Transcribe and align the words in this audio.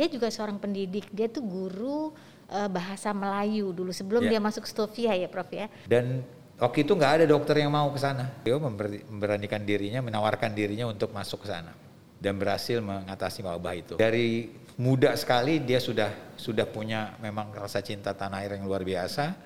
dia 0.00 0.08
juga 0.08 0.32
seorang 0.32 0.56
pendidik. 0.56 1.12
Dia 1.12 1.28
tuh 1.28 1.44
guru 1.44 2.16
uh, 2.48 2.68
bahasa 2.72 3.12
Melayu 3.12 3.68
dulu 3.76 3.92
sebelum 3.92 4.24
yeah. 4.24 4.32
dia 4.32 4.40
masuk 4.40 4.64
Stovia 4.64 5.12
ya 5.12 5.28
Prof 5.28 5.52
ya. 5.52 5.68
Dan 5.84 6.24
waktu 6.56 6.88
itu 6.88 6.96
nggak 6.96 7.12
ada 7.20 7.24
dokter 7.28 7.60
yang 7.60 7.68
mau 7.68 7.92
ke 7.92 8.00
sana. 8.00 8.32
Dia 8.40 8.56
memberanikan 8.56 9.60
dirinya 9.60 10.00
menawarkan 10.00 10.56
dirinya 10.56 10.88
untuk 10.88 11.12
masuk 11.12 11.44
ke 11.44 11.52
sana. 11.52 11.76
Dan 12.16 12.40
berhasil 12.40 12.80
mengatasi 12.80 13.44
wabah 13.44 13.74
itu. 13.76 13.94
Dari 14.00 14.48
muda 14.80 15.12
sekali 15.20 15.60
dia 15.60 15.76
sudah 15.76 16.32
sudah 16.40 16.64
punya 16.64 17.20
memang 17.20 17.52
rasa 17.52 17.84
cinta 17.84 18.16
tanah 18.16 18.40
air 18.40 18.56
yang 18.56 18.64
luar 18.64 18.80
biasa 18.80 19.36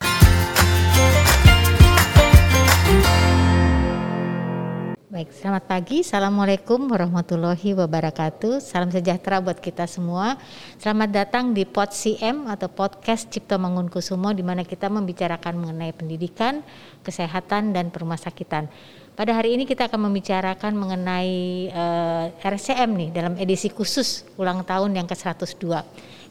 Baik, 5.15 5.31
selamat 5.31 5.71
pagi. 5.71 6.03
Assalamualaikum 6.03 6.91
warahmatullahi 6.91 7.71
wabarakatuh. 7.79 8.59
Salam 8.59 8.91
sejahtera 8.91 9.39
buat 9.39 9.63
kita 9.63 9.87
semua. 9.87 10.35
Selamat 10.75 11.15
datang 11.15 11.55
di 11.55 11.63
Pod 11.63 11.95
CM 11.95 12.51
atau 12.51 12.67
Podcast 12.67 13.31
Cipto 13.31 13.55
Mangunkusumo 13.55 14.35
di 14.35 14.43
mana 14.43 14.67
kita 14.67 14.91
membicarakan 14.91 15.55
mengenai 15.55 15.95
pendidikan, 15.95 16.67
kesehatan, 17.07 17.71
dan 17.71 17.95
perumasakitan. 17.95 18.67
Pada 19.15 19.39
hari 19.39 19.55
ini 19.55 19.71
kita 19.71 19.87
akan 19.87 20.11
membicarakan 20.11 20.75
mengenai 20.75 21.31
uh, 21.71 22.35
eh, 22.35 22.51
RCM 22.51 22.91
nih 22.99 23.11
dalam 23.15 23.39
edisi 23.39 23.71
khusus 23.71 24.27
ulang 24.35 24.67
tahun 24.67 24.99
yang 24.99 25.07
ke-102 25.07 25.63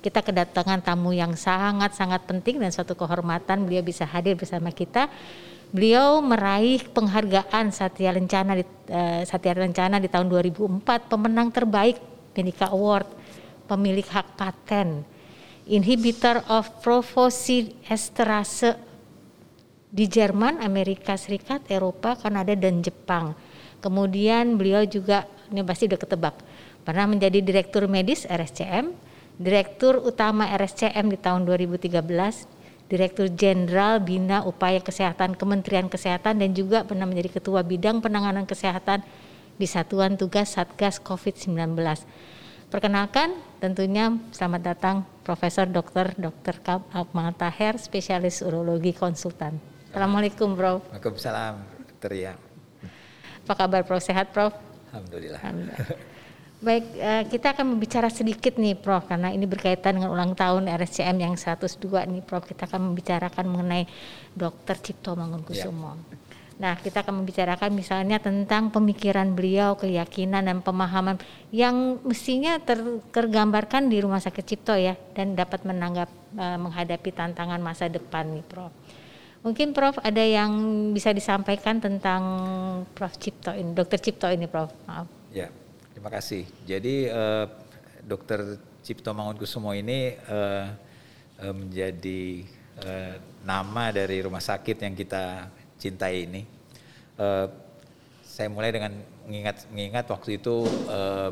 kita 0.03 0.20
kedatangan 0.20 0.84
tamu 0.84 1.16
yang 1.16 1.31
sangat-sangat 1.31 2.27
penting 2.27 2.59
dan 2.59 2.75
suatu 2.75 2.91
kehormatan 2.91 3.63
beliau 3.63 3.80
bisa 3.80 4.03
hadir 4.03 4.36
bersama 4.36 4.67
kita 4.67 5.08
Beliau 5.73 6.22
meraih 6.22 6.86
penghargaan 6.86 7.73
Satya 7.73 8.14
Lencana 8.14 8.54
di 8.54 8.62
uh, 8.94 9.26
Satya 9.26 9.58
Lencana 9.58 9.98
di 9.98 10.05
tahun 10.05 10.30
2004 10.30 10.86
pemenang 11.09 11.50
terbaik 11.50 11.98
Medika 12.38 12.70
Award, 12.70 13.09
pemilik 13.66 14.05
hak 14.05 14.38
paten, 14.38 15.02
inhibitor 15.66 16.45
of 16.45 16.70
esterase 17.90 18.78
di 19.89 20.06
Jerman, 20.06 20.62
Amerika 20.62 21.17
Serikat, 21.17 21.66
Eropa, 21.66 22.22
Kanada 22.22 22.53
dan 22.53 22.86
Jepang. 22.86 23.34
Kemudian 23.81 24.62
beliau 24.62 24.86
juga 24.86 25.25
ini 25.50 25.66
pasti 25.66 25.90
udah 25.90 25.97
ketebak, 25.97 26.38
pernah 26.86 27.09
menjadi 27.09 27.42
direktur 27.42 27.90
medis 27.90 28.30
RSCM, 28.30 28.94
direktur 29.42 30.06
utama 30.06 30.53
RSCM 30.53 31.09
di 31.09 31.17
tahun 31.17 31.50
2013 31.50 32.62
Direktur 32.94 33.25
Jenderal 33.25 34.05
Bina 34.05 34.45
Upaya 34.45 34.77
Kesehatan 34.77 35.33
Kementerian 35.33 35.89
Kesehatan 35.89 36.38
dan 36.38 36.53
juga 36.53 36.86
pernah 36.86 37.09
menjadi 37.09 37.41
Ketua 37.41 37.66
Bidang 37.66 38.05
Penanganan 38.05 38.45
Kesehatan 38.45 39.02
di 39.58 39.66
Satuan 39.66 40.13
Tugas 40.13 40.53
Satgas 40.53 41.02
COVID-19. 41.02 41.73
Perkenalkan 42.69 43.33
tentunya 43.58 44.13
selamat 44.30 44.61
datang 44.61 44.95
Profesor 45.25 45.66
Dr. 45.66 46.13
Dr. 46.22 46.61
Akmal 46.94 47.33
Taher, 47.33 47.81
spesialis 47.81 48.45
urologi 48.45 48.94
konsultan. 48.94 49.57
Assalamualaikum, 49.89 50.53
Prof. 50.53 50.85
Waalaikumsalam, 50.94 51.66
Dr. 51.97 52.13
Ya. 52.13 52.38
Apa 53.50 53.57
kabar, 53.57 53.81
Prof? 53.89 54.05
Sehat, 54.05 54.30
Prof? 54.30 54.53
Alhamdulillah. 54.94 55.41
Alhamdulillah. 55.41 56.12
Baik, 56.64 56.95
uh, 56.95 57.23
kita 57.28 57.52
akan 57.52 57.75
membicara 57.75 58.08
sedikit 58.08 58.56
nih 58.56 58.80
Prof 58.80 59.03
karena 59.11 59.36
ini 59.36 59.44
berkaitan 59.44 60.00
dengan 60.00 60.16
ulang 60.16 60.31
tahun 60.31 60.72
RSCM 60.72 61.19
yang 61.19 61.36
102 61.36 61.75
nih 62.08 62.23
Prof. 62.23 62.47
Kita 62.47 62.72
akan 62.72 62.88
membicarakan 62.88 63.45
mengenai 63.52 63.83
Dr. 64.31 64.80
Cipto 64.80 65.11
Mangunkusumo. 65.19 65.91
Ya. 65.91 66.16
Nah, 66.64 66.73
kita 66.80 67.03
akan 67.03 67.19
membicarakan 67.19 67.75
misalnya 67.75 68.16
tentang 68.23 68.72
pemikiran 68.72 69.36
beliau, 69.36 69.75
keyakinan 69.75 70.47
dan 70.47 70.64
pemahaman 70.64 71.19
yang 71.52 72.00
mestinya 72.08 72.56
ter, 72.64 72.80
tergambarkan 73.11 73.91
di 73.91 74.00
Rumah 74.00 74.23
Sakit 74.23 74.45
Cipto 74.47 74.72
ya 74.80 74.95
dan 75.19 75.36
dapat 75.36 75.67
menanggap 75.67 76.08
uh, 76.39 76.58
menghadapi 76.64 77.11
tantangan 77.11 77.59
masa 77.59 77.91
depan 77.91 78.39
nih 78.39 78.45
Prof. 78.47 78.72
Mungkin 79.44 79.75
Prof 79.75 80.00
ada 80.00 80.23
yang 80.23 80.56
bisa 80.95 81.11
disampaikan 81.11 81.84
tentang 81.84 82.24
Prof 82.95 83.19
Cipto 83.19 83.51
ini, 83.51 83.75
Dr. 83.75 84.00
Cipto 84.00 84.31
ini 84.31 84.47
Prof. 84.47 84.72
Maaf. 84.88 85.12
Ya. 85.35 85.51
Terima 85.94 86.09
kasih. 86.09 86.50
Jadi 86.66 87.06
uh, 87.06 87.46
Dokter 88.02 88.58
Cipto 88.81 89.14
Mangunkusumo 89.14 89.78
ini 89.78 90.18
uh, 90.26 90.74
uh, 91.38 91.54
menjadi 91.54 92.42
uh, 92.81 93.14
nama 93.46 93.94
dari 93.94 94.26
rumah 94.26 94.42
sakit 94.42 94.81
yang 94.81 94.98
kita 94.98 95.54
cintai 95.78 96.26
ini. 96.26 96.42
Uh, 97.14 97.46
saya 98.26 98.50
mulai 98.50 98.74
dengan 98.74 98.98
mengingat 99.30 99.70
mengingat 99.70 100.09
waktu 100.09 100.42
itu 100.42 100.66
uh, 100.90 101.30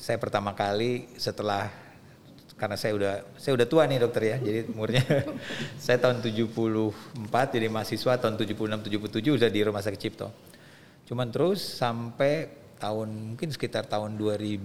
saya 0.00 0.16
pertama 0.16 0.56
kali 0.56 1.04
setelah 1.20 1.68
karena 2.56 2.74
saya 2.80 2.96
udah 2.96 3.14
saya 3.36 3.52
udah 3.52 3.68
tua 3.68 3.84
nih 3.84 4.00
dokter 4.00 4.32
ya. 4.32 4.36
Jadi 4.40 4.60
umurnya 4.72 5.04
saya 5.84 6.00
tahun 6.00 6.24
74 6.24 7.52
jadi 7.52 7.68
mahasiswa 7.68 8.16
tahun 8.16 8.40
76 8.40 9.12
77 9.12 9.36
udah 9.36 9.48
di 9.52 9.60
rumah 9.60 9.84
sakit 9.84 10.00
Cipto. 10.00 10.32
Cuman 11.04 11.28
terus 11.28 11.60
sampai 11.60 12.48
tahun 12.78 13.34
mungkin 13.34 13.50
sekitar 13.50 13.90
tahun 13.90 14.14
2000 14.16 14.62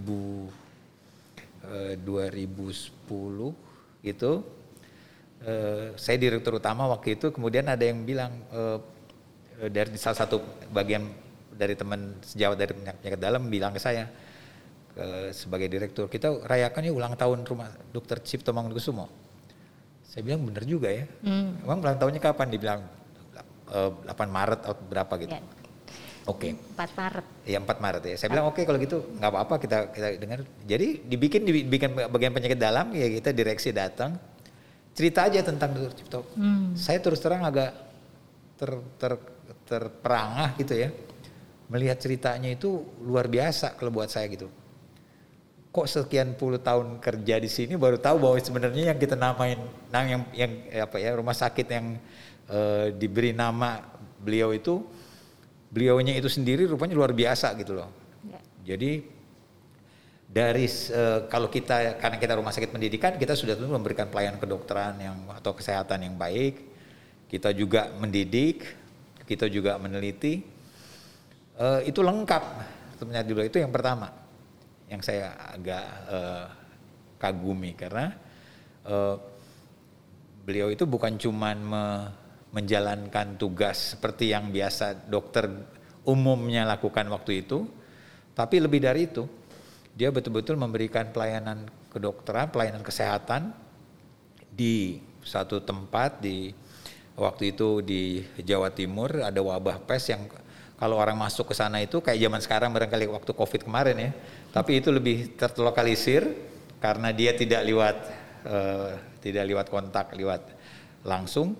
eh, 1.65 1.97
2010 1.97 4.05
gitu 4.05 4.31
eh, 5.43 5.91
saya 5.97 6.17
direktur 6.21 6.61
utama 6.61 6.85
waktu 6.87 7.17
itu 7.17 7.33
kemudian 7.33 7.67
ada 7.67 7.83
yang 7.83 8.05
bilang 8.05 8.31
eh, 8.53 8.79
dari 9.69 9.97
salah 9.97 10.17
satu 10.23 10.39
bagian 10.69 11.09
dari 11.53 11.77
teman 11.77 12.17
sejawat 12.25 12.57
dari 12.57 12.73
penyakit 12.73 13.19
dalam 13.21 13.49
bilang 13.49 13.73
ke 13.73 13.79
saya 13.81 14.09
eh, 14.97 15.29
sebagai 15.33 15.67
direktur 15.69 16.09
kita 16.09 16.45
rayakan 16.45 16.85
ya 16.85 16.93
ulang 16.93 17.15
tahun 17.17 17.45
rumah 17.45 17.69
dokter 17.89 18.21
Cipto 18.21 18.53
Mangunkusumo. 18.53 19.09
Saya 20.05 20.21
bilang 20.29 20.45
benar 20.45 20.61
juga 20.69 20.93
ya. 20.93 21.09
Hmm. 21.25 21.57
emang 21.65 21.81
ulang 21.81 21.97
tahunnya 21.97 22.21
kapan? 22.21 22.53
Dibilang 22.53 22.85
eh, 23.73 23.89
8 24.05 24.13
Maret 24.29 24.61
atau 24.61 24.77
berapa 24.85 25.17
gitu. 25.17 25.33
Yeah 25.33 25.62
Oke. 26.23 26.55
Okay. 26.55 26.79
4 26.79 26.99
Maret. 26.99 27.25
Iya 27.43 27.57
4 27.59 27.83
Maret 27.83 28.03
ya. 28.07 28.15
Saya 28.15 28.29
bilang 28.31 28.47
oke 28.47 28.55
okay, 28.55 28.63
kalau 28.63 28.79
gitu 28.79 28.97
nggak 29.19 29.31
apa-apa 29.31 29.55
kita 29.59 29.77
kita 29.91 30.07
dengar. 30.15 30.39
Jadi 30.63 31.03
dibikin 31.03 31.41
dibikin 31.43 31.91
bagian 31.91 32.31
penyakit 32.31 32.55
dalam 32.55 32.95
ya 32.95 33.07
kita 33.11 33.35
direksi 33.35 33.75
datang 33.75 34.15
cerita 34.95 35.27
aja 35.27 35.43
tentang 35.43 35.75
Dr. 35.75 35.93
Cipto. 35.97 36.21
Hmm. 36.37 36.77
Saya 36.79 37.01
terus 37.03 37.19
terang 37.19 37.43
agak 37.43 37.75
ter, 38.55 38.71
ter, 38.95 39.13
terperangah 39.67 40.55
gitu 40.55 40.73
ya. 40.77 40.89
Melihat 41.67 41.99
ceritanya 41.99 42.53
itu 42.53 42.85
luar 43.03 43.27
biasa 43.27 43.75
kalau 43.75 43.91
buat 43.91 44.07
saya 44.07 44.29
gitu. 44.31 44.47
Kok 45.73 45.89
sekian 45.89 46.37
puluh 46.37 46.61
tahun 46.61 47.01
kerja 47.01 47.41
di 47.41 47.49
sini 47.49 47.73
baru 47.73 47.97
tahu 47.97 48.21
bahwa 48.21 48.37
sebenarnya 48.37 48.93
yang 48.93 48.99
kita 49.01 49.17
namain, 49.17 49.57
nah 49.89 50.05
yang 50.05 50.21
yang 50.29 50.51
apa 50.85 51.01
ya 51.01 51.17
rumah 51.17 51.33
sakit 51.33 51.65
yang 51.65 51.97
uh, 52.45 52.93
diberi 52.93 53.33
nama 53.33 53.81
beliau 54.21 54.53
itu 54.53 54.85
beliaunya 55.73 56.13
itu 56.13 56.29
sendiri 56.29 56.69
rupanya 56.69 56.93
luar 56.93 57.17
biasa 57.17 57.57
gitu 57.57 57.73
loh. 57.73 57.89
Ya. 58.29 58.39
Jadi 58.73 59.01
dari 60.29 60.65
uh, 60.69 61.25
kalau 61.25 61.49
kita 61.49 61.97
karena 61.97 62.17
kita 62.21 62.33
rumah 62.37 62.53
sakit 62.53 62.69
pendidikan 62.69 63.17
kita 63.17 63.33
sudah 63.33 63.57
tentu 63.57 63.73
memberikan 63.73 64.05
pelayanan 64.09 64.37
kedokteran 64.37 65.01
yang 65.01 65.17
atau 65.33 65.57
kesehatan 65.57 66.05
yang 66.05 66.15
baik. 66.15 66.71
Kita 67.25 67.49
juga 67.49 67.89
mendidik, 67.97 68.61
kita 69.25 69.49
juga 69.49 69.81
meneliti. 69.81 70.45
Uh, 71.57 71.81
itu 71.85 72.01
lengkap 72.01 72.43
sebenarnya 72.97 73.25
dulu 73.25 73.41
itu 73.45 73.57
yang 73.61 73.73
pertama 73.73 74.09
yang 74.89 75.01
saya 75.01 75.33
agak 75.53 75.85
uh, 76.09 76.45
kagumi 77.17 77.77
karena 77.77 78.13
uh, 78.85 79.17
beliau 80.45 80.69
itu 80.69 80.83
bukan 80.89 81.15
cuman 81.17 81.57
me, 81.61 81.83
menjalankan 82.53 83.35
tugas 83.41 83.97
seperti 83.97 84.29
yang 84.29 84.53
biasa 84.53 85.09
dokter 85.09 85.49
umumnya 86.05 86.69
lakukan 86.69 87.09
waktu 87.09 87.41
itu, 87.41 87.65
tapi 88.37 88.61
lebih 88.61 88.85
dari 88.85 89.09
itu, 89.09 89.25
dia 89.97 90.13
betul-betul 90.13 90.53
memberikan 90.57 91.09
pelayanan 91.09 91.65
kedokteran, 91.89 92.53
pelayanan 92.53 92.85
kesehatan 92.85 93.53
di 94.53 95.01
satu 95.25 95.65
tempat 95.65 96.21
di 96.21 96.53
waktu 97.17 97.57
itu 97.57 97.81
di 97.81 98.21
Jawa 98.41 98.69
Timur. 98.69 99.25
Ada 99.25 99.41
wabah 99.41 99.81
pes 99.89 100.13
yang 100.13 100.29
kalau 100.77 101.01
orang 101.01 101.17
masuk 101.17 101.49
ke 101.49 101.55
sana 101.57 101.81
itu 101.81 102.01
kayak 102.05 102.21
zaman 102.21 102.41
sekarang 102.41 102.69
barangkali 102.69 103.09
waktu 103.09 103.31
Covid 103.33 103.65
kemarin 103.65 103.97
ya, 103.97 104.11
tapi 104.53 104.77
itu 104.77 104.93
lebih 104.93 105.33
terlokalisir 105.39 106.29
karena 106.77 107.09
dia 107.09 107.33
tidak 107.33 107.65
lewat 107.65 107.97
uh, 108.45 108.91
tidak 109.23 109.45
lewat 109.49 109.67
kontak, 109.73 110.13
lewat 110.13 110.43
langsung 111.01 111.55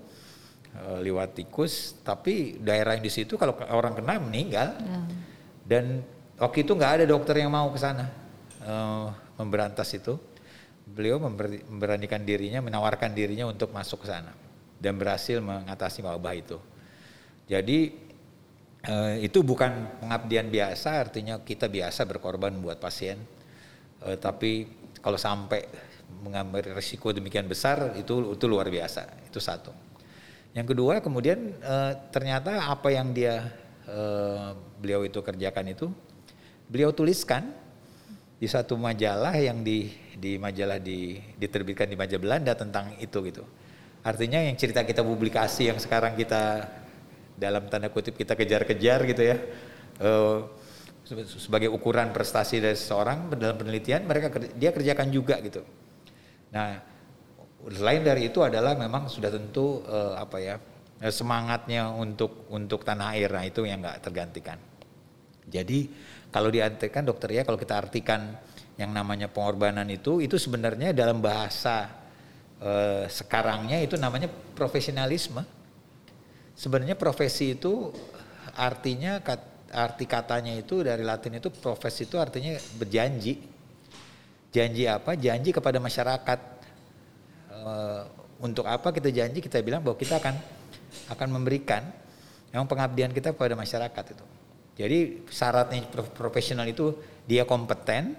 uh, 0.78 1.00
lewat 1.02 1.38
tikus, 1.38 1.98
tapi 2.02 2.58
daerah 2.58 2.98
yang 2.98 3.06
di 3.06 3.14
situ 3.14 3.38
kalau 3.38 3.58
orang 3.72 3.94
kena 3.98 4.18
meninggal. 4.20 4.78
Ya. 4.78 5.00
Dan 5.64 6.04
waktu 6.38 6.68
itu 6.68 6.75
nggak 6.75 6.94
ada 7.02 7.06
dokter 7.08 7.40
yang 7.40 7.54
mau 7.54 7.72
ke 7.72 7.80
sana 7.80 8.10
uh, 8.66 9.14
memberantas 9.40 9.90
itu. 9.96 10.18
Beliau 10.84 11.16
memberanikan 11.16 12.20
dirinya, 12.22 12.60
menawarkan 12.60 13.16
dirinya 13.16 13.48
untuk 13.48 13.72
masuk 13.72 14.04
ke 14.04 14.12
sana 14.12 14.36
dan 14.84 15.00
berhasil 15.00 15.40
mengatasi 15.40 16.04
wabah 16.04 16.36
itu. 16.36 16.60
Jadi 17.48 17.96
uh, 18.92 19.16
itu 19.16 19.40
bukan 19.40 20.04
pengabdian 20.04 20.52
biasa, 20.52 21.08
artinya 21.08 21.40
kita 21.40 21.72
biasa 21.72 22.04
berkorban 22.04 22.52
buat 22.60 22.84
pasien, 22.84 23.16
uh, 24.04 24.20
tapi 24.20 24.68
kalau 25.00 25.16
sampai 25.16 25.64
mengambil 26.24 26.75
risiko 26.75 27.12
demikian 27.12 27.48
besar 27.48 27.96
itu 28.00 28.36
itu 28.36 28.46
luar 28.46 28.70
biasa 28.70 29.28
itu 29.28 29.40
satu 29.42 29.74
yang 30.53 30.67
kedua 30.69 31.01
kemudian 31.01 31.57
uh, 31.65 31.97
ternyata 32.13 32.69
apa 32.69 32.94
yang 32.94 33.09
dia 33.09 33.50
uh, 33.89 34.53
beliau 34.77 35.01
itu 35.01 35.17
kerjakan 35.17 35.73
itu 35.73 35.89
beliau 36.69 36.94
tuliskan 36.94 37.50
di 38.38 38.45
satu 38.45 38.77
majalah 38.77 39.33
yang 39.39 39.65
di 39.65 39.89
di 40.13 40.38
majalah 40.38 40.77
di 40.77 41.17
diterbitkan 41.39 41.89
di 41.89 41.97
majalah 41.97 42.21
Belanda 42.21 42.53
tentang 42.53 42.94
itu 43.01 43.17
gitu. 43.25 43.44
Artinya 44.03 44.44
yang 44.44 44.59
cerita 44.59 44.83
kita 44.83 45.00
publikasi 45.00 45.71
yang 45.71 45.79
sekarang 45.79 46.13
kita 46.19 46.67
dalam 47.39 47.65
tanda 47.71 47.88
kutip 47.89 48.13
kita 48.13 48.35
kejar-kejar 48.35 49.00
gitu 49.09 49.23
ya 49.25 49.38
uh, 50.03 50.45
sebagai 51.39 51.71
ukuran 51.71 52.13
prestasi 52.15 52.61
dari 52.61 52.77
seseorang 52.77 53.31
dalam 53.35 53.57
penelitian 53.57 54.05
mereka 54.05 54.29
dia 54.53 54.69
kerjakan 54.69 55.07
juga 55.09 55.39
gitu. 55.41 55.63
Nah 56.53 56.93
Selain 57.71 58.04
dari 58.04 58.27
itu 58.27 58.44
adalah 58.44 58.75
memang 58.75 59.07
sudah 59.07 59.31
tentu 59.31 59.80
uh, 59.88 60.19
apa 60.19 60.38
ya 60.44 60.56
eh, 61.00 61.13
semangatnya 61.13 61.92
untuk 61.95 62.48
untuk 62.51 62.83
tanah 62.83 63.15
air 63.15 63.31
nah 63.31 63.44
itu 63.48 63.63
yang 63.63 63.80
nggak 63.80 64.04
tergantikan. 64.04 64.60
Jadi 65.48 65.88
kalau 66.27 66.51
diartikan 66.51 67.07
dokter 67.07 67.39
ya 67.39 67.48
kalau 67.48 67.56
kita 67.56 67.80
artikan 67.80 68.36
yang 68.75 68.92
namanya 68.92 69.30
pengorbanan 69.30 69.86
itu 69.92 70.19
itu 70.19 70.36
sebenarnya 70.36 70.92
dalam 70.92 71.24
bahasa 71.24 71.88
uh, 72.60 73.06
sekarangnya 73.07 73.80
itu 73.80 73.95
namanya 73.95 74.27
profesionalisme. 74.56 75.44
Sebenarnya 76.54 76.94
profesi 77.00 77.57
itu 77.57 77.89
artinya 78.54 79.18
arti 79.74 80.06
katanya 80.06 80.54
itu 80.54 80.86
dari 80.86 81.01
Latin 81.01 81.42
itu 81.42 81.50
profesi 81.50 82.06
itu 82.06 82.21
artinya 82.21 82.54
berjanji. 82.77 83.42
Janji 84.54 84.86
apa? 84.86 85.18
Janji 85.18 85.50
kepada 85.50 85.81
masyarakat 85.81 86.52
uh, 87.53 88.01
untuk 88.41 88.65
apa 88.65 88.89
kita 88.89 89.13
janji 89.13 89.39
kita 89.39 89.61
bilang 89.61 89.85
bahwa 89.85 89.95
kita 89.95 90.17
akan 90.17 90.35
akan 91.13 91.27
memberikan 91.29 91.85
yang 92.53 92.65
pengabdian 92.69 93.09
kita 93.13 93.33
kepada 93.33 93.57
masyarakat 93.57 94.05
itu. 94.13 94.25
Jadi 94.73 94.97
syaratnya 95.29 95.85
profesional 96.17 96.65
itu 96.65 96.97
dia 97.29 97.45
kompeten, 97.45 98.17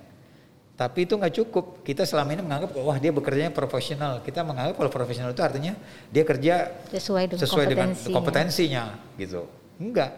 tapi 0.74 1.06
itu 1.06 1.14
nggak 1.18 1.34
cukup. 1.42 1.82
Kita 1.82 2.06
selama 2.06 2.34
ini 2.34 2.42
menganggap 2.42 2.70
wah 2.78 2.98
dia 2.98 3.10
bekerjanya 3.14 3.50
profesional. 3.50 4.22
Kita 4.22 4.46
menganggap 4.46 4.74
kalau 4.78 4.90
profesional 4.90 5.30
itu 5.34 5.42
artinya 5.42 5.74
dia 6.10 6.22
kerja 6.26 6.54
sesuai 6.90 7.24
dengan 7.30 7.42
sesuai 7.42 7.64
kompetensinya. 7.66 8.06
dengan 8.06 8.14
kompetensinya 8.14 8.84
gitu. 9.18 9.42
Enggak. 9.82 10.10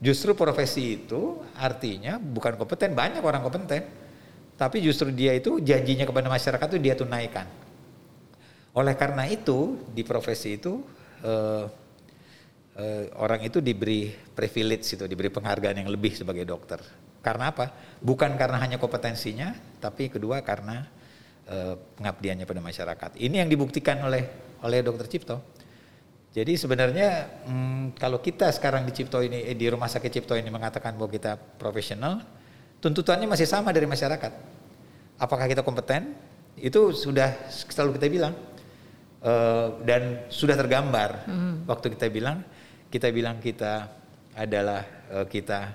Justru 0.00 0.32
profesi 0.32 0.96
itu 0.96 1.44
artinya 1.54 2.16
bukan 2.16 2.56
kompeten, 2.56 2.96
banyak 2.96 3.20
orang 3.20 3.42
kompeten. 3.44 3.84
Tapi 4.56 4.76
justru 4.84 5.08
dia 5.12 5.32
itu 5.36 5.60
janjinya 5.60 6.04
kepada 6.04 6.26
masyarakat 6.28 6.66
itu 6.74 6.78
dia 6.80 6.94
tunaikan. 6.96 7.46
Oleh 8.76 8.94
karena 8.94 9.26
itu 9.26 9.82
di 9.90 10.06
profesi 10.06 10.54
itu 10.54 10.78
uh, 11.26 11.64
uh, 12.78 13.04
orang 13.18 13.42
itu 13.42 13.58
diberi 13.58 14.10
privilege 14.10 14.94
itu, 14.94 15.04
diberi 15.10 15.26
penghargaan 15.26 15.82
yang 15.82 15.90
lebih 15.90 16.14
sebagai 16.14 16.46
dokter. 16.46 16.78
Karena 17.20 17.50
apa? 17.50 17.66
Bukan 17.98 18.38
karena 18.38 18.62
hanya 18.62 18.78
kompetensinya, 18.78 19.52
tapi 19.82 20.08
kedua 20.08 20.40
karena 20.46 20.86
uh, 21.50 21.74
pengabdiannya 21.98 22.46
pada 22.46 22.62
masyarakat. 22.62 23.10
Ini 23.18 23.42
yang 23.42 23.50
dibuktikan 23.50 23.98
oleh 24.06 24.22
oleh 24.62 24.80
dokter 24.86 25.10
Cipto. 25.10 25.36
Jadi 26.30 26.54
sebenarnya 26.54 27.26
hmm, 27.42 27.98
kalau 27.98 28.22
kita 28.22 28.54
sekarang 28.54 28.86
di 28.86 28.94
Cipto 28.94 29.18
ini 29.18 29.50
eh, 29.50 29.58
di 29.58 29.66
rumah 29.66 29.90
sakit 29.90 30.10
Cipto 30.14 30.38
ini 30.38 30.46
mengatakan 30.46 30.94
bahwa 30.94 31.10
kita 31.10 31.34
profesional, 31.58 32.22
tuntutannya 32.78 33.26
masih 33.26 33.50
sama 33.50 33.74
dari 33.74 33.90
masyarakat. 33.90 34.30
Apakah 35.18 35.50
kita 35.50 35.66
kompeten? 35.66 36.14
Itu 36.54 36.94
sudah 36.94 37.34
selalu 37.50 37.98
kita 37.98 38.06
bilang 38.06 38.34
uh, 39.24 39.80
dan 39.84 40.26
sudah 40.28 40.56
tergambar 40.56 41.24
hmm. 41.28 41.54
waktu 41.68 41.96
kita 41.96 42.06
bilang 42.08 42.44
kita 42.90 43.08
bilang 43.14 43.38
kita 43.38 43.88
adalah 44.34 44.82
uh, 45.12 45.26
kita 45.26 45.74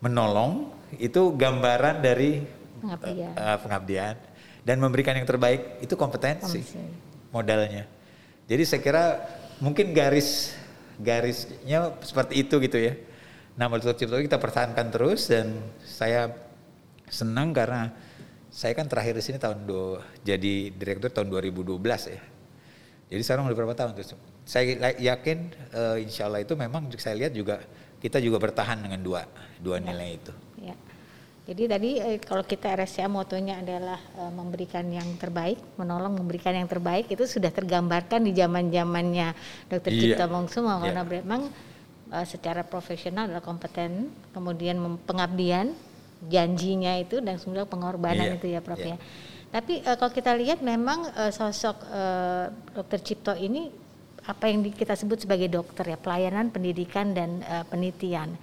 menolong 0.00 0.72
itu 0.98 1.36
gambaran 1.36 2.02
dari 2.02 2.42
pengabdian. 2.82 3.32
Uh, 3.36 3.58
pengabdian 3.60 4.16
dan 4.64 4.76
memberikan 4.76 5.16
yang 5.16 5.28
terbaik 5.28 5.80
itu 5.80 5.94
kompetensi 5.96 6.60
modalnya. 7.32 7.86
Jadi 8.50 8.62
saya 8.66 8.80
kira 8.82 9.04
mungkin 9.62 9.94
garis 9.94 10.52
garisnya 11.00 11.96
seperti 12.04 12.44
itu 12.44 12.60
gitu 12.60 12.76
ya. 12.76 12.92
Nah, 13.56 13.68
Dokter 13.68 14.06
Cipto 14.06 14.20
kita 14.20 14.40
pertahankan 14.40 14.88
terus 14.92 15.28
dan 15.28 15.52
saya 15.84 16.32
senang 17.10 17.52
karena 17.52 17.92
saya 18.50 18.72
kan 18.74 18.86
terakhir 18.88 19.14
di 19.18 19.22
sini 19.24 19.38
tahun 19.38 19.68
do, 19.68 20.00
jadi 20.24 20.74
direktur 20.74 21.10
tahun 21.12 21.28
2012 21.28 21.76
ya. 22.10 22.22
Jadi 23.10 23.22
sekarang 23.26 23.50
udah 23.50 23.58
berapa 23.58 23.74
tahun 23.74 23.98
tuh? 23.98 24.18
Saya 24.46 24.94
yakin 24.96 25.38
uh, 25.74 25.96
insya 25.98 26.30
Allah 26.30 26.46
itu 26.46 26.54
memang 26.54 26.86
saya 26.94 27.18
lihat 27.18 27.34
juga 27.34 27.58
kita 27.98 28.22
juga 28.22 28.38
bertahan 28.38 28.78
dengan 28.80 29.02
dua 29.02 29.26
dua 29.58 29.82
ya. 29.82 29.90
nilai 29.90 30.08
itu. 30.16 30.32
Ya. 30.62 30.74
Jadi 31.50 31.62
tadi 31.66 31.90
eh, 31.98 32.22
kalau 32.22 32.46
kita 32.46 32.70
RSCA 32.78 33.10
motonya 33.10 33.58
adalah 33.58 33.98
eh, 33.98 34.30
memberikan 34.30 34.86
yang 34.86 35.18
terbaik, 35.18 35.58
menolong 35.74 36.14
memberikan 36.22 36.54
yang 36.54 36.70
terbaik 36.70 37.10
itu 37.10 37.26
sudah 37.26 37.50
tergambarkan 37.50 38.22
di 38.22 38.30
zaman 38.30 38.70
zamannya 38.70 39.34
Dr. 39.66 39.90
Iya. 39.90 40.00
Cipta 40.14 40.30
Mongso 40.30 40.62
karena 40.62 41.02
iya. 41.02 41.10
memang 41.18 41.50
eh, 42.14 42.26
secara 42.30 42.62
profesional 42.62 43.26
adalah 43.26 43.42
kompeten, 43.42 44.14
kemudian 44.30 44.78
pengabdian, 45.02 45.74
janjinya 46.30 47.00
itu 47.02 47.18
dan 47.18 47.40
sebenarnya 47.42 47.66
pengorbanan 47.66 48.26
iya. 48.30 48.36
itu 48.38 48.46
ya 48.46 48.60
Prof 48.62 48.78
iya. 48.78 48.94
ya. 48.94 48.96
Tapi 49.50 49.82
uh, 49.82 49.98
kalau 49.98 50.14
kita 50.14 50.30
lihat 50.38 50.62
memang 50.62 51.10
uh, 51.10 51.34
sosok 51.34 51.76
uh, 51.90 52.54
Dokter 52.70 53.02
Cipto 53.02 53.34
ini 53.34 53.66
apa 54.26 54.46
yang 54.46 54.62
kita 54.62 54.94
sebut 54.94 55.24
sebagai 55.26 55.50
dokter 55.50 55.96
ya 55.96 55.98
pelayanan 55.98 56.52
pendidikan 56.54 57.10
dan 57.10 57.42
uh, 57.42 57.64
penelitian. 57.66 58.36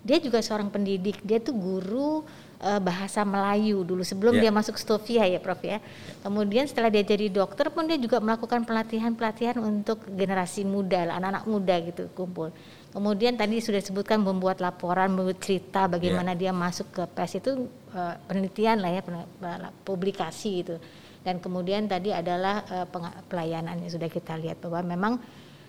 Dia 0.00 0.22
juga 0.22 0.40
seorang 0.40 0.72
pendidik. 0.72 1.20
Dia 1.20 1.42
tuh 1.42 1.52
guru 1.52 2.22
uh, 2.62 2.80
bahasa 2.80 3.26
Melayu 3.26 3.82
dulu 3.84 4.00
sebelum 4.06 4.38
yeah. 4.38 4.48
dia 4.48 4.52
masuk 4.54 4.78
Stovia 4.80 5.26
ya 5.28 5.36
Prof 5.42 5.60
ya. 5.60 5.82
Kemudian 6.24 6.64
setelah 6.64 6.88
dia 6.88 7.04
jadi 7.04 7.28
dokter 7.28 7.68
pun 7.68 7.84
dia 7.84 7.98
juga 7.98 8.22
melakukan 8.22 8.64
pelatihan-pelatihan 8.64 9.58
untuk 9.60 10.00
generasi 10.08 10.64
muda, 10.64 11.12
anak-anak 11.12 11.44
muda 11.44 11.74
gitu 11.82 12.08
kumpul. 12.14 12.54
Kemudian 12.88 13.36
tadi 13.36 13.60
sudah 13.60 13.84
disebutkan 13.84 14.24
membuat 14.24 14.64
laporan, 14.64 15.12
membuat 15.12 15.44
cerita 15.44 15.84
bagaimana 15.84 16.32
yeah. 16.32 16.40
dia 16.48 16.52
masuk 16.56 16.88
ke 16.88 17.02
PES 17.04 17.32
itu 17.44 17.50
uh, 17.92 18.16
penelitian 18.24 18.80
lah 18.80 18.90
ya, 18.96 19.02
publikasi 19.84 20.64
itu. 20.64 20.76
Dan 21.20 21.36
kemudian 21.36 21.84
tadi 21.84 22.16
adalah 22.16 22.64
uh, 22.64 22.86
pelayanan 23.28 23.76
yang 23.84 23.92
sudah 23.92 24.08
kita 24.08 24.40
lihat 24.40 24.64
bahwa 24.64 24.80
memang 24.96 25.12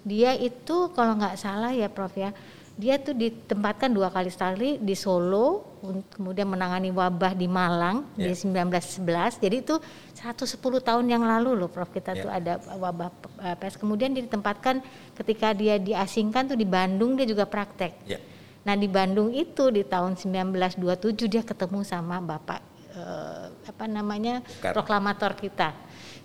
dia 0.08 0.32
itu 0.32 0.96
kalau 0.96 1.20
nggak 1.20 1.36
salah 1.36 1.76
ya 1.76 1.92
Prof 1.92 2.16
ya, 2.16 2.32
dia 2.80 2.96
tuh 2.96 3.12
ditempatkan 3.12 3.92
dua 3.92 4.08
kali 4.08 4.32
sekali 4.32 4.80
di 4.80 4.96
Solo 4.96 5.76
kemudian 6.16 6.48
menangani 6.48 6.96
wabah 6.96 7.36
di 7.36 7.44
Malang 7.44 8.08
yeah. 8.16 8.32
di 8.32 8.34
1911 8.40 9.44
jadi 9.44 9.56
itu 9.60 9.76
110 10.16 10.56
tahun 10.80 11.06
yang 11.12 11.28
lalu 11.28 11.60
loh 11.60 11.68
Prof 11.68 11.92
kita 11.92 12.16
yeah. 12.16 12.24
tuh 12.24 12.32
ada 12.32 12.54
wabah 12.80 13.12
eh, 13.44 13.56
pes 13.60 13.76
kemudian 13.76 14.16
dia 14.16 14.24
ditempatkan 14.24 14.80
ketika 15.12 15.52
dia 15.52 15.76
diasingkan 15.76 16.56
tuh 16.56 16.58
di 16.60 16.64
Bandung 16.64 17.20
dia 17.20 17.28
juga 17.28 17.44
praktek 17.44 18.08
yeah. 18.08 18.24
nah 18.64 18.80
di 18.80 18.88
Bandung 18.88 19.36
itu 19.36 19.68
di 19.76 19.84
tahun 19.84 20.16
1927 20.16 21.20
dia 21.28 21.44
ketemu 21.44 21.84
sama 21.84 22.24
Bapak 22.24 22.64
eh, 22.96 23.46
apa 23.68 23.86
namanya 23.92 24.40
proklamator 24.64 25.36
kita 25.36 25.76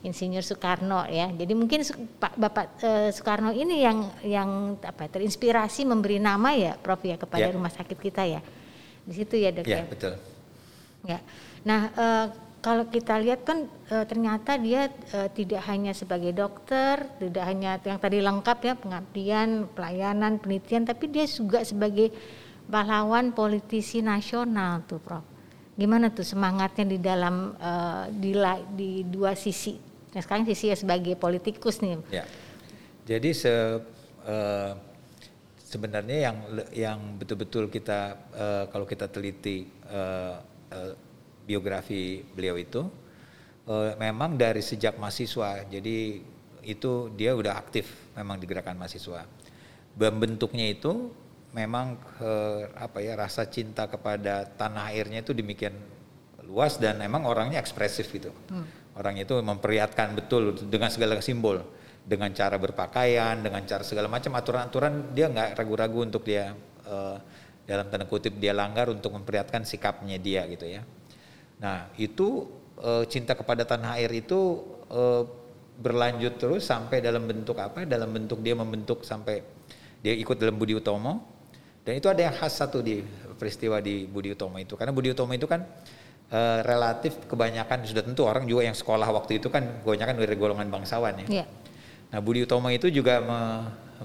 Insinyur 0.04 0.44
Soekarno 0.44 1.08
ya. 1.08 1.32
Jadi 1.32 1.52
mungkin 1.56 1.80
Pak 2.20 2.36
Bapak 2.36 2.66
uh, 2.84 3.08
Soekarno 3.08 3.56
ini 3.56 3.80
yang 3.80 3.98
yang 4.20 4.76
apa 4.84 5.08
terinspirasi 5.08 5.88
memberi 5.88 6.20
nama 6.20 6.52
ya 6.52 6.76
Prof 6.76 7.00
ya 7.00 7.16
kepada 7.16 7.48
ya. 7.48 7.56
rumah 7.56 7.72
sakit 7.72 7.96
kita 7.96 8.22
ya. 8.28 8.44
Di 9.08 9.12
situ 9.16 9.40
ya 9.40 9.50
Dok 9.50 9.64
ya. 9.64 9.80
Ya 9.80 9.84
betul. 9.88 10.12
Ya. 11.04 11.18
Nah, 11.64 11.80
uh, 11.96 12.26
kalau 12.64 12.88
kita 12.88 13.20
lihat 13.20 13.44
kan 13.44 13.68
e, 13.92 14.08
ternyata 14.08 14.56
dia 14.56 14.88
e, 14.88 15.28
tidak 15.36 15.68
hanya 15.68 15.92
sebagai 15.92 16.32
dokter, 16.32 17.04
tidak 17.20 17.44
hanya 17.44 17.76
yang 17.84 18.00
tadi 18.00 18.24
lengkap 18.24 18.58
ya 18.64 18.72
pengabdian, 18.72 19.68
pelayanan, 19.76 20.40
penelitian, 20.40 20.88
tapi 20.88 21.12
dia 21.12 21.28
juga 21.28 21.60
sebagai 21.60 22.08
pahlawan 22.72 23.36
politisi 23.36 24.00
nasional 24.00 24.80
tuh, 24.88 24.96
Prof. 24.96 25.20
Gimana 25.76 26.08
tuh 26.08 26.24
semangatnya 26.24 26.88
di 26.88 26.96
dalam 26.96 27.52
e, 27.52 27.72
di, 28.16 28.32
di 28.72 28.90
dua 29.12 29.36
sisi 29.36 29.76
Nah 30.14 30.22
sekarang 30.22 30.46
sisi 30.46 30.70
ya 30.70 30.78
sebagai 30.78 31.18
politikus 31.18 31.82
nih. 31.82 31.98
Ya. 32.22 32.24
Jadi 33.04 33.34
se 33.34 33.50
uh, 33.50 34.72
sebenarnya 35.58 36.30
yang 36.30 36.36
yang 36.70 36.98
betul-betul 37.18 37.66
kita 37.68 38.14
uh, 38.30 38.64
kalau 38.70 38.86
kita 38.86 39.10
teliti 39.10 39.66
uh, 39.90 40.38
uh, 40.70 40.94
biografi 41.44 42.22
beliau 42.22 42.54
itu 42.56 42.86
uh, 43.66 43.98
memang 43.98 44.38
dari 44.38 44.62
sejak 44.62 44.96
mahasiswa. 44.96 45.66
Jadi 45.66 46.22
itu 46.64 47.12
dia 47.12 47.34
udah 47.36 47.60
aktif 47.60 48.14
memang 48.14 48.38
di 48.38 48.46
gerakan 48.46 48.78
mahasiswa. 48.78 49.26
Bentuknya 49.98 50.70
itu 50.70 51.10
memang 51.52 51.98
uh, 52.22 52.70
apa 52.78 53.02
ya 53.02 53.18
rasa 53.18 53.50
cinta 53.50 53.90
kepada 53.90 54.46
tanah 54.46 54.94
airnya 54.94 55.26
itu 55.26 55.34
demikian 55.34 55.74
luas 56.46 56.78
dan 56.78 57.02
memang 57.02 57.26
orangnya 57.26 57.58
ekspresif 57.58 58.08
gitu. 58.14 58.30
Hmm 58.48 58.83
Orang 58.94 59.18
itu 59.18 59.34
memperlihatkan 59.34 60.14
betul 60.14 60.54
dengan 60.70 60.86
segala 60.86 61.18
simbol, 61.18 61.66
dengan 62.06 62.30
cara 62.30 62.54
berpakaian, 62.54 63.42
dengan 63.42 63.66
cara 63.66 63.82
segala 63.82 64.06
macam 64.06 64.30
aturan-aturan 64.38 65.10
dia 65.10 65.26
nggak 65.26 65.58
ragu-ragu 65.58 65.98
untuk 66.06 66.22
dia 66.22 66.54
uh, 66.86 67.18
dalam 67.66 67.90
tanda 67.90 68.06
kutip 68.06 68.38
dia 68.38 68.54
langgar 68.54 68.92
untuk 68.92 69.10
memperlihatkan 69.18 69.66
sikapnya 69.66 70.20
dia 70.20 70.46
gitu 70.46 70.68
ya. 70.68 70.86
Nah 71.58 71.90
itu 71.98 72.46
uh, 72.78 73.02
cinta 73.08 73.34
kepada 73.34 73.66
tanah 73.66 73.98
air 73.98 74.14
itu 74.14 74.62
uh, 74.92 75.26
berlanjut 75.74 76.38
terus 76.38 76.62
sampai 76.70 77.02
dalam 77.02 77.26
bentuk 77.26 77.58
apa? 77.58 77.82
Dalam 77.82 78.14
bentuk 78.14 78.38
dia 78.46 78.54
membentuk 78.54 79.02
sampai 79.02 79.42
dia 80.04 80.14
ikut 80.14 80.38
dalam 80.38 80.54
Budi 80.54 80.76
Utomo 80.76 81.24
dan 81.82 81.98
itu 81.98 82.06
ada 82.06 82.20
yang 82.30 82.34
khas 82.36 82.60
satu 82.60 82.84
di 82.84 83.00
peristiwa 83.40 83.80
di 83.80 84.04
Budi 84.04 84.36
Utomo 84.36 84.60
itu 84.60 84.76
karena 84.76 84.92
Budi 84.92 85.10
Utomo 85.10 85.32
itu 85.32 85.48
kan 85.48 85.64
uh, 86.34 86.60
relatif 86.66 87.14
kebanyakan 87.30 87.86
sudah 87.86 88.02
tentu 88.02 88.26
orang 88.26 88.44
juga 88.50 88.66
yang 88.66 88.74
sekolah 88.74 89.06
waktu 89.14 89.38
itu 89.38 89.46
kan 89.46 89.86
kebanyakan 89.86 90.18
dari 90.18 90.34
golongan 90.34 90.66
bangsawan 90.66 91.22
ya. 91.22 91.46
Yeah. 91.46 91.48
Nah 92.10 92.18
Budi 92.18 92.42
Utomo 92.42 92.70
itu 92.74 92.90
juga 92.90 93.22
me, 93.22 93.40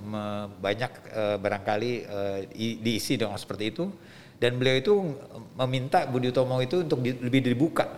me, 0.05 0.24
banyak 0.62 0.91
uh, 1.09 1.38
barangkali 1.41 1.91
uh, 2.05 2.39
diisi 2.53 3.17
dengan 3.17 3.38
seperti 3.41 3.74
itu 3.74 3.89
dan 4.38 4.55
beliau 4.55 4.77
itu 4.77 4.93
meminta 5.57 6.05
Budi 6.05 6.29
Utomo 6.29 6.62
itu 6.62 6.86
untuk 6.86 7.01
di, 7.01 7.17
lebih 7.17 7.41
dibuka 7.43 7.89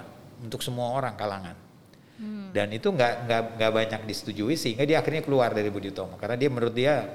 untuk 0.41 0.63
semua 0.63 0.95
orang 0.95 1.13
kalangan. 1.13 1.55
Hmm. 2.17 2.49
Dan 2.53 2.73
itu 2.73 2.89
nggak 2.89 3.13
nggak 3.27 3.41
nggak 3.61 3.71
banyak 3.71 4.01
disetujui 4.09 4.57
sehingga 4.57 4.85
dia 4.87 5.01
akhirnya 5.01 5.21
keluar 5.21 5.53
dari 5.53 5.69
Budi 5.69 5.93
Utomo 5.93 6.17
karena 6.17 6.35
dia 6.39 6.49
menurut 6.49 6.73
dia 6.73 7.07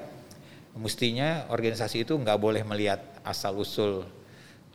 mestinya 0.77 1.49
organisasi 1.49 2.05
itu 2.05 2.13
nggak 2.13 2.37
boleh 2.37 2.61
melihat 2.61 3.01
asal 3.25 3.57
usul 3.57 4.05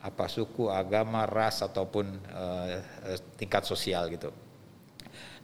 apa 0.03 0.27
suku, 0.27 0.67
agama, 0.67 1.23
ras 1.23 1.63
ataupun 1.63 2.05
uh, 2.35 2.83
tingkat 3.39 3.63
sosial 3.63 4.11
gitu. 4.11 4.35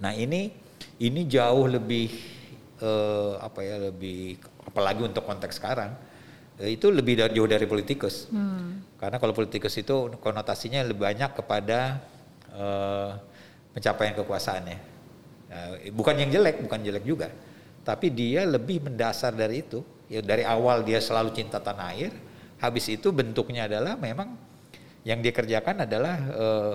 Nah 0.04 0.12
ini 0.12 0.52
ini 1.00 1.24
jauh 1.24 1.64
lebih 1.64 2.12
uh, 2.84 3.40
apa 3.40 3.64
ya 3.64 3.88
lebih 3.88 4.36
apalagi 4.68 5.08
untuk 5.08 5.24
konteks 5.24 5.56
sekarang 5.64 5.96
itu 6.60 6.92
lebih 6.92 7.16
dari, 7.16 7.32
jauh 7.40 7.48
dari 7.48 7.64
politikus. 7.64 8.28
Hmm. 8.28 8.84
Karena 9.00 9.16
kalau 9.16 9.32
politikus 9.32 9.80
itu 9.80 10.12
konotasinya 10.20 10.84
lebih 10.84 11.08
banyak 11.08 11.32
kepada 11.40 12.04
uh, 12.52 13.16
pencapaian 13.72 14.12
kekuasaannya. 14.20 14.80
Uh, 15.48 15.72
bukan 15.96 16.20
yang 16.20 16.30
jelek, 16.36 16.60
bukan 16.60 16.84
jelek 16.84 17.08
juga, 17.08 17.32
tapi 17.88 18.12
dia 18.12 18.44
lebih 18.44 18.84
mendasar 18.84 19.32
dari 19.32 19.64
itu. 19.64 19.80
Ya 20.12 20.20
dari 20.20 20.44
awal 20.44 20.84
dia 20.84 21.00
selalu 21.00 21.32
cinta 21.32 21.64
tanah 21.64 21.96
air, 21.96 22.12
habis 22.60 22.92
itu 22.92 23.14
bentuknya 23.16 23.70
adalah 23.70 23.96
memang 23.96 24.49
yang 25.08 25.20
dia 25.24 25.32
kerjakan 25.32 25.88
adalah 25.88 26.16
uh, 26.36 26.74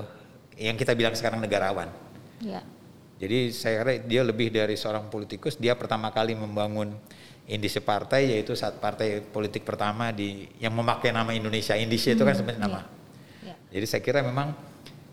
yang 0.57 0.79
kita 0.79 0.95
bilang 0.95 1.13
sekarang 1.13 1.43
negarawan. 1.43 1.91
Ya. 2.41 2.63
Jadi 3.19 3.55
saya 3.55 3.83
kira 3.83 3.93
dia 4.05 4.23
lebih 4.27 4.51
dari 4.51 4.75
seorang 4.75 5.07
politikus. 5.09 5.57
Dia 5.57 5.79
pertama 5.79 6.11
kali 6.11 6.35
membangun 6.35 6.95
indisi 7.45 7.79
partai 7.79 8.33
yaitu 8.37 8.57
saat 8.57 8.81
partai 8.81 9.21
politik 9.21 9.63
pertama 9.63 10.11
di 10.11 10.49
yang 10.59 10.75
memakai 10.75 11.13
nama 11.15 11.31
Indonesia. 11.31 11.77
Indisi 11.77 12.11
hmm, 12.11 12.17
itu 12.19 12.23
kan 12.25 12.33
hmm, 12.35 12.41
sebenarnya 12.41 12.63
nama. 12.63 12.83
Ya. 13.45 13.55
Ya. 13.55 13.57
Jadi 13.79 13.87
saya 13.87 14.03
kira 14.03 14.21
memang 14.25 14.57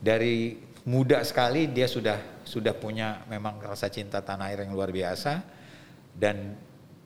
dari 0.01 0.57
muda 0.87 1.21
sekali 1.21 1.69
dia 1.69 1.85
sudah 1.85 2.41
sudah 2.41 2.73
punya 2.73 3.21
memang 3.29 3.61
rasa 3.61 3.87
cinta 3.87 4.19
tanah 4.19 4.49
air 4.49 4.65
yang 4.65 4.73
luar 4.73 4.89
biasa 4.89 5.45
dan 6.17 6.57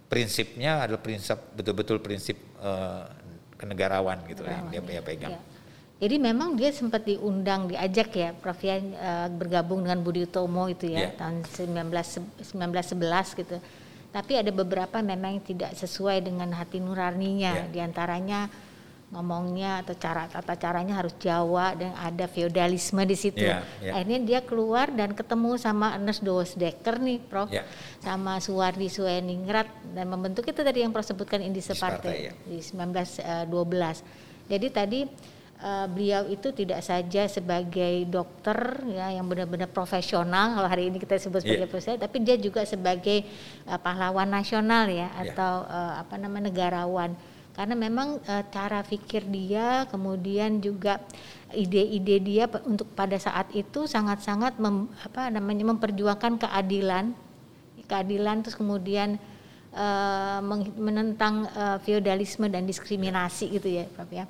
prinsipnya 0.07 0.87
adalah 0.87 1.03
prinsip 1.03 1.37
betul-betul 1.53 1.99
prinsip 1.99 2.39
uh, 2.63 3.03
kenegarawan 3.59 4.23
gitu 4.31 4.47
yang 4.47 4.71
dia, 4.71 4.81
dia 4.81 5.01
pegang. 5.03 5.35
Ya. 5.35 5.54
Jadi 6.05 6.21
memang 6.21 6.53
dia 6.53 6.69
sempat 6.69 7.01
diundang, 7.01 7.65
diajak 7.65 8.13
ya, 8.13 8.29
Prof 8.37 8.61
ya 8.61 8.77
uh, 8.77 9.25
bergabung 9.33 9.81
dengan 9.81 10.05
Budi 10.05 10.29
Utomo 10.29 10.69
itu 10.69 10.85
ya 10.85 11.09
yeah. 11.09 11.17
tahun 11.17 11.41
19 11.41 12.53
1911 12.53 13.41
gitu. 13.41 13.57
Tapi 14.13 14.37
ada 14.37 14.53
beberapa 14.53 15.01
memang 15.01 15.41
yang 15.41 15.41
tidak 15.41 15.73
sesuai 15.73 16.21
dengan 16.21 16.53
hati 16.53 16.77
nuraninya, 16.77 17.65
yeah. 17.65 17.73
di 17.73 17.81
antaranya 17.81 18.45
ngomongnya 19.09 19.81
atau 19.81 19.97
cara 19.97 20.29
tata 20.29 20.53
caranya 20.53 21.01
harus 21.01 21.17
Jawa 21.17 21.73
dan 21.73 21.97
ada 21.97 22.29
feodalisme 22.29 23.01
di 23.01 23.17
situ. 23.17 23.41
Yeah, 23.41 23.65
yeah. 23.81 23.97
Akhirnya 23.97 24.19
dia 24.21 24.39
keluar 24.45 24.93
dan 24.93 25.17
ketemu 25.17 25.57
sama 25.57 25.97
Ernest 25.97 26.21
Dosdecker 26.21 27.01
nih, 27.01 27.17
Prof, 27.17 27.49
yeah. 27.49 27.65
sama 28.05 28.37
Suwardi 28.37 28.93
Sueningrat 28.93 29.73
dan 29.89 30.05
membentuk 30.05 30.45
itu 30.45 30.61
tadi 30.61 30.85
yang 30.85 30.93
Prof 30.93 31.01
sebutkan 31.01 31.41
Indise 31.41 31.73
Partai, 31.73 32.29
Partai 32.29 32.29
ya. 32.29 32.33
di 32.45 32.61
1912. 32.61 33.49
Eh, 33.49 33.97
Jadi 34.45 34.67
tadi 34.69 34.99
uh, 35.65 35.85
beliau 35.89 36.29
itu 36.29 36.53
tidak 36.53 36.85
saja 36.85 37.25
sebagai 37.25 38.05
dokter 38.05 38.85
ya 38.85 39.09
yang 39.09 39.25
benar-benar 39.25 39.67
profesional 39.73 40.53
kalau 40.53 40.69
hari 40.69 40.93
ini 40.93 41.01
kita 41.01 41.17
sebut 41.17 41.41
sebagai 41.41 41.65
yeah. 41.65 41.71
profesional 41.71 41.99
tapi 42.05 42.17
dia 42.21 42.37
juga 42.37 42.61
sebagai 42.63 43.25
uh, 43.65 43.81
pahlawan 43.81 44.29
nasional 44.29 44.85
ya 44.85 45.09
yeah. 45.09 45.33
atau 45.33 45.65
uh, 45.65 46.05
apa 46.05 46.21
namanya 46.21 46.53
negarawan 46.53 47.17
karena 47.55 47.73
memang 47.73 48.19
uh, 48.27 48.43
cara 48.51 48.83
pikir 48.85 49.25
dia 49.31 49.89
kemudian 49.89 50.59
juga 50.61 51.01
ide-ide 51.55 52.19
dia 52.19 52.45
untuk 52.67 52.91
pada 52.93 53.15
saat 53.15 53.47
itu 53.55 53.87
sangat-sangat 53.87 54.59
mem, 54.59 54.91
apa 55.01 55.31
namanya 55.31 55.71
memperjuangkan 55.71 56.45
keadilan 56.45 57.15
keadilan 57.87 58.43
terus 58.43 58.59
kemudian 58.59 59.15
uh, 59.71 60.43
menentang 60.75 61.47
uh, 61.55 61.77
feodalisme 61.79 62.51
dan 62.51 62.67
diskriminasi 62.67 63.55
gitu 63.55 63.71
ya 63.71 63.87
Prof 63.87 64.11
ya 64.11 64.27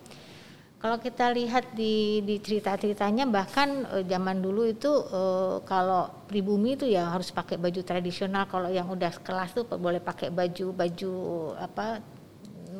kalau 0.85 1.01
kita 1.01 1.33
lihat 1.33 1.73
di, 1.73 2.21
di 2.21 2.37
cerita-ceritanya 2.37 3.25
bahkan 3.25 3.89
e, 3.89 4.05
zaman 4.05 4.37
dulu 4.37 4.69
itu 4.69 4.93
e, 5.09 5.21
kalau 5.65 6.05
pribumi 6.29 6.77
itu 6.77 6.85
ya 6.85 7.09
harus 7.09 7.33
pakai 7.33 7.57
baju 7.57 7.81
tradisional. 7.81 8.45
Kalau 8.45 8.69
yang 8.69 8.85
udah 8.93 9.09
kelas 9.25 9.57
tuh 9.57 9.65
boleh 9.65 9.97
pakai 9.97 10.29
baju 10.29 10.77
baju 10.77 11.13
apa 11.57 12.05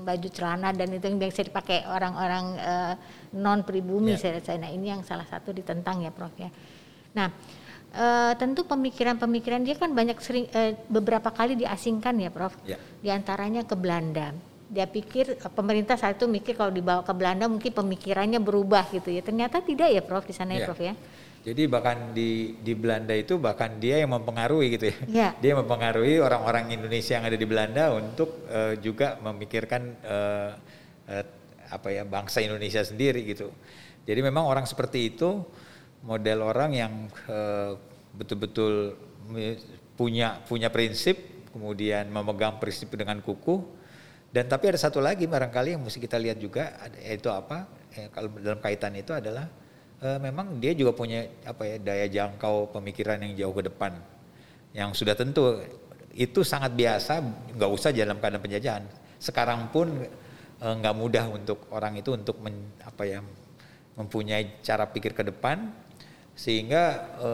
baju 0.05 0.27
celana 0.29 0.69
dan 0.69 0.93
itu 0.93 1.01
yang 1.01 1.17
biasa 1.17 1.49
dipakai 1.49 1.81
orang-orang 1.89 2.45
e, 2.61 2.73
non 3.41 3.65
pribumi 3.65 4.13
yeah. 4.13 4.37
saya 4.37 4.61
Nah 4.61 4.69
ini 4.69 4.93
yang 4.93 5.01
salah 5.01 5.25
satu 5.25 5.49
ditentang 5.49 6.05
ya 6.05 6.13
Prof 6.13 6.37
ya. 6.37 6.53
Nah 7.17 7.33
e, 7.89 8.05
tentu 8.37 8.69
pemikiran-pemikiran 8.69 9.65
dia 9.65 9.81
kan 9.81 9.89
banyak 9.97 10.21
sering 10.21 10.45
e, 10.53 10.77
beberapa 10.93 11.33
kali 11.33 11.57
diasingkan 11.57 12.21
ya 12.21 12.29
Prof. 12.29 12.53
Yeah. 12.69 12.77
Di 13.01 13.09
antaranya 13.09 13.65
ke 13.65 13.73
Belanda 13.73 14.29
dia 14.65 14.89
pikir 14.89 15.37
pemerintah 15.53 15.93
saat 15.93 16.17
itu 16.17 16.25
mikir 16.25 16.57
kalau 16.57 16.73
dibawa 16.73 17.05
ke 17.05 17.13
Belanda 17.13 17.45
mungkin 17.45 17.69
pemikirannya 17.69 18.41
berubah 18.41 18.89
gitu 18.89 19.13
ya. 19.13 19.21
Ternyata 19.21 19.61
tidak 19.61 19.93
ya 19.93 20.01
Prof 20.01 20.25
di 20.25 20.33
sana 20.33 20.57
ya, 20.57 20.63
ya 20.63 20.65
Prof 20.65 20.81
ya. 20.81 20.93
Jadi 21.45 21.69
bahkan 21.69 22.17
di 22.17 22.57
di 22.57 22.73
Belanda 22.73 23.13
itu 23.13 23.37
bahkan 23.37 23.77
dia 23.77 24.01
yang 24.01 24.17
mempengaruhi 24.17 24.67
gitu 24.73 24.89
ya. 24.89 24.97
ya. 25.05 25.29
Dia 25.37 25.53
mempengaruhi 25.53 26.17
orang-orang 26.17 26.73
Indonesia 26.73 27.21
yang 27.21 27.25
ada 27.29 27.37
di 27.37 27.45
Belanda 27.45 27.93
untuk 27.93 28.49
uh, 28.49 28.73
juga 28.81 29.21
memikirkan 29.21 29.81
uh, 30.01 30.51
uh, 31.13 31.25
apa 31.69 31.87
ya 31.93 32.01
bangsa 32.01 32.41
Indonesia 32.41 32.81
sendiri 32.81 33.21
gitu. 33.29 33.53
Jadi 34.05 34.19
memang 34.25 34.49
orang 34.49 34.65
seperti 34.65 35.13
itu 35.13 35.45
model 36.05 36.45
orang 36.45 36.71
yang 36.73 36.93
betul-betul 38.17 38.97
uh, 39.33 39.57
punya 39.93 40.41
punya 40.49 40.73
prinsip, 40.73 41.45
kemudian 41.53 42.09
memegang 42.09 42.57
prinsip 42.57 42.89
dengan 42.97 43.21
kukuh 43.21 43.84
dan 44.35 44.51
tapi 44.51 44.67
ada 44.67 44.75
satu 44.75 44.99
lagi 44.99 45.31
barangkali 45.31 45.79
yang 45.79 45.83
mesti 45.87 45.95
kita 45.95 46.19
lihat 46.19 46.35
juga 46.43 46.75
yaitu 46.99 47.31
apa? 47.31 47.71
Ya, 47.95 48.11
kalau 48.11 48.27
dalam 48.35 48.59
kaitan 48.59 48.91
itu 48.99 49.15
adalah 49.15 49.47
e, 50.03 50.19
memang 50.19 50.59
dia 50.59 50.75
juga 50.75 50.91
punya 50.91 51.23
apa 51.47 51.63
ya 51.63 51.79
daya 51.79 52.05
jangkau 52.11 52.67
pemikiran 52.75 53.23
yang 53.23 53.31
jauh 53.39 53.55
ke 53.55 53.71
depan. 53.71 53.95
Yang 54.75 54.99
sudah 54.99 55.15
tentu 55.15 55.63
itu 56.11 56.43
sangat 56.43 56.75
biasa, 56.75 57.23
nggak 57.55 57.71
usah 57.71 57.95
dalam 57.95 58.19
keadaan 58.19 58.43
penjajahan. 58.43 58.83
Sekarang 59.23 59.71
pun 59.71 60.03
e, 60.59 60.67
nggak 60.67 60.95
mudah 60.99 61.31
untuk 61.31 61.71
orang 61.71 61.95
itu 61.95 62.11
untuk 62.11 62.35
men, 62.43 62.75
apa 62.83 63.07
ya 63.07 63.23
mempunyai 63.95 64.59
cara 64.59 64.83
pikir 64.83 65.15
ke 65.15 65.31
depan 65.31 65.71
sehingga 66.35 66.83
e, 67.23 67.29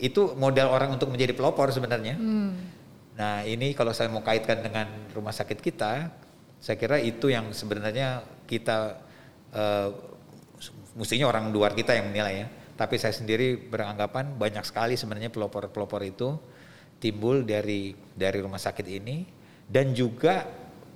itu 0.00 0.32
modal 0.40 0.72
orang 0.72 0.96
untuk 0.96 1.12
menjadi 1.12 1.36
pelopor 1.36 1.68
sebenarnya. 1.68 2.16
Hmm 2.16 2.73
Nah 3.14 3.46
ini 3.46 3.72
kalau 3.78 3.94
saya 3.94 4.10
mau 4.10 4.22
kaitkan 4.22 4.62
dengan 4.62 4.90
rumah 5.14 5.30
sakit 5.30 5.58
kita, 5.62 6.10
saya 6.58 6.76
kira 6.80 6.98
itu 6.98 7.30
yang 7.30 7.54
sebenarnya 7.54 8.26
kita 8.50 8.98
uh, 9.54 9.88
mestinya 10.98 11.30
orang 11.30 11.50
luar 11.54 11.74
kita 11.74 11.94
yang 11.94 12.10
menilai 12.10 12.46
ya. 12.46 12.48
Tapi 12.74 12.98
saya 12.98 13.14
sendiri 13.14 13.54
beranggapan 13.70 14.34
banyak 14.34 14.66
sekali 14.66 14.98
sebenarnya 14.98 15.30
pelopor-pelopor 15.30 16.02
itu 16.02 16.34
timbul 16.98 17.46
dari 17.46 17.94
dari 18.16 18.38
rumah 18.42 18.58
sakit 18.58 18.86
ini 18.90 19.22
dan 19.70 19.94
juga 19.94 20.42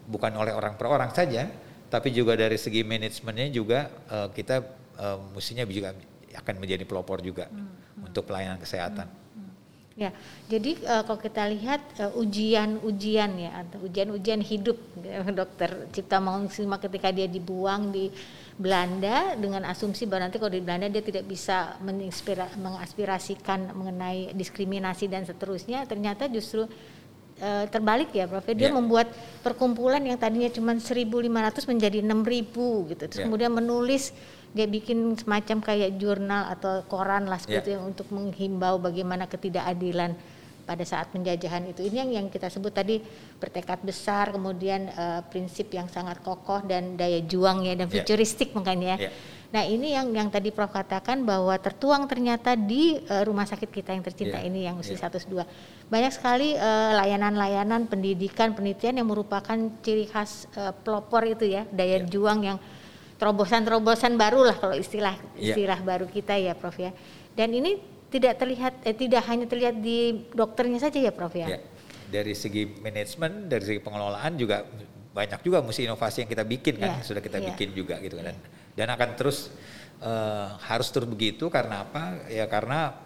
bukan 0.09 0.33
oleh 0.41 0.57
orang 0.57 0.75
per 0.75 0.91
orang 0.91 1.15
saja, 1.15 1.47
tapi 1.87 2.11
juga 2.11 2.35
dari 2.35 2.59
segi 2.59 2.83
manajemennya 2.83 3.47
juga 3.55 3.93
uh, 4.11 4.29
kita 4.35 4.57
uh, 4.99 5.19
mestinya 5.37 5.63
juga 5.69 5.95
akan 6.35 6.55
menjadi 6.59 6.83
pelopor 6.83 7.23
juga 7.23 7.47
hmm. 7.47 8.09
untuk 8.11 8.27
pelayanan 8.27 8.59
kesehatan. 8.59 9.07
Hmm. 9.07 9.28
Ya, 9.99 10.15
jadi 10.47 10.79
uh, 10.87 11.03
kalau 11.03 11.19
kita 11.19 11.43
lihat 11.51 11.83
ujian-ujian 12.15 13.31
uh, 13.35 13.43
ya 13.43 13.51
atau 13.67 13.83
ujian-ujian 13.83 14.39
hidup 14.47 14.79
dokter 15.43 15.91
Cipta 15.91 16.23
Mangunkusumo 16.23 16.79
ketika 16.79 17.11
dia 17.11 17.27
dibuang 17.27 17.91
di 17.91 18.07
Belanda 18.55 19.35
dengan 19.35 19.67
asumsi 19.67 20.07
bahwa 20.07 20.31
nanti 20.31 20.39
kalau 20.39 20.55
di 20.55 20.63
Belanda 20.63 20.87
dia 20.87 21.03
tidak 21.03 21.27
bisa 21.27 21.75
mengaspirasikan 22.59 23.75
mengenai 23.75 24.31
diskriminasi 24.39 25.11
dan 25.11 25.27
seterusnya, 25.27 25.83
ternyata 25.91 26.31
justru 26.31 26.71
uh, 27.43 27.65
terbalik 27.71 28.11
ya 28.15 28.27
Prof. 28.27 28.47
Dia 28.51 28.71
yeah. 28.71 28.75
membuat 28.75 29.11
perkumpulan 29.43 30.03
yang 30.03 30.19
tadinya 30.19 30.51
cuma 30.51 30.75
1.500 30.75 31.71
menjadi 31.71 31.99
6.000 32.03 32.91
gitu. 32.95 33.03
Terus 33.07 33.19
yeah. 33.19 33.27
kemudian 33.27 33.51
menulis 33.55 34.15
dia 34.57 34.65
bikin 34.65 35.13
semacam 35.17 35.61
kayak 35.61 36.01
jurnal 36.01 36.49
atau 36.49 36.81
koran 36.89 37.29
lah 37.29 37.37
seperti 37.37 37.77
yeah. 37.77 37.85
untuk 37.85 38.09
menghimbau 38.09 38.81
bagaimana 38.81 39.29
ketidakadilan 39.29 40.17
pada 40.69 40.85
saat 40.85 41.09
penjajahan 41.09 41.65
itu 41.73 41.81
ini 41.81 41.97
yang 41.97 42.11
yang 42.13 42.27
kita 42.29 42.53
sebut 42.53 42.69
tadi 42.69 43.01
bertekad 43.41 43.81
besar 43.81 44.37
kemudian 44.37 44.93
uh, 44.93 45.25
prinsip 45.25 45.73
yang 45.73 45.89
sangat 45.89 46.21
kokoh 46.21 46.61
dan 46.69 46.93
daya 46.93 47.25
juang 47.25 47.65
ya 47.65 47.73
dan 47.73 47.89
ya. 47.89 48.05
futuristik 48.05 48.53
yeah. 48.53 48.57
makanya 48.61 48.95
yeah. 49.01 49.13
nah 49.49 49.65
ini 49.65 49.97
yang 49.97 50.13
yang 50.13 50.29
tadi 50.29 50.53
Prof 50.53 50.69
katakan 50.69 51.25
bahwa 51.25 51.57
tertuang 51.57 52.05
ternyata 52.05 52.53
di 52.53 53.01
uh, 53.01 53.25
rumah 53.25 53.49
sakit 53.49 53.73
kita 53.73 53.97
yang 53.97 54.05
tercinta 54.05 54.45
yeah. 54.45 54.49
ini 54.49 54.69
yang 54.69 54.77
usia 54.77 55.01
yeah. 55.01 55.09
102 55.09 55.89
banyak 55.89 56.13
sekali 56.13 56.53
eh, 56.53 56.93
layanan-layanan 57.01 57.89
pendidikan 57.89 58.53
penelitian 58.53 59.01
yang 59.01 59.09
merupakan 59.09 59.57
ciri 59.81 60.05
khas 60.05 60.45
uh, 60.53 60.77
pelopor 60.85 61.25
itu 61.25 61.49
ya 61.49 61.65
daya 61.73 62.05
yeah. 62.05 62.09
juang 62.13 62.45
yang 62.45 62.61
terobosan-terobosan 63.19 64.15
baru 64.15 64.47
lah 64.47 64.57
kalau 64.57 64.79
istilah 64.79 65.19
iya. 65.35 65.53
istilah 65.53 65.79
yeah. 65.83 65.89
baru 65.91 66.07
kita 66.07 66.39
ya 66.39 66.55
Prof 66.55 66.79
ya. 66.79 66.95
Dan 67.35 67.51
ini 67.51 67.83
tidak 68.09 68.41
terlihat 68.41 68.87
eh, 68.87 68.97
tidak 68.97 69.23
hanya 69.29 69.45
terlihat 69.45 69.83
di 69.83 70.31
dokternya 70.33 70.79
saja 70.79 70.99
ya 71.03 71.13
Prof 71.13 71.35
ya. 71.35 71.59
Yeah. 71.59 71.63
Dari 72.09 72.33
segi 72.33 72.65
manajemen, 72.81 73.53
dari 73.53 73.65
segi 73.69 73.81
pengelolaan 73.85 74.39
juga 74.39 74.65
banyak 75.13 75.45
juga 75.45 75.61
mesti 75.61 75.85
inovasi 75.85 76.25
yang 76.25 76.31
kita 76.31 76.45
bikin 76.47 76.75
kan, 76.79 77.03
yeah. 77.03 77.05
sudah 77.05 77.21
kita 77.21 77.43
yeah. 77.43 77.53
bikin 77.53 77.75
juga 77.75 77.99
gitu 78.01 78.17
kan. 78.23 78.33
Dan, 78.33 78.37
dan 78.79 78.87
akan 78.95 79.09
terus 79.19 79.53
uh, 80.01 80.57
harus 80.63 80.89
terus 80.89 81.11
begitu 81.11 81.51
karena 81.51 81.85
apa? 81.85 82.23
Ya 82.31 82.47
karena 82.47 82.97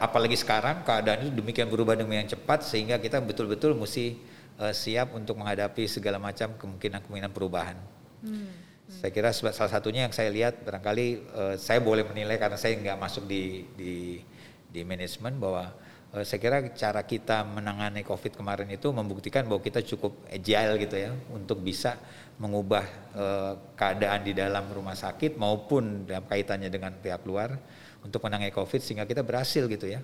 apalagi 0.00 0.34
sekarang 0.40 0.80
keadaan 0.82 1.28
itu 1.28 1.32
demikian 1.44 1.68
berubah 1.68 1.92
demikian 1.92 2.24
cepat 2.24 2.64
sehingga 2.64 2.96
kita 2.96 3.20
betul-betul 3.20 3.76
mesti 3.76 4.16
uh, 4.56 4.72
siap 4.72 5.12
untuk 5.12 5.36
menghadapi 5.36 5.84
segala 5.84 6.16
macam 6.16 6.56
kemungkinan-kemungkinan 6.56 7.32
perubahan. 7.36 7.76
Hmm. 8.24 8.67
Saya 8.88 9.12
kira 9.12 9.36
salah 9.36 9.68
satunya 9.68 10.08
yang 10.08 10.16
saya 10.16 10.32
lihat 10.32 10.64
barangkali 10.64 11.06
uh, 11.36 11.54
saya 11.60 11.76
boleh 11.84 12.08
menilai 12.08 12.40
karena 12.40 12.56
saya 12.56 12.72
nggak 12.72 12.96
masuk 12.96 13.28
di 13.28 13.68
di 13.76 14.24
di 14.64 14.80
manajemen 14.80 15.36
bahwa 15.36 15.76
uh, 16.16 16.24
saya 16.24 16.40
kira 16.40 16.64
cara 16.72 17.04
kita 17.04 17.44
menangani 17.44 18.00
COVID 18.00 18.40
kemarin 18.40 18.64
itu 18.72 18.88
membuktikan 18.88 19.44
bahwa 19.44 19.60
kita 19.60 19.84
cukup 19.84 20.16
agile 20.32 20.80
gitu 20.80 20.96
ya 20.96 21.12
untuk 21.28 21.60
bisa 21.60 22.00
mengubah 22.40 22.84
uh, 23.12 23.52
keadaan 23.76 24.24
di 24.24 24.32
dalam 24.32 24.64
rumah 24.72 24.96
sakit 24.96 25.36
maupun 25.36 26.08
dalam 26.08 26.24
kaitannya 26.24 26.72
dengan 26.72 26.96
pihak 26.96 27.28
luar 27.28 27.60
untuk 28.00 28.24
menangani 28.24 28.56
COVID 28.56 28.80
sehingga 28.80 29.04
kita 29.04 29.20
berhasil 29.20 29.68
gitu 29.68 29.84
ya 29.84 30.00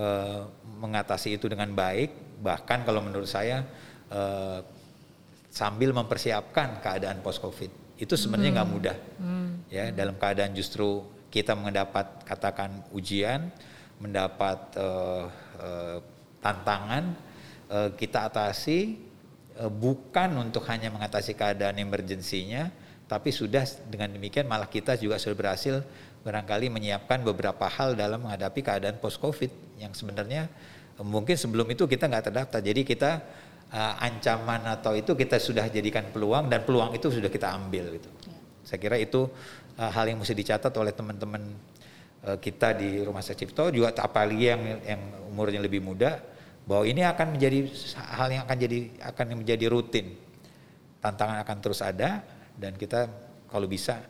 uh, 0.00 0.48
mengatasi 0.80 1.36
itu 1.36 1.44
dengan 1.44 1.68
baik. 1.76 2.40
Bahkan 2.40 2.88
kalau 2.88 3.04
menurut 3.04 3.28
saya 3.28 3.68
uh, 4.08 4.64
sambil 5.52 5.92
mempersiapkan 5.92 6.80
keadaan 6.80 7.20
post 7.20 7.44
COVID 7.44 7.83
itu 7.98 8.14
sebenarnya 8.18 8.60
nggak 8.60 8.68
hmm. 8.68 8.76
mudah 8.76 8.96
hmm. 9.22 9.48
ya 9.70 9.84
dalam 9.94 10.18
keadaan 10.18 10.52
justru 10.54 11.06
kita 11.30 11.54
mendapat 11.54 12.22
katakan 12.26 12.82
ujian 12.94 13.50
mendapat 14.02 14.58
uh, 14.78 15.26
uh, 15.58 15.98
tantangan 16.42 17.14
uh, 17.70 17.90
kita 17.94 18.26
atasi 18.26 18.98
uh, 19.58 19.70
bukan 19.70 20.34
untuk 20.42 20.66
hanya 20.66 20.90
mengatasi 20.90 21.38
keadaan 21.38 21.78
emergensinya 21.78 22.70
tapi 23.06 23.30
sudah 23.30 23.62
dengan 23.86 24.10
demikian 24.10 24.50
malah 24.50 24.66
kita 24.66 24.98
juga 24.98 25.20
sudah 25.20 25.36
berhasil 25.36 25.74
barangkali 26.24 26.72
menyiapkan 26.72 27.20
beberapa 27.22 27.68
hal 27.68 27.94
dalam 27.94 28.24
menghadapi 28.24 28.64
keadaan 28.64 28.98
post 28.98 29.20
covid 29.20 29.52
yang 29.78 29.92
sebenarnya 29.92 30.48
mungkin 31.02 31.34
sebelum 31.34 31.66
itu 31.70 31.84
kita 31.90 32.06
nggak 32.06 32.30
terdaftar 32.30 32.60
jadi 32.62 32.80
kita 32.86 33.10
uh, 33.74 33.94
ancaman 33.98 34.62
atau 34.70 34.94
itu 34.94 35.18
kita 35.18 35.42
sudah 35.42 35.66
jadikan 35.66 36.06
peluang 36.14 36.46
dan 36.46 36.62
peluang 36.62 36.94
itu 36.94 37.10
sudah 37.10 37.28
kita 37.28 37.50
ambil 37.58 37.98
gitu. 37.98 38.08
Ya. 38.30 38.38
Saya 38.62 38.78
kira 38.78 38.96
itu 38.96 39.26
uh, 39.76 39.90
hal 39.90 40.06
yang 40.06 40.22
mesti 40.22 40.32
dicatat 40.32 40.70
oleh 40.78 40.94
teman-teman 40.94 41.42
uh, 42.24 42.38
kita 42.38 42.78
di 42.78 43.02
Rumah 43.02 43.20
Sakit 43.20 43.50
Cipto 43.50 43.74
juga 43.74 43.90
apalagi 43.98 44.46
yang 44.46 44.62
yang 44.86 45.02
umurnya 45.34 45.58
lebih 45.58 45.82
muda 45.82 46.22
bahwa 46.64 46.86
ini 46.88 47.04
akan 47.04 47.36
menjadi 47.36 47.68
hal 47.98 48.28
yang 48.30 48.42
akan 48.46 48.56
jadi 48.56 48.78
akan 49.12 49.26
menjadi 49.42 49.66
rutin. 49.68 50.06
Tantangan 51.02 51.44
akan 51.44 51.56
terus 51.60 51.84
ada 51.84 52.24
dan 52.56 52.78
kita 52.80 53.10
kalau 53.52 53.68
bisa 53.68 54.00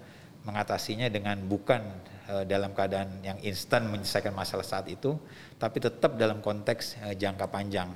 mengatasinya 0.46 1.10
dengan 1.10 1.40
bukan 1.42 1.82
uh, 2.30 2.44
dalam 2.46 2.70
keadaan 2.76 3.18
yang 3.24 3.40
instan 3.42 3.88
menyelesaikan 3.90 4.30
masalah 4.30 4.62
saat 4.62 4.86
itu, 4.92 5.16
tapi 5.58 5.82
tetap 5.82 6.14
dalam 6.14 6.38
konteks 6.38 7.00
uh, 7.02 7.14
jangka 7.16 7.50
panjang 7.50 7.90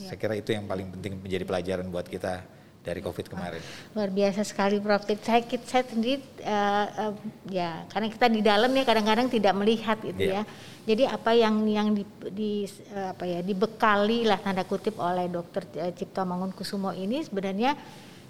Ya. 0.00 0.08
Saya 0.08 0.18
kira 0.18 0.34
itu 0.34 0.50
yang 0.56 0.64
paling 0.64 0.88
penting 0.96 1.20
menjadi 1.20 1.44
pelajaran 1.44 1.86
buat 1.92 2.08
kita 2.08 2.40
dari 2.80 3.00
COVID 3.04 3.26
kemarin. 3.28 3.60
Luar 3.92 4.08
biasa 4.08 4.40
sekali 4.40 4.80
Prof. 4.80 5.04
Saya, 5.04 5.44
saya 5.44 5.84
sendiri 5.84 6.24
uh, 6.40 7.12
uh, 7.12 7.14
ya 7.52 7.84
karena 7.92 8.08
kita 8.08 8.26
di 8.32 8.40
dalam 8.40 8.72
ya 8.72 8.84
kadang-kadang 8.88 9.28
tidak 9.28 9.52
melihat 9.52 9.98
itu 10.00 10.32
yeah. 10.32 10.42
ya. 10.48 10.88
Jadi 10.88 11.02
apa 11.04 11.30
yang 11.36 11.54
yang 11.68 11.88
di, 11.92 12.08
di 12.32 12.52
uh, 12.96 13.12
apa 13.12 13.28
ya 13.28 13.44
dibekali 13.44 14.24
lah 14.24 14.40
tanda 14.40 14.64
kutip 14.64 14.96
oleh 14.96 15.28
Dokter 15.28 15.68
Cipto 15.92 16.24
Mangunkusumo 16.24 16.96
ini 16.96 17.20
sebenarnya 17.20 17.76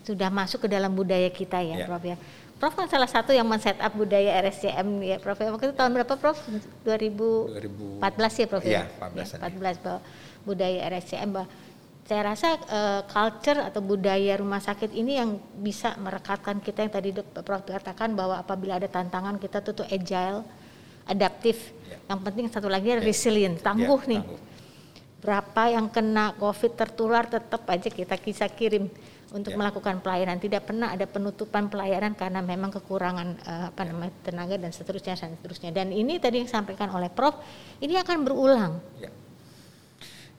sudah 0.02 0.26
masuk 0.32 0.66
ke 0.66 0.68
dalam 0.72 0.90
budaya 0.98 1.30
kita 1.30 1.62
ya, 1.62 1.86
yeah. 1.86 1.86
Prof 1.86 2.02
ya. 2.02 2.18
Prof 2.60 2.76
kan 2.76 2.90
salah 2.92 3.08
satu 3.08 3.32
yang 3.32 3.48
men 3.48 3.56
up 3.62 3.92
budaya 3.96 4.36
RSCM 4.44 5.00
ya 5.00 5.16
Prof. 5.22 5.38
Ya. 5.38 5.48
Waktu 5.54 5.70
itu 5.70 5.76
tahun 5.78 5.94
berapa 5.94 6.14
Prof? 6.18 6.36
2014 6.84 8.02
ya 8.42 8.46
Prof 8.50 8.64
ya. 8.66 8.82
Iya, 8.82 8.82
14. 8.98 9.40
Ya, 9.40 9.48
14 9.48 9.84
bahwa 9.86 10.00
budaya 10.44 10.88
RSCM 10.90 11.32
saya 12.10 12.34
rasa 12.34 12.58
uh, 12.58 13.02
culture 13.06 13.62
atau 13.62 13.78
budaya 13.78 14.34
rumah 14.34 14.58
sakit 14.58 14.90
ini 14.98 15.22
yang 15.22 15.38
bisa 15.62 15.94
merekatkan 15.94 16.58
kita 16.58 16.82
yang 16.82 16.90
tadi 16.90 17.14
Prof 17.22 17.62
katakan 17.62 18.18
bahwa 18.18 18.34
apabila 18.34 18.82
ada 18.82 18.90
tantangan 18.90 19.38
kita 19.38 19.62
tuh 19.62 19.78
tuh 19.78 19.86
agile, 19.86 20.42
adaptif. 21.06 21.70
Yeah. 21.86 22.10
Yang 22.10 22.20
penting 22.26 22.46
satu 22.50 22.66
lagi 22.66 22.98
yeah. 22.98 22.98
resilient, 22.98 23.62
tangguh 23.62 24.02
yeah, 24.02 24.10
nih. 24.10 24.22
Tangguh. 24.26 24.48
Berapa 25.22 25.62
yang 25.70 25.86
kena 25.86 26.34
COVID 26.34 26.72
tertular 26.74 27.30
tetap 27.30 27.62
aja 27.70 27.86
kita 27.86 28.18
bisa 28.18 28.50
kirim 28.50 28.90
untuk 29.30 29.54
yeah. 29.54 29.60
melakukan 29.62 30.02
pelayanan. 30.02 30.42
Tidak 30.42 30.66
pernah 30.66 30.90
ada 30.90 31.06
penutupan 31.06 31.70
pelayanan 31.70 32.18
karena 32.18 32.42
memang 32.42 32.74
kekurangan 32.74 33.28
uh, 33.46 33.64
apa 33.70 33.86
yeah. 33.86 33.90
namanya 33.94 34.12
tenaga 34.26 34.58
dan 34.58 34.74
seterusnya 34.74 35.14
dan 35.14 35.38
seterusnya. 35.38 35.70
Dan 35.70 35.94
ini 35.94 36.18
tadi 36.18 36.42
yang 36.42 36.50
disampaikan 36.50 36.90
oleh 36.90 37.06
Prof, 37.06 37.38
ini 37.78 37.94
akan 38.02 38.18
berulang. 38.26 38.82
Yeah 38.98 39.19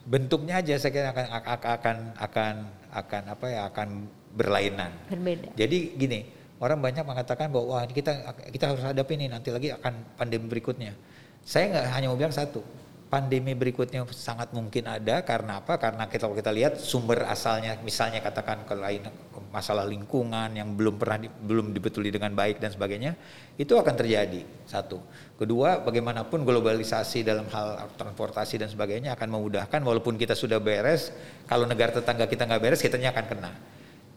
bentuknya 0.06 0.58
aja 0.58 0.74
saya 0.78 0.90
kira 0.90 1.08
akan 1.14 1.26
akan 1.54 1.96
akan 2.18 2.54
akan 2.92 3.22
apa 3.30 3.46
ya 3.48 3.60
akan 3.70 3.88
berlainan. 4.34 4.92
Berbeda. 5.08 5.48
Jadi 5.54 5.94
gini, 5.94 6.20
orang 6.58 6.78
banyak 6.80 7.04
mengatakan 7.04 7.52
bahwa 7.52 7.78
wah 7.78 7.84
kita 7.86 8.34
kita 8.50 8.64
harus 8.74 8.82
hadapi 8.82 9.12
ini 9.18 9.26
nanti 9.30 9.52
lagi 9.54 9.70
akan 9.70 10.18
pandemi 10.18 10.46
berikutnya. 10.50 10.96
Saya 11.42 11.74
nggak 11.74 11.86
hanya 11.98 12.06
mau 12.10 12.18
bilang 12.18 12.34
satu, 12.34 12.62
pandemi 13.12 13.52
berikutnya 13.52 14.08
sangat 14.08 14.56
mungkin 14.56 14.88
ada 14.88 15.20
karena 15.20 15.60
apa? 15.60 15.76
Karena 15.76 16.08
kita 16.08 16.24
kalau 16.24 16.32
kita 16.32 16.48
lihat 16.48 16.80
sumber 16.80 17.28
asalnya 17.28 17.76
misalnya 17.84 18.24
katakan 18.24 18.64
ke 18.64 18.72
lain 18.72 19.04
masalah 19.52 19.84
lingkungan 19.84 20.48
yang 20.56 20.72
belum 20.72 20.96
pernah 20.96 21.20
di, 21.20 21.28
belum 21.28 21.76
dibetuli 21.76 22.08
dengan 22.08 22.32
baik 22.32 22.56
dan 22.56 22.72
sebagainya 22.72 23.12
itu 23.60 23.76
akan 23.76 23.92
terjadi 24.00 24.40
satu. 24.64 24.96
Kedua, 25.36 25.84
bagaimanapun 25.84 26.40
globalisasi 26.40 27.20
dalam 27.20 27.44
hal 27.52 27.92
transportasi 28.00 28.56
dan 28.64 28.72
sebagainya 28.72 29.12
akan 29.12 29.28
memudahkan 29.28 29.80
walaupun 29.84 30.16
kita 30.16 30.32
sudah 30.32 30.56
beres, 30.56 31.12
kalau 31.44 31.68
negara 31.68 31.92
tetangga 31.92 32.24
kita 32.24 32.48
nggak 32.48 32.62
beres, 32.64 32.80
kitanya 32.80 33.12
akan 33.12 33.28
kena. 33.28 33.52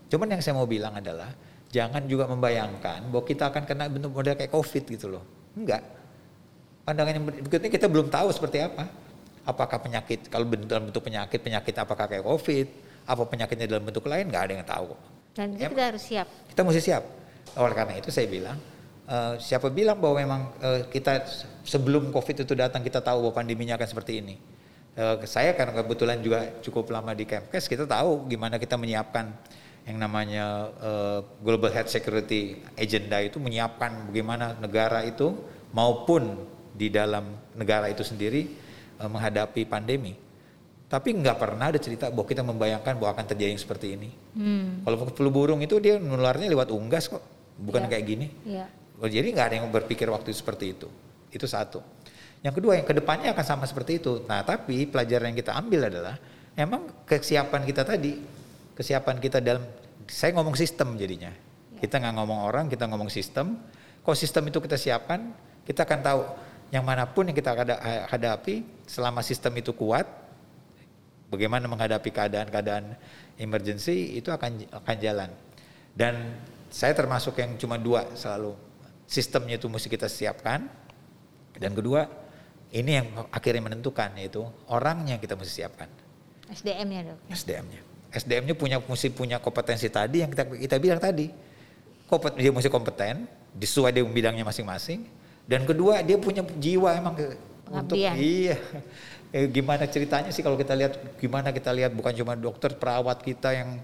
Cuman 0.08 0.31
yang 0.31 0.39
saya 0.39 0.55
mau 0.55 0.63
bilang 0.63 0.95
adalah 0.95 1.36
jangan 1.67 2.08
juga 2.08 2.31
membayangkan 2.31 3.12
bahwa 3.12 3.27
kita 3.27 3.51
akan 3.51 3.67
kena 3.67 3.91
bentuk 3.91 4.15
model 4.15 4.39
kayak 4.39 4.55
COVID 4.55 4.84
gitu 4.88 5.12
loh. 5.12 5.23
Enggak 5.51 5.94
pandangan 6.86 7.13
yang 7.17 7.26
berikutnya 7.26 7.71
kita 7.74 7.89
belum 7.89 8.08
tahu 8.13 8.30
seperti 8.32 8.62
apa. 8.62 8.86
Apakah 9.45 9.78
penyakit, 9.78 10.30
kalau 10.30 10.50
dalam 10.50 10.89
bentuk 10.89 11.06
penyakit, 11.06 11.38
penyakit 11.38 11.74
apakah 11.78 12.10
kayak 12.10 12.26
COVID, 12.26 12.67
apa 13.06 13.24
penyakitnya 13.30 13.65
dalam 13.69 13.86
bentuk 13.86 14.06
lain, 14.10 14.26
nggak 14.30 14.43
ada 14.50 14.54
yang 14.58 14.65
tahu. 14.65 14.89
Dan 15.38 15.54
ya, 15.54 15.69
kita 15.69 15.84
harus 15.93 16.02
siap. 16.02 16.28
Kita 16.50 16.62
mesti 16.65 16.82
siap. 16.82 17.04
Oleh 17.54 17.76
karena 17.78 17.93
itu 18.02 18.10
saya 18.10 18.26
bilang, 18.26 18.58
uh, 19.06 19.38
siapa 19.38 19.69
bilang 19.69 20.02
bahwa 20.02 20.15
memang 20.17 20.41
uh, 20.65 20.82
kita 20.89 21.30
sebelum 21.62 22.10
COVID 22.10 22.41
itu 22.41 22.54
datang 22.58 22.82
kita 22.82 23.06
tahu 23.06 23.30
bahwa 23.30 23.34
pandeminya 23.38 23.78
akan 23.78 23.86
seperti 23.86 24.13
ini. 24.17 24.36
Uh, 24.98 25.21
saya 25.30 25.54
karena 25.54 25.78
kebetulan 25.78 26.17
juga 26.26 26.58
cukup 26.65 26.89
lama 26.89 27.13
di 27.13 27.30
Kemkes, 27.30 27.69
kita 27.69 27.86
tahu 27.86 28.26
gimana 28.26 28.58
kita 28.58 28.82
menyiapkan 28.82 29.30
yang 29.86 30.02
namanya 30.02 30.74
uh, 30.82 31.19
Global 31.45 31.69
Health 31.69 31.93
Security 31.93 32.65
Agenda 32.74 33.21
itu 33.21 33.38
menyiapkan 33.38 34.10
bagaimana 34.10 34.58
negara 34.58 35.06
itu 35.06 35.38
maupun 35.69 36.55
di 36.75 36.91
dalam 36.91 37.55
negara 37.55 37.88
itu 37.88 38.03
sendiri 38.03 38.51
uh, 38.99 39.07
menghadapi 39.07 39.63
pandemi. 39.63 40.11
Tapi 40.85 41.17
nggak 41.17 41.38
pernah 41.39 41.73
ada 41.73 41.79
cerita 41.81 42.13
bahwa 42.13 42.27
kita 42.29 42.45
membayangkan 42.45 42.93
bahwa 42.99 43.17
akan 43.17 43.25
terjadi 43.25 43.55
yang 43.55 43.63
seperti 43.63 43.88
ini. 43.97 44.09
Hmm. 44.38 44.85
Kalau 44.85 45.09
flu 45.09 45.29
burung 45.33 45.63
itu 45.63 45.81
dia 45.81 45.97
nularnya 45.97 46.45
lewat 46.51 46.69
unggas 46.69 47.09
kok, 47.09 47.23
bukan 47.57 47.88
yeah. 47.88 47.89
kayak 47.89 48.05
gini. 48.05 48.27
Yeah. 48.45 48.69
Jadi 49.01 49.27
nggak 49.33 49.45
ada 49.49 49.55
yang 49.59 49.67
berpikir 49.73 50.05
waktu 50.07 50.29
seperti 50.31 50.77
itu. 50.77 50.88
Itu 51.33 51.49
satu. 51.49 51.81
Yang 52.45 52.61
kedua, 52.61 52.77
yang 52.77 52.85
ke 52.85 52.93
depannya 52.93 53.33
akan 53.33 53.41
sama 53.41 53.65
seperti 53.65 53.97
itu. 53.97 54.21
Nah, 54.29 54.45
tapi 54.45 54.85
pelajaran 54.85 55.33
yang 55.33 55.39
kita 55.41 55.57
ambil 55.57 55.89
adalah 55.89 56.15
emang 56.53 56.85
kesiapan 57.09 57.65
kita 57.65 57.81
tadi, 57.81 58.21
kesiapan 58.77 59.17
kita 59.17 59.41
dalam, 59.41 59.65
saya 60.05 60.38
ngomong 60.38 60.53
sistem 60.53 60.93
jadinya. 60.93 61.33
Ya. 61.33 61.81
Kita 61.81 61.97
nggak 61.97 62.13
ngomong 62.13 62.39
orang, 62.45 62.65
kita 62.69 62.85
ngomong 62.85 63.09
sistem. 63.09 63.57
Kalau 64.05 64.13
sistem 64.13 64.45
itu 64.53 64.61
kita 64.61 64.77
siapkan, 64.77 65.33
kita 65.65 65.89
akan 65.89 65.99
tahu 66.05 66.21
yang 66.75 66.83
mana 66.83 67.07
pun 67.07 67.31
yang 67.31 67.38
kita 67.38 67.55
hadapi, 68.11 68.83
selama 68.83 69.23
sistem 69.23 69.55
itu 69.55 69.71
kuat, 69.71 70.03
bagaimana 71.31 71.71
menghadapi 71.71 72.11
keadaan-keadaan 72.11 72.99
emergency 73.39 74.19
itu 74.19 74.27
akan 74.27 74.67
akan 74.83 74.95
jalan. 74.99 75.29
Dan 75.95 76.35
saya 76.67 76.91
termasuk 76.91 77.39
yang 77.39 77.55
cuma 77.55 77.79
dua 77.79 78.11
selalu 78.19 78.59
sistemnya 79.07 79.55
itu 79.55 79.71
mesti 79.71 79.88
kita 79.88 80.11
siapkan. 80.11 80.67
Dan 81.55 81.71
kedua, 81.71 82.03
ini 82.75 82.99
yang 82.99 83.07
akhirnya 83.31 83.71
menentukan 83.71 84.11
yaitu 84.19 84.43
orangnya 84.67 85.15
kita 85.15 85.39
mesti 85.39 85.63
siapkan. 85.63 85.88
SDM-nya 86.51 87.15
dok. 87.15 87.17
SDM-nya. 87.31 87.81
SDM-nya 88.11 88.55
punya 88.59 88.77
mesti 88.83 89.07
punya 89.15 89.39
kompetensi 89.39 89.88
tadi 89.88 90.19
yang 90.19 90.29
kita 90.35 90.43
kita 90.51 90.75
bilang 90.83 90.99
tadi. 90.99 91.31
Kompeten, 92.05 92.38
dia 92.38 92.51
mesti 92.53 92.69
kompeten, 92.69 93.25
sesuai 93.57 93.95
dengan 93.95 94.11
bidangnya 94.13 94.45
masing-masing. 94.45 95.24
Dan 95.45 95.63
kedua 95.69 96.01
dia 96.01 96.17
punya 96.17 96.41
jiwa 96.58 96.97
emang 96.97 97.15
untuk 97.69 97.97
iya. 97.97 98.13
Eh, 99.36 99.51
gimana 99.51 99.84
ceritanya 99.84 100.31
sih 100.31 100.39
kalau 100.39 100.55
kita 100.55 100.71
lihat 100.71 101.19
gimana 101.19 101.51
kita 101.51 101.75
lihat 101.75 101.91
bukan 101.91 102.15
cuma 102.15 102.39
dokter 102.39 102.71
perawat 102.71 103.19
kita 103.19 103.51
yang 103.51 103.84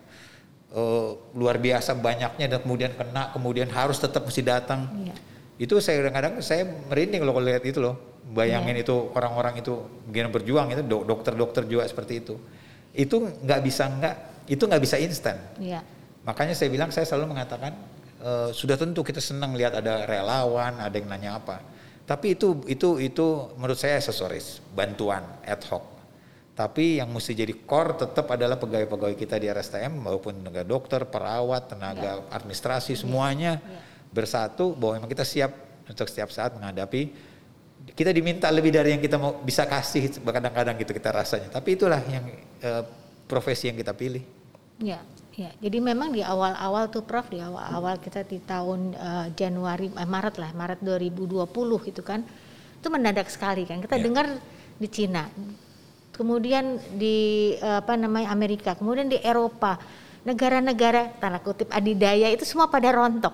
uh, 0.71 1.11
luar 1.35 1.59
biasa 1.59 1.91
banyaknya 1.99 2.47
dan 2.47 2.63
kemudian 2.63 2.95
kena 2.95 3.35
kemudian 3.35 3.67
harus 3.67 3.99
tetap 3.99 4.23
mesti 4.23 4.47
datang. 4.47 4.87
Iya. 4.95 5.15
Itu 5.59 5.83
saya 5.83 5.99
kadang-kadang 5.99 6.39
saya 6.39 6.63
merinding 6.87 7.27
loh 7.27 7.35
kalau 7.35 7.47
lihat 7.51 7.67
itu 7.67 7.83
loh 7.83 8.11
Bayangin 8.31 8.79
yeah. 8.79 8.83
itu 8.85 8.95
orang-orang 9.11 9.59
itu 9.59 9.73
begini 10.07 10.31
berjuang 10.31 10.71
itu 10.71 10.81
dokter-dokter 10.87 11.67
juga 11.67 11.83
seperti 11.83 12.23
itu. 12.23 12.39
Itu 12.95 13.27
nggak 13.27 13.59
bisa 13.59 13.91
nggak 13.91 14.15
itu 14.47 14.63
nggak 14.63 14.81
bisa 14.87 14.95
instan. 15.03 15.35
Yeah. 15.59 15.83
Makanya 16.23 16.55
saya 16.55 16.71
bilang 16.71 16.95
saya 16.95 17.03
selalu 17.03 17.35
mengatakan 17.35 17.75
e, 18.21 18.31
sudah 18.53 18.77
tentu 18.77 19.01
kita 19.01 19.17
senang 19.17 19.57
lihat 19.57 19.81
ada 19.81 20.05
relawan, 20.05 20.77
ada 20.77 20.93
yang 20.93 21.09
nanya 21.09 21.41
apa. 21.41 21.57
Tapi 22.05 22.37
itu 22.37 22.61
itu 22.69 23.01
itu 23.01 23.27
menurut 23.57 23.77
saya 23.77 23.97
aksesoris, 23.97 24.61
bantuan 24.71 25.25
ad 25.41 25.61
hoc. 25.67 25.83
Tapi 26.53 27.01
yang 27.01 27.09
mesti 27.09 27.33
jadi 27.33 27.57
core 27.65 28.05
tetap 28.05 28.29
adalah 28.29 28.61
pegawai-pegawai 28.61 29.17
kita 29.17 29.41
di 29.41 29.49
RSTM 29.49 29.97
maupun 29.97 30.43
tenaga 30.43 30.61
dokter, 30.61 31.01
perawat, 31.09 31.73
tenaga 31.73 32.21
yeah. 32.21 32.35
administrasi 32.37 32.93
semuanya 32.93 33.57
yeah. 33.57 33.81
bersatu 34.13 34.77
bahwa 34.77 35.01
memang 35.01 35.09
kita 35.09 35.25
siap 35.25 35.51
untuk 35.89 36.05
setiap 36.05 36.29
saat 36.29 36.53
menghadapi 36.53 37.31
kita 37.91 38.13
diminta 38.13 38.47
lebih 38.53 38.69
dari 38.69 38.93
yang 38.93 39.01
kita 39.01 39.17
mau 39.17 39.41
bisa 39.41 39.65
kasih 39.65 40.21
kadang-kadang 40.21 40.77
gitu 40.77 40.93
kita 40.93 41.09
rasanya 41.09 41.49
tapi 41.49 41.73
itulah 41.75 41.99
yang 42.05 42.25
uh, 42.61 42.83
profesi 43.25 43.67
yang 43.67 43.77
kita 43.77 43.97
pilih 43.97 44.21
ya 44.77 45.01
ya 45.31 45.51
jadi 45.63 45.77
memang 45.79 46.11
di 46.11 46.19
awal-awal 46.19 46.91
tuh 46.91 47.07
prof 47.07 47.31
di 47.31 47.39
awal-awal 47.39 47.95
kita 48.03 48.27
di 48.27 48.43
tahun 48.43 48.95
uh, 48.95 49.27
Januari 49.31 49.87
eh, 49.87 50.09
Maret 50.09 50.35
lah 50.35 50.51
Maret 50.51 50.83
2020 50.83 51.47
gitu 51.87 52.01
kan 52.03 52.23
itu 52.81 52.87
mendadak 52.89 53.29
sekali 53.29 53.63
kan. 53.69 53.77
Kita 53.77 53.95
ya. 53.95 54.03
dengar 54.03 54.25
di 54.81 54.87
Cina 54.89 55.29
kemudian 56.11 56.77
di 56.99 57.55
uh, 57.63 57.79
apa 57.79 57.95
namanya 57.95 58.29
Amerika 58.35 58.75
kemudian 58.75 59.07
di 59.07 59.17
Eropa 59.23 59.79
negara-negara 60.27 61.17
tanda 61.17 61.41
kutip 61.41 61.71
adidaya 61.71 62.29
itu 62.29 62.45
semua 62.45 62.69
pada 62.69 62.91
rontok. 62.93 63.33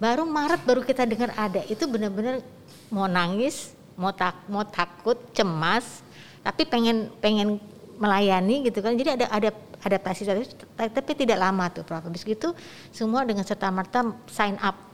Baru 0.00 0.26
Maret 0.26 0.64
baru 0.64 0.82
kita 0.82 1.04
dengar 1.04 1.30
ada 1.36 1.62
itu 1.68 1.84
benar-benar 1.86 2.40
mau 2.88 3.06
nangis 3.06 3.76
mau 3.96 4.12
tak 4.12 4.36
mau 4.48 4.64
takut 4.64 5.16
cemas 5.32 6.04
tapi 6.40 6.64
pengen 6.64 7.12
pengen 7.20 7.60
melayani 8.00 8.66
gitu 8.66 8.80
kan. 8.80 8.96
Jadi 8.96 9.22
ada 9.22 9.26
ada 9.30 9.50
adaptasi 9.86 10.26
tapi, 10.26 10.44
tapi 10.90 11.12
tidak 11.14 11.38
lama 11.38 11.70
tuh 11.70 11.86
Prof. 11.86 12.02
Habis 12.10 12.26
gitu 12.26 12.52
semua 12.90 13.22
dengan 13.22 13.46
serta 13.46 13.70
merta 13.70 14.02
sign 14.26 14.58
up 14.58 14.86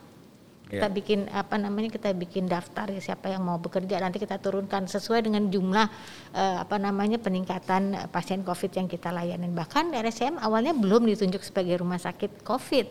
kita 0.72 0.88
yeah. 0.88 0.96
bikin 0.96 1.18
apa 1.28 1.60
namanya 1.60 1.92
kita 1.92 2.16
bikin 2.16 2.48
daftar 2.48 2.88
ya 2.88 2.96
siapa 2.96 3.28
yang 3.28 3.44
mau 3.44 3.60
bekerja 3.60 4.00
nanti 4.00 4.16
kita 4.16 4.40
turunkan 4.40 4.88
sesuai 4.88 5.28
dengan 5.28 5.52
jumlah 5.52 5.84
uh, 6.32 6.64
apa 6.64 6.80
namanya 6.80 7.20
peningkatan 7.20 8.08
pasien 8.08 8.40
COVID 8.40 8.72
yang 8.80 8.88
kita 8.88 9.12
layani 9.12 9.52
bahkan 9.52 9.92
RSCM 9.92 10.40
awalnya 10.40 10.72
belum 10.72 11.04
ditunjuk 11.12 11.44
sebagai 11.44 11.76
rumah 11.84 12.00
sakit 12.00 12.40
COVID 12.40 12.86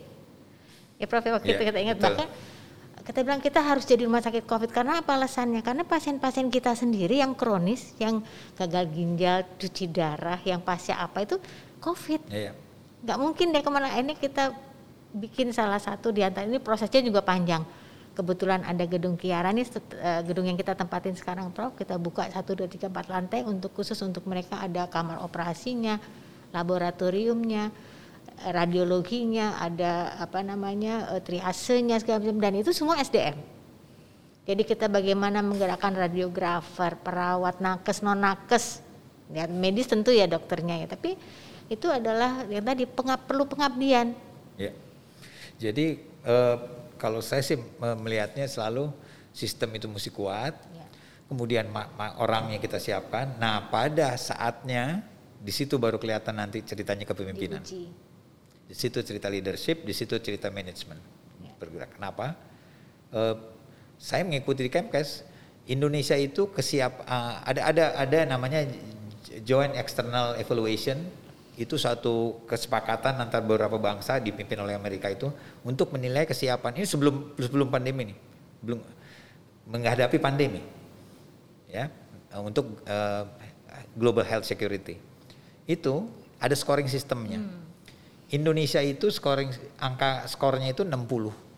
ya 1.02 1.10
Prof 1.10 1.26
ya, 1.26 1.34
waktu 1.34 1.50
yeah, 1.50 1.58
itu 1.58 1.64
kita 1.74 1.80
ingat 1.82 1.98
betul. 1.98 2.06
bahkan 2.06 2.28
kita 3.02 3.20
bilang 3.26 3.42
kita 3.42 3.66
harus 3.66 3.82
jadi 3.90 4.06
rumah 4.06 4.22
sakit 4.22 4.46
COVID 4.46 4.70
karena 4.70 5.02
apa 5.02 5.18
alasannya? 5.18 5.66
Karena 5.66 5.82
pasien-pasien 5.82 6.54
kita 6.54 6.78
sendiri 6.78 7.18
yang 7.18 7.34
kronis, 7.34 7.98
yang 7.98 8.22
gagal 8.54 8.94
ginjal, 8.94 9.42
cuci 9.58 9.90
darah, 9.90 10.38
yang 10.46 10.62
pasca 10.62 11.02
apa 11.02 11.26
itu 11.26 11.42
COVID. 11.82 12.30
Iya. 12.30 12.54
Gak 13.02 13.17
mungkin 13.17 13.50
deh 13.50 13.65
ke 13.65 13.72
mana 13.74 13.89
ini 13.98 14.13
kita 14.13 14.54
bikin 15.12 15.52
salah 15.52 15.82
satu 15.82 16.13
di 16.13 16.24
antara 16.24 16.48
ini 16.48 16.62
prosesnya 16.62 17.04
juga 17.04 17.20
panjang. 17.26 17.65
Kebetulan 18.12 18.62
ada 18.67 18.84
gedung 18.86 19.15
Kiara 19.15 19.56
nih, 19.56 19.65
eh, 19.98 20.22
gedung 20.28 20.44
yang 20.46 20.60
kita 20.60 20.76
tempatin 20.76 21.15
sekarang 21.15 21.50
Prof, 21.56 21.76
kita 21.80 21.96
buka 21.96 22.28
satu 22.28 22.54
dua 22.60 22.67
tiga 22.67 22.91
empat 22.91 23.08
lantai 23.08 23.41
untuk 23.48 23.72
khusus 23.72 23.98
untuk 24.04 24.28
mereka 24.28 24.60
ada 24.60 24.86
kamar 24.91 25.24
operasinya, 25.24 25.96
laboratoriumnya, 26.52 27.72
radiologinya, 28.52 29.58
ada 29.63 30.20
apa 30.20 30.44
namanya 30.44 31.15
eh, 31.15 31.22
triasenya 31.24 32.04
segala 32.04 32.20
macam 32.20 32.38
dan 32.44 32.54
itu 32.60 32.72
semua 32.76 33.00
SDM. 33.00 33.39
Jadi 34.41 34.63
kita 34.67 34.91
bagaimana 34.91 35.39
menggerakkan 35.39 35.96
radiografer, 35.96 37.00
perawat, 37.00 37.63
nakes, 37.63 38.04
non 38.04 38.20
nakes, 38.20 38.84
dan 39.32 39.56
medis 39.56 39.88
tentu 39.88 40.12
ya 40.12 40.28
dokternya 40.28 40.84
ya, 40.84 40.88
tapi 40.91 41.15
itu 41.72 41.88
adalah 41.88 42.44
yang 42.52 42.68
tadi 42.68 42.84
pengab, 42.84 43.24
perlu 43.24 43.48
pengabdian. 43.48 44.12
Ya. 44.60 44.76
Jadi 45.56 46.04
eh, 46.04 46.58
kalau 47.00 47.24
saya 47.24 47.40
sih 47.40 47.56
melihatnya 47.80 48.44
selalu 48.52 48.92
sistem 49.32 49.72
itu 49.80 49.88
mesti 49.88 50.12
kuat, 50.12 50.52
ya. 50.52 50.86
kemudian 51.32 51.72
orangnya 52.20 52.60
kita 52.60 52.76
siapkan. 52.76 53.40
Nah 53.40 53.72
pada 53.72 54.20
saatnya 54.20 55.00
di 55.40 55.56
situ 55.56 55.80
baru 55.80 55.96
kelihatan 55.96 56.36
nanti 56.36 56.60
ceritanya 56.60 57.08
kepemimpinan. 57.08 57.64
Diuji 57.64 58.12
di 58.72 58.76
situ 58.80 59.04
cerita 59.04 59.28
leadership, 59.28 59.84
di 59.84 59.92
situ 59.92 60.16
cerita 60.24 60.48
manajemen 60.48 60.96
ya. 61.44 61.52
bergerak. 61.60 62.00
Kenapa? 62.00 62.40
Uh, 63.12 63.36
saya 64.00 64.24
mengikuti 64.24 64.64
di 64.64 64.72
Kemkes, 64.72 65.28
Indonesia 65.68 66.16
itu 66.16 66.48
kesiap 66.48 67.04
uh, 67.04 67.44
ada 67.44 67.68
ada 67.68 67.86
ada 68.00 68.20
namanya 68.24 68.64
joint 69.44 69.76
external 69.76 70.40
evaluation 70.40 71.04
itu 71.62 71.78
satu 71.78 72.41
kesepakatan 72.50 73.21
antar 73.21 73.45
beberapa 73.45 73.78
bangsa 73.78 74.17
dipimpin 74.17 74.58
oleh 74.58 74.74
Amerika 74.74 75.08
itu 75.08 75.30
untuk 75.62 75.93
menilai 75.93 76.26
kesiapan 76.26 76.82
ini 76.82 76.88
sebelum 76.89 77.38
sebelum 77.38 77.69
pandemi 77.69 78.10
nih. 78.10 78.17
Belum 78.65 78.80
menghadapi 79.69 80.17
pandemi 80.17 80.65
ya 81.69 81.88
untuk 82.41 82.82
uh, 82.89 83.24
global 83.93 84.26
health 84.26 84.50
security. 84.50 84.97
Itu 85.69 86.10
ada 86.41 86.58
scoring 86.58 86.89
sistemnya. 86.89 87.38
Hmm. 87.38 87.62
Indonesia 88.32 88.80
itu 88.80 89.12
scoring 89.12 89.52
angka 89.78 90.26
skornya 90.26 90.71
itu 90.71 90.88
60 90.88 91.52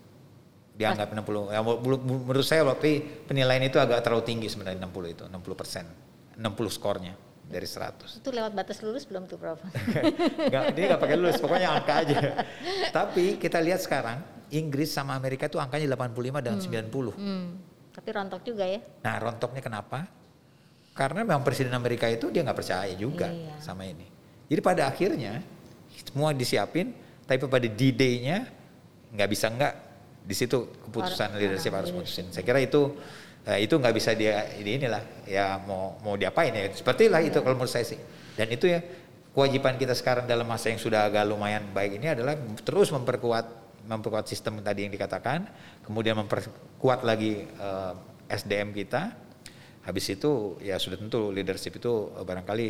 dianggap 0.74 1.14
60 1.14 1.54
ya 1.54 1.62
menurut 1.62 2.42
saya 2.42 2.66
tapi 2.66 2.98
penilaian 3.30 3.62
itu 3.62 3.78
agak 3.78 4.02
terlalu 4.02 4.26
tinggi 4.26 4.50
sebenarnya 4.50 4.82
60 4.90 5.14
itu 5.14 5.22
60 5.30 5.54
persen 5.54 5.86
60 6.34 6.42
skornya 6.74 7.14
dari 7.48 7.68
100 7.68 8.20
itu 8.20 8.30
lewat 8.32 8.52
batas 8.56 8.80
lulus 8.80 9.04
belum 9.04 9.28
tuh 9.28 9.36
Prof? 9.36 9.60
Gak, 10.52 10.74
dia 10.74 10.84
nggak 10.92 11.00
pakai 11.00 11.16
lulus 11.20 11.36
pokoknya 11.38 11.68
angka 11.70 11.94
aja 12.04 12.18
tapi 12.96 13.36
kita 13.36 13.60
lihat 13.60 13.84
sekarang 13.84 14.20
Inggris 14.52 14.92
sama 14.92 15.16
Amerika 15.18 15.48
itu 15.48 15.60
angkanya 15.60 15.96
85 15.96 16.44
dan 16.44 16.54
hmm. 16.56 16.88
90 16.90 17.20
hmm. 17.20 17.46
tapi 17.92 18.08
rontok 18.10 18.42
juga 18.42 18.64
ya 18.64 18.80
nah 19.04 19.16
rontoknya 19.20 19.62
kenapa? 19.64 20.24
karena 20.94 21.26
memang 21.26 21.42
Presiden 21.42 21.74
Amerika 21.74 22.06
itu 22.06 22.30
dia 22.30 22.46
nggak 22.46 22.58
percaya 22.58 22.94
juga 22.94 23.26
iya. 23.26 23.58
sama 23.58 23.82
ini 23.82 24.06
jadi 24.46 24.62
pada 24.62 24.86
akhirnya 24.86 25.42
semua 26.06 26.30
disiapin 26.30 26.94
tapi 27.26 27.42
pada 27.50 27.66
D-Day-nya 27.66 28.46
nggak 29.10 29.28
bisa 29.28 29.50
nggak 29.50 29.74
di 30.24 30.34
situ 30.38 30.70
keputusan 30.88 31.36
leadership 31.36 31.74
harus 31.74 31.90
putusin 31.90 32.30
saya 32.30 32.46
kira 32.46 32.62
itu 32.62 32.94
uh, 33.46 33.58
itu 33.58 33.74
nggak 33.76 33.94
bisa 33.94 34.16
dia 34.16 34.48
ini 34.58 34.82
inilah 34.82 35.02
ya 35.28 35.60
mau 35.64 35.96
mau 36.00 36.14
diapain 36.14 36.52
ya 36.52 36.70
seperti 36.72 37.08
lah 37.08 37.20
itu 37.24 37.40
kalau 37.40 37.56
menurut 37.56 37.72
saya 37.72 37.86
sih 37.86 37.98
dan 38.34 38.50
itu 38.50 38.68
ya 38.68 38.82
kewajiban 39.32 39.78
kita 39.78 39.94
sekarang 39.96 40.24
dalam 40.26 40.46
masa 40.46 40.70
yang 40.70 40.80
sudah 40.80 41.06
agak 41.06 41.24
lumayan 41.26 41.64
baik 41.72 41.98
ini 41.98 42.12
adalah 42.12 42.38
terus 42.62 42.90
memperkuat 42.90 43.64
memperkuat 43.84 44.26
sistem 44.26 44.64
tadi 44.64 44.88
yang 44.88 44.92
dikatakan 44.94 45.44
kemudian 45.84 46.16
memperkuat 46.16 47.04
lagi 47.04 47.44
eh, 47.44 47.92
SDM 48.32 48.72
kita 48.72 49.24
Habis 49.84 50.16
itu 50.16 50.56
ya 50.64 50.80
sudah 50.80 50.96
tentu 50.96 51.28
leadership 51.28 51.76
itu 51.76 51.92
barangkali 52.16 52.68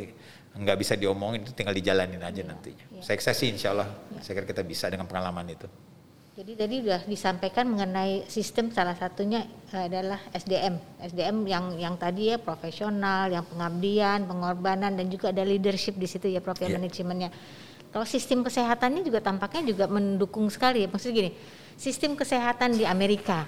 nggak 0.58 0.78
bisa 0.78 0.98
diomongin 0.98 1.46
itu 1.46 1.54
tinggal 1.54 1.70
dijalanin 1.70 2.18
aja 2.18 2.42
ya, 2.42 2.46
nantinya. 2.50 2.86
Ya. 2.90 3.02
Saya, 3.06 3.22
saya 3.22 3.36
sih 3.38 3.54
insya 3.54 3.70
Allah 3.70 3.86
ya. 4.18 4.20
saya 4.22 4.42
kira 4.42 4.46
kita 4.50 4.66
bisa 4.66 4.90
dengan 4.90 5.06
pengalaman 5.06 5.46
itu. 5.46 5.70
Jadi 6.34 6.58
tadi 6.58 6.82
sudah 6.82 7.02
disampaikan 7.06 7.70
mengenai 7.70 8.26
sistem 8.26 8.66
salah 8.74 8.98
satunya 8.98 9.46
adalah 9.70 10.18
SDM. 10.34 10.82
SDM 10.98 11.46
yang 11.46 11.64
yang 11.78 11.94
tadi 11.94 12.34
ya 12.34 12.42
profesional, 12.42 13.30
yang 13.30 13.46
pengabdian, 13.46 14.26
pengorbanan 14.26 14.98
dan 14.98 15.06
juga 15.06 15.30
ada 15.30 15.46
leadership 15.46 15.94
di 15.94 16.10
situ 16.10 16.26
ya 16.26 16.42
Prof 16.42 16.58
ya 16.58 16.66
yeah. 16.66 16.74
manajemennya. 16.74 17.30
Kalau 17.94 18.02
sistem 18.02 18.42
kesehatannya 18.42 19.06
juga 19.06 19.22
tampaknya 19.22 19.62
juga 19.62 19.86
mendukung 19.86 20.50
sekali 20.50 20.82
ya. 20.82 20.88
Maksudnya 20.90 21.14
gini, 21.22 21.30
sistem 21.78 22.18
kesehatan 22.18 22.74
di 22.74 22.82
Amerika 22.82 23.46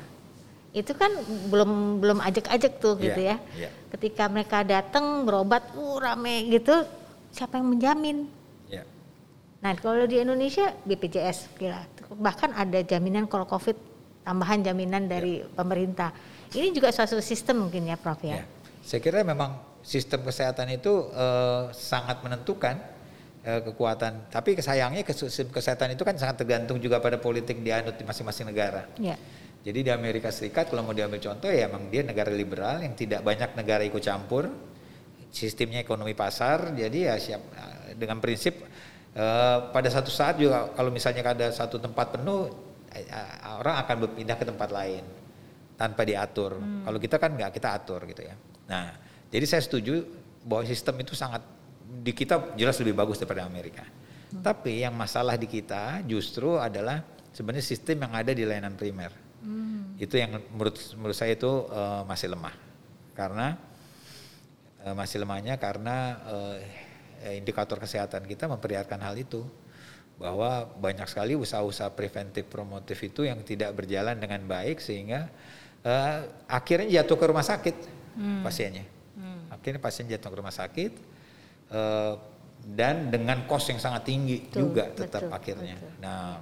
itu 0.70 0.94
kan 0.94 1.10
belum 1.50 1.98
belum 1.98 2.18
ajak-ajak 2.22 2.78
tuh 2.78 3.02
yeah, 3.02 3.04
gitu 3.10 3.20
ya. 3.26 3.36
Yeah. 3.66 3.72
Ketika 3.98 4.30
mereka 4.30 4.62
datang 4.62 5.26
berobat, 5.26 5.74
uh 5.74 5.98
rame 5.98 6.46
gitu, 6.54 6.86
siapa 7.34 7.58
yang 7.58 7.66
menjamin? 7.66 8.30
Yeah. 8.70 8.86
Nah 9.58 9.74
kalau 9.74 10.06
di 10.06 10.22
Indonesia 10.22 10.70
BPJS 10.86 11.50
gila 11.58 11.82
bahkan 12.14 12.54
ada 12.54 12.78
jaminan 12.86 13.26
kalau 13.26 13.48
COVID 13.48 13.74
tambahan 14.26 14.62
jaminan 14.62 15.06
dari 15.06 15.42
ya. 15.42 15.46
pemerintah. 15.54 16.10
Ini 16.50 16.74
juga 16.74 16.90
suatu 16.90 17.18
sistem 17.22 17.66
mungkin 17.66 17.86
ya 17.86 17.94
Prof 17.98 18.18
ya. 18.22 18.42
ya. 18.42 18.44
Saya 18.82 19.02
kira 19.02 19.22
memang 19.26 19.58
sistem 19.82 20.22
kesehatan 20.26 20.66
itu 20.74 21.10
uh, 21.14 21.70
sangat 21.70 22.22
menentukan 22.22 22.78
uh, 23.46 23.60
kekuatan. 23.62 24.30
Tapi 24.30 24.58
sayangnya 24.58 25.06
sistem 25.14 25.50
kesehatan 25.54 25.94
itu 25.94 26.02
kan 26.02 26.18
sangat 26.18 26.42
tergantung 26.42 26.82
juga 26.82 26.98
pada 26.98 27.18
politik 27.18 27.62
dianut 27.62 27.94
di 27.94 28.02
masing-masing 28.02 28.50
negara. 28.50 28.86
Ya. 28.98 29.14
Jadi 29.66 29.82
di 29.82 29.90
Amerika 29.90 30.30
Serikat 30.30 30.70
kalau 30.70 30.86
mau 30.86 30.94
diambil 30.94 31.18
contoh 31.18 31.50
ya 31.50 31.66
memang 31.66 31.90
dia 31.90 32.06
negara 32.06 32.30
liberal 32.30 32.86
yang 32.86 32.94
tidak 32.94 33.26
banyak 33.26 33.50
negara 33.58 33.82
ikut 33.82 34.02
campur. 34.02 34.46
Sistemnya 35.26 35.82
ekonomi 35.82 36.16
pasar, 36.16 36.72
jadi 36.72 37.12
ya 37.12 37.14
siap 37.20 37.42
dengan 37.98 38.22
prinsip 38.22 38.56
Eh, 39.16 39.58
pada 39.72 39.88
satu 39.88 40.12
saat 40.12 40.36
juga 40.36 40.68
kalau 40.76 40.92
misalnya 40.92 41.24
ada 41.24 41.48
satu 41.48 41.80
tempat 41.80 42.20
penuh 42.20 42.52
eh, 42.92 43.08
orang 43.48 43.80
akan 43.80 43.96
berpindah 44.04 44.36
ke 44.36 44.44
tempat 44.44 44.68
lain 44.68 45.00
tanpa 45.80 46.04
diatur. 46.04 46.60
Hmm. 46.60 46.84
Kalau 46.84 46.98
kita 47.00 47.16
kan 47.16 47.32
nggak 47.32 47.56
kita 47.56 47.68
atur 47.80 48.04
gitu 48.04 48.28
ya. 48.28 48.36
Nah, 48.68 48.92
jadi 49.32 49.48
saya 49.48 49.64
setuju 49.64 50.04
bahwa 50.44 50.68
sistem 50.68 51.00
itu 51.00 51.16
sangat 51.16 51.40
di 52.04 52.12
kita 52.12 52.52
jelas 52.60 52.76
lebih 52.76 52.92
bagus 52.92 53.16
daripada 53.16 53.48
Amerika. 53.48 53.88
Hmm. 53.88 54.44
Tapi 54.44 54.84
yang 54.84 54.92
masalah 54.92 55.40
di 55.40 55.48
kita 55.48 56.04
justru 56.04 56.60
adalah 56.60 57.00
sebenarnya 57.32 57.64
sistem 57.64 58.04
yang 58.04 58.12
ada 58.12 58.36
di 58.36 58.44
layanan 58.44 58.76
primer. 58.76 59.16
Hmm. 59.40 59.96
Itu 59.96 60.20
yang 60.20 60.44
menurut 60.52 60.76
menurut 60.92 61.16
saya 61.16 61.32
itu 61.32 61.48
uh, 61.72 62.04
masih 62.04 62.36
lemah. 62.36 62.52
Karena 63.16 63.56
uh, 64.84 64.92
masih 64.92 65.24
lemahnya 65.24 65.56
karena 65.56 66.20
uh, 66.28 66.56
Eh, 66.60 66.85
indikator 67.34 67.80
kesehatan 67.80 68.24
kita 68.24 68.48
memperlihatkan 68.50 69.00
hal 69.00 69.16
itu 69.16 69.44
bahwa 70.16 70.64
banyak 70.80 71.04
sekali 71.12 71.36
usaha-usaha 71.36 71.92
preventif 71.92 72.48
promotif 72.48 72.96
itu 73.04 73.28
yang 73.28 73.44
tidak 73.44 73.76
berjalan 73.76 74.16
dengan 74.16 74.40
baik 74.48 74.80
sehingga 74.80 75.28
uh, 75.84 76.18
akhirnya 76.48 77.02
jatuh 77.02 77.16
ke 77.20 77.26
rumah 77.28 77.44
sakit 77.44 77.76
hmm. 78.16 78.40
pasiennya 78.40 78.84
hmm. 79.20 79.52
akhirnya 79.52 79.80
pasien 79.80 80.08
jatuh 80.08 80.28
ke 80.32 80.36
rumah 80.40 80.54
sakit 80.56 80.92
uh, 81.68 82.16
dan 82.64 83.12
dengan 83.12 83.44
kos 83.44 83.68
yang 83.68 83.78
sangat 83.78 84.08
tinggi 84.08 84.48
betul, 84.48 84.72
juga 84.72 84.88
tetap 84.88 85.28
betul, 85.28 85.36
akhirnya 85.36 85.76
betul. 85.76 85.92
nah 86.00 86.40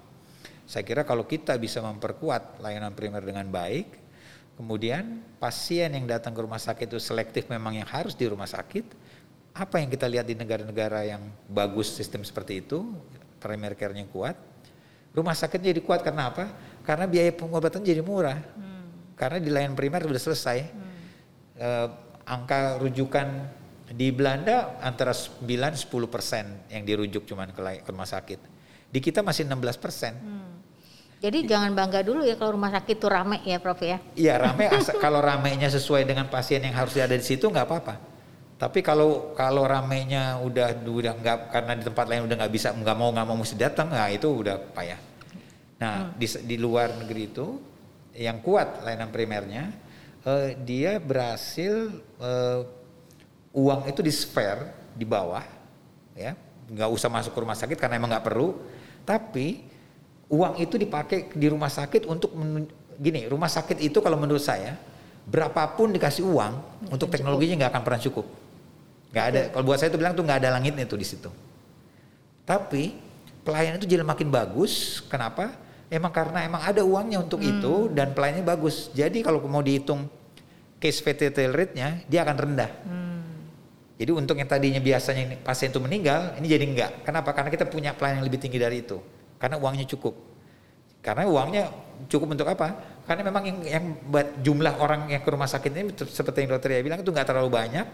saya 0.64 0.84
kira 0.86 1.02
kalau 1.02 1.26
kita 1.26 1.58
bisa 1.58 1.82
memperkuat 1.82 2.62
layanan 2.62 2.94
primer 2.94 3.26
dengan 3.26 3.50
baik 3.50 3.90
kemudian 4.54 5.18
pasien 5.42 5.90
yang 5.90 6.06
datang 6.06 6.30
ke 6.30 6.40
rumah 6.40 6.62
sakit 6.62 6.86
itu 6.94 7.02
selektif 7.02 7.50
memang 7.50 7.74
yang 7.74 7.90
harus 7.90 8.14
di 8.14 8.24
rumah 8.30 8.46
sakit 8.46 8.86
apa 9.54 9.78
yang 9.78 9.86
kita 9.86 10.10
lihat 10.10 10.26
di 10.26 10.34
negara-negara 10.34 11.06
yang 11.06 11.22
bagus 11.46 11.94
sistem 11.94 12.26
seperti 12.26 12.58
itu, 12.58 12.90
primary 13.38 13.78
care-nya 13.78 14.02
kuat, 14.10 14.34
rumah 15.14 15.32
sakitnya 15.32 15.70
jadi 15.70 15.82
kuat 15.86 16.02
karena 16.02 16.34
apa? 16.34 16.50
Karena 16.82 17.06
biaya 17.06 17.30
pengobatan 17.30 17.86
jadi 17.86 18.02
murah. 18.02 18.42
Hmm. 18.58 19.14
Karena 19.14 19.38
di 19.38 19.48
layanan 19.54 19.78
primer 19.78 20.02
sudah 20.02 20.22
selesai. 20.26 20.58
Hmm. 20.66 20.92
Uh, 21.54 21.88
angka 22.26 22.82
rujukan 22.82 23.46
di 23.94 24.10
Belanda 24.10 24.74
antara 24.82 25.14
9-10 25.14 25.86
persen 26.10 26.44
yang 26.66 26.82
dirujuk 26.82 27.22
cuman 27.22 27.54
ke, 27.54 27.62
ke 27.86 27.90
rumah 27.94 28.10
sakit. 28.10 28.40
Di 28.90 28.98
kita 28.98 29.22
masih 29.22 29.46
16 29.46 29.78
persen. 29.78 30.18
Hmm. 30.18 30.50
Jadi 31.22 31.46
jangan 31.48 31.72
bangga 31.72 32.04
dulu 32.04 32.26
ya 32.26 32.36
kalau 32.36 32.58
rumah 32.58 32.74
sakit 32.74 33.00
itu 33.00 33.06
ramai 33.08 33.40
ya 33.46 33.56
Prof 33.56 33.80
ya? 33.80 33.96
Iya 34.12 34.34
ramai, 34.44 34.68
kalau 35.00 35.24
ramainya 35.24 35.72
sesuai 35.72 36.04
dengan 36.04 36.28
pasien 36.28 36.60
yang 36.60 36.74
harus 36.76 36.92
ada 37.00 37.16
di 37.16 37.24
situ 37.24 37.48
nggak 37.48 37.64
apa-apa. 37.64 38.13
Tapi 38.54 38.86
kalau 38.86 39.34
kalau 39.34 39.66
ramenya 39.66 40.38
udah 40.38 40.78
udah 40.86 41.12
nggak 41.18 41.38
karena 41.50 41.72
di 41.74 41.82
tempat 41.82 42.06
lain 42.06 42.22
udah 42.30 42.36
nggak 42.38 42.52
bisa 42.54 42.70
nggak 42.70 42.96
mau 42.96 43.10
nggak 43.10 43.26
mau 43.26 43.38
mesti 43.38 43.56
datang, 43.58 43.90
nah 43.90 44.06
itu 44.06 44.30
udah 44.30 44.56
payah. 44.70 45.00
Nah 45.82 45.94
hmm. 46.06 46.10
di 46.14 46.26
di 46.46 46.56
luar 46.56 46.94
negeri 47.02 47.22
itu 47.34 47.46
yang 48.14 48.38
kuat 48.38 48.86
layanan 48.86 49.10
primernya, 49.10 49.74
uh, 50.22 50.54
dia 50.62 51.02
berhasil 51.02 51.98
uh, 52.22 52.62
uang 53.58 53.90
itu 53.90 54.00
di 54.06 54.12
spare 54.14 54.94
di 54.94 55.02
bawah, 55.02 55.42
ya 56.14 56.38
nggak 56.70 56.90
usah 56.94 57.10
masuk 57.10 57.34
ke 57.34 57.40
rumah 57.42 57.58
sakit 57.58 57.74
karena 57.74 57.98
emang 57.98 58.14
nggak 58.14 58.26
perlu, 58.30 58.54
tapi 59.02 59.66
uang 60.30 60.62
itu 60.62 60.78
dipakai 60.78 61.34
di 61.34 61.46
rumah 61.50 61.68
sakit 61.68 62.06
untuk 62.06 62.32
gini 62.94 63.26
rumah 63.26 63.50
sakit 63.50 63.82
itu 63.82 63.98
kalau 63.98 64.14
menurut 64.14 64.40
saya 64.40 64.78
berapapun 65.26 65.90
dikasih 65.90 66.22
uang 66.22 66.54
untuk 66.94 67.10
teknologinya 67.10 67.66
nggak 67.66 67.72
akan 67.74 67.82
pernah 67.82 68.00
cukup 68.00 68.26
nggak 69.14 69.26
ada 69.30 69.42
kalau 69.54 69.64
buat 69.70 69.78
saya 69.78 69.94
itu 69.94 69.98
bilang 70.02 70.18
tuh 70.18 70.26
nggak 70.26 70.42
ada 70.42 70.58
langitnya 70.58 70.90
tuh 70.90 70.98
di 70.98 71.06
situ. 71.06 71.30
Tapi 72.42 72.98
pelayanan 73.46 73.78
itu 73.78 73.86
jadi 73.86 74.02
makin 74.02 74.26
bagus. 74.26 74.98
Kenapa? 75.06 75.54
Emang 75.86 76.10
karena 76.10 76.42
emang 76.42 76.66
ada 76.66 76.82
uangnya 76.82 77.22
untuk 77.22 77.38
hmm. 77.38 77.50
itu 77.54 77.74
dan 77.94 78.10
pelayanannya 78.10 78.42
bagus. 78.42 78.90
Jadi 78.90 79.22
kalau 79.22 79.38
mau 79.46 79.62
dihitung 79.62 80.10
case 80.82 80.98
fatality 80.98 81.46
rate-nya 81.46 82.02
dia 82.10 82.26
akan 82.26 82.36
rendah. 82.36 82.70
Hmm. 82.82 83.22
jadi 83.94 84.10
untuk 84.10 84.34
yang 84.34 84.50
tadinya 84.50 84.82
biasanya 84.82 85.38
pasien 85.46 85.70
itu 85.70 85.78
meninggal 85.78 86.34
ini 86.42 86.50
jadi 86.50 86.66
enggak 86.66 86.90
kenapa? 87.06 87.30
Karena 87.30 87.48
kita 87.54 87.70
punya 87.70 87.94
pelayanan 87.94 88.20
yang 88.20 88.26
lebih 88.26 88.42
tinggi 88.42 88.58
dari 88.58 88.82
itu. 88.82 88.98
Karena 89.38 89.62
uangnya 89.62 89.86
cukup. 89.86 90.18
Karena 90.98 91.30
uangnya 91.30 91.70
cukup 92.10 92.34
untuk 92.34 92.50
apa? 92.50 92.74
Karena 93.06 93.22
memang 93.30 93.44
yang, 93.46 93.58
yang 93.62 93.84
jumlah 94.42 94.74
orang 94.82 95.06
yang 95.06 95.22
ke 95.22 95.30
rumah 95.30 95.46
sakit 95.46 95.70
ini 95.70 95.94
seperti 95.94 96.42
yang 96.42 96.58
dokter 96.58 96.74
ya 96.74 96.82
bilang 96.82 97.04
itu 97.04 97.14
nggak 97.14 97.28
terlalu 97.28 97.54
banyak 97.54 97.86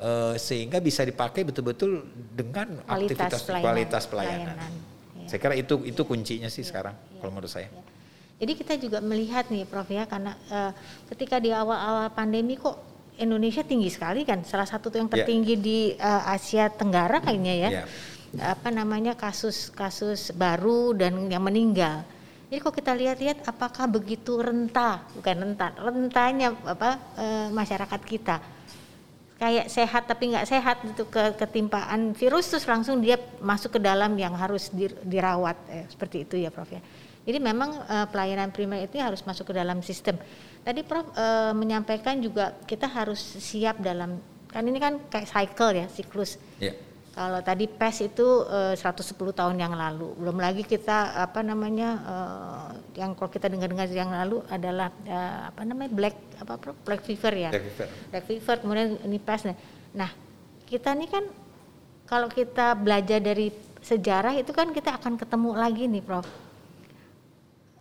uh, 0.00 0.34
sehingga 0.36 0.78
bisa 0.80 1.02
dipakai 1.02 1.44
betul-betul 1.46 2.04
dengan 2.32 2.80
kualitas 2.84 3.16
aktivitas 3.16 3.40
pelayanan, 3.44 3.64
kualitas 3.64 4.04
pelayanan. 4.08 4.56
pelayanan. 4.56 4.72
Ya. 5.16 5.26
Saya 5.28 5.38
kira 5.40 5.54
itu 5.56 5.74
itu 5.84 6.02
kuncinya 6.04 6.48
sih 6.52 6.62
ya, 6.64 6.68
sekarang 6.68 6.94
ya, 6.94 7.18
kalau 7.20 7.30
menurut 7.32 7.52
saya. 7.52 7.68
Ya. 7.68 7.82
Jadi 8.36 8.52
kita 8.52 8.74
juga 8.76 8.98
melihat 9.00 9.48
nih 9.48 9.64
Prof 9.64 9.88
ya 9.88 10.04
karena 10.04 10.36
uh, 10.52 10.72
ketika 11.08 11.40
di 11.40 11.56
awal-awal 11.56 12.12
pandemi 12.12 12.60
kok 12.60 12.76
Indonesia 13.16 13.64
tinggi 13.64 13.88
sekali 13.88 14.28
kan 14.28 14.44
salah 14.44 14.68
satu 14.68 14.92
yang 14.92 15.08
ya. 15.08 15.24
tertinggi 15.24 15.54
yeah. 15.56 15.64
di 15.64 15.78
uh, 15.96 16.22
Asia 16.36 16.68
Tenggara 16.68 17.24
kayaknya 17.24 17.54
ya. 17.56 17.70
Yeah. 17.80 17.88
Apa 18.36 18.68
namanya 18.68 19.16
kasus-kasus 19.16 20.36
baru 20.36 20.92
dan 20.92 21.32
yang 21.32 21.40
meninggal. 21.40 22.04
Jadi 22.46 22.58
kalau 22.62 22.74
kita 22.76 22.92
lihat-lihat 22.92 23.38
apakah 23.48 23.88
begitu 23.88 24.38
rentah, 24.38 25.02
bukan 25.18 25.34
rentan, 25.34 25.72
rentanya 25.82 26.54
apa 26.62 26.94
e, 27.18 27.26
masyarakat 27.50 28.00
kita 28.06 28.38
kayak 29.36 29.68
sehat 29.68 30.08
tapi 30.08 30.32
nggak 30.32 30.48
sehat 30.48 30.80
itu 30.84 31.04
ke 31.12 31.36
ketimpaan 31.36 32.16
virus 32.16 32.48
terus 32.48 32.64
langsung 32.64 33.04
dia 33.04 33.20
masuk 33.44 33.76
ke 33.76 33.80
dalam 33.80 34.16
yang 34.16 34.32
harus 34.32 34.72
dirawat 35.04 35.56
eh, 35.68 35.84
seperti 35.92 36.24
itu 36.24 36.40
ya 36.40 36.48
Prof 36.48 36.72
ya. 36.72 36.80
Jadi 37.26 37.38
memang 37.42 37.84
eh, 37.84 38.06
pelayanan 38.08 38.48
primer 38.48 38.88
itu 38.88 38.96
harus 38.96 39.20
masuk 39.28 39.52
ke 39.52 39.54
dalam 39.60 39.84
sistem. 39.84 40.16
Tadi 40.64 40.80
Prof 40.80 41.12
eh, 41.12 41.52
menyampaikan 41.52 42.16
juga 42.16 42.56
kita 42.64 42.88
harus 42.88 43.20
siap 43.20 43.76
dalam 43.84 44.16
kan 44.48 44.64
ini 44.64 44.80
kan 44.80 44.96
kayak 45.12 45.28
cycle 45.28 45.72
ya 45.76 45.86
siklus. 45.92 46.40
Yeah. 46.56 46.85
Kalau 47.16 47.40
tadi 47.40 47.64
PES 47.64 48.12
itu 48.12 48.44
uh, 48.44 48.76
110 48.76 49.16
tahun 49.16 49.56
yang 49.56 49.72
lalu, 49.72 50.12
belum 50.20 50.36
lagi 50.36 50.60
kita 50.60 51.16
apa 51.16 51.40
namanya 51.40 51.90
uh, 52.04 52.68
yang 52.92 53.16
kalau 53.16 53.32
kita 53.32 53.48
dengar-dengar 53.48 53.88
yang 53.88 54.12
lalu 54.12 54.44
adalah 54.52 54.92
uh, 55.08 55.48
apa 55.48 55.64
namanya 55.64 55.96
black 55.96 56.12
apa 56.36 56.60
black 56.60 57.00
fever 57.08 57.32
ya. 57.32 57.50
Black 57.56 57.72
fever. 57.72 57.88
Black 58.12 58.24
fever 58.28 58.56
kemudian 58.60 58.88
ini 59.08 59.16
PES. 59.16 59.48
Nah, 59.96 60.12
kita 60.68 60.92
ini 60.92 61.08
kan 61.08 61.24
kalau 62.04 62.28
kita 62.28 62.76
belajar 62.76 63.16
dari 63.24 63.48
sejarah 63.80 64.36
itu 64.36 64.52
kan 64.52 64.76
kita 64.76 65.00
akan 65.00 65.16
ketemu 65.16 65.50
lagi 65.56 65.88
nih, 65.88 66.04
Prof. 66.04 66.28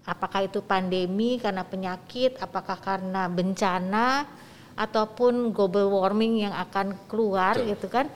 Apakah 0.07 0.47
itu 0.47 0.63
pandemi 0.63 1.43
karena 1.43 1.67
penyakit, 1.67 2.39
apakah 2.39 2.79
karena 2.79 3.27
bencana 3.27 4.31
ataupun 4.79 5.51
global 5.51 5.91
warming 5.91 6.47
yang 6.47 6.55
akan 6.55 6.95
keluar 7.11 7.59
Betul. 7.59 7.75
gitu 7.75 7.87
kan 7.91 8.07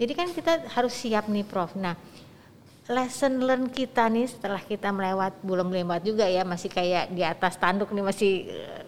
jadi 0.00 0.12
kan 0.16 0.32
kita 0.32 0.64
harus 0.72 0.96
siap 0.96 1.28
nih 1.28 1.44
Prof. 1.44 1.76
Nah, 1.76 1.92
lesson 2.88 3.44
learn 3.44 3.68
kita 3.68 4.08
nih 4.08 4.32
setelah 4.32 4.64
kita 4.64 4.88
melewat 4.88 5.44
belum 5.44 5.68
lewat 5.68 6.08
juga 6.08 6.24
ya 6.24 6.40
masih 6.40 6.72
kayak 6.72 7.12
di 7.12 7.20
atas 7.20 7.60
tanduk 7.60 7.92
nih 7.92 8.00
masih 8.00 8.32
uh, 8.48 8.82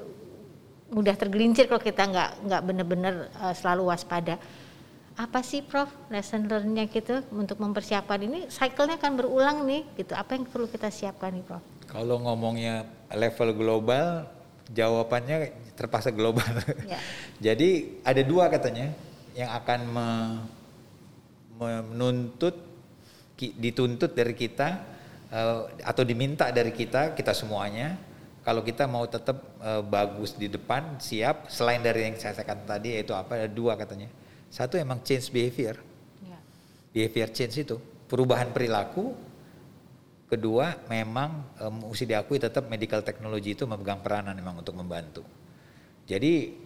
mudah 0.88 1.12
tergelincir 1.12 1.68
kalau 1.68 1.85
kita 1.85 2.09
nggak 2.09 2.31
nggak 2.48 2.62
benar-benar 2.64 3.14
uh, 3.44 3.53
selalu 3.53 3.92
waspada. 3.92 4.40
Apa 5.12 5.44
sih 5.44 5.61
Prof 5.61 5.92
lesson 6.09 6.48
learn-nya 6.48 6.88
gitu 6.88 7.20
untuk 7.37 7.61
mempersiapkan 7.61 8.16
ini 8.25 8.48
cycle-nya 8.48 8.96
akan 8.96 9.12
berulang 9.12 9.68
nih 9.68 9.85
gitu. 10.01 10.16
Apa 10.16 10.40
yang 10.40 10.48
perlu 10.48 10.64
kita 10.64 10.88
siapkan 10.88 11.29
nih 11.37 11.44
Prof? 11.44 11.61
Kalau 11.92 12.16
ngomongnya 12.25 12.88
level 13.12 13.53
global, 13.53 14.25
jawabannya 14.72 15.53
terpaksa 15.77 16.09
global. 16.09 16.48
Ya. 16.88 16.96
Jadi 17.53 18.01
ada 18.01 18.25
dua 18.25 18.48
katanya 18.48 18.96
yang 19.37 19.53
akan 19.53 19.81
me, 19.92 20.09
menuntut 21.66 22.55
dituntut 23.37 24.14
dari 24.14 24.35
kita 24.38 24.68
uh, 25.35 25.66
atau 25.83 26.03
diminta 26.07 26.53
dari 26.55 26.70
kita 26.70 27.16
kita 27.16 27.35
semuanya 27.35 27.98
kalau 28.42 28.66
kita 28.66 28.90
mau 28.90 29.07
tetap 29.07 29.38
uh, 29.62 29.83
bagus 29.87 30.35
di 30.35 30.51
depan 30.51 30.98
siap 30.98 31.46
selain 31.46 31.79
dari 31.79 32.11
yang 32.11 32.18
saya 32.18 32.35
katakan 32.35 32.66
tadi 32.66 32.98
yaitu 32.98 33.14
apa 33.14 33.38
ada 33.38 33.46
dua 33.46 33.79
katanya. 33.79 34.11
Satu 34.51 34.75
emang 34.77 35.01
change 35.07 35.31
behavior. 35.31 35.79
Ya. 36.27 36.38
behavior 36.90 37.31
change 37.31 37.62
itu 37.62 37.79
perubahan 38.11 38.51
perilaku. 38.51 39.14
Kedua 40.27 40.75
memang 40.88 41.55
um, 41.61 41.92
mesti 41.92 42.09
diakui 42.09 42.40
tetap 42.40 42.66
medical 42.66 43.05
technology 43.05 43.55
itu 43.55 43.68
memegang 43.68 44.03
peranan 44.03 44.35
memang 44.35 44.59
untuk 44.59 44.75
membantu. 44.75 45.22
Jadi 46.09 46.57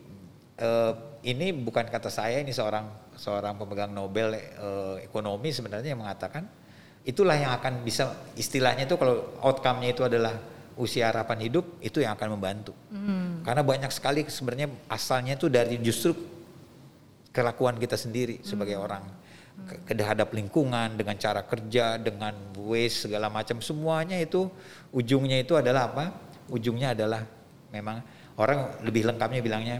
uh, 0.62 1.20
ini 1.26 1.52
bukan 1.52 1.84
kata 1.92 2.08
saya 2.08 2.40
ini 2.40 2.56
seorang 2.56 3.05
seorang 3.16 3.56
pemegang 3.56 3.90
Nobel 3.90 4.36
uh, 4.36 4.96
ekonomi 5.00 5.50
sebenarnya 5.50 5.96
yang 5.96 6.04
mengatakan 6.04 6.44
itulah 7.06 7.34
yang 7.38 7.54
akan 7.56 7.80
bisa 7.86 8.12
istilahnya 8.36 8.84
itu 8.84 8.98
kalau 9.00 9.40
outcome-nya 9.40 9.94
itu 9.94 10.02
adalah 10.04 10.36
usia 10.76 11.08
harapan 11.08 11.48
hidup 11.48 11.80
itu 11.80 12.04
yang 12.04 12.12
akan 12.12 12.36
membantu. 12.36 12.76
Hmm. 12.92 13.40
Karena 13.40 13.64
banyak 13.64 13.88
sekali 13.88 14.28
sebenarnya 14.28 14.68
asalnya 14.92 15.40
itu 15.40 15.48
dari 15.48 15.80
justru 15.80 16.12
kelakuan 17.32 17.80
kita 17.80 17.96
sendiri 17.96 18.40
hmm. 18.40 18.44
sebagai 18.44 18.76
orang 18.76 19.06
hmm. 19.06 19.88
kehadap 19.88 20.28
lingkungan 20.36 21.00
dengan 21.00 21.16
cara 21.16 21.46
kerja 21.48 21.96
dengan 21.96 22.36
waste 22.60 23.08
segala 23.08 23.32
macam 23.32 23.64
semuanya 23.64 24.20
itu 24.20 24.52
ujungnya 24.92 25.40
itu 25.40 25.56
adalah 25.56 25.88
apa? 25.88 26.04
Ujungnya 26.52 26.92
adalah 26.92 27.24
memang 27.72 28.02
orang 28.36 28.82
lebih 28.84 29.08
lengkapnya 29.08 29.40
bilangnya 29.40 29.76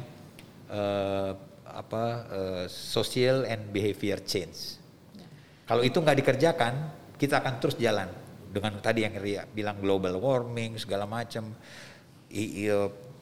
uh, 0.72 1.36
apa 1.76 2.04
uh, 2.32 2.64
social 2.66 3.44
and 3.44 3.68
behavior 3.68 4.16
change. 4.24 4.80
Ya. 5.12 5.28
Kalau 5.68 5.84
itu 5.84 6.00
nggak 6.00 6.16
dikerjakan, 6.24 6.72
kita 7.20 7.44
akan 7.44 7.54
terus 7.60 7.76
jalan 7.76 8.08
dengan 8.48 8.80
tadi 8.80 9.04
yang 9.04 9.12
Ria 9.20 9.44
bilang 9.44 9.76
global 9.84 10.16
warming 10.16 10.80
segala 10.80 11.04
macam 11.04 11.52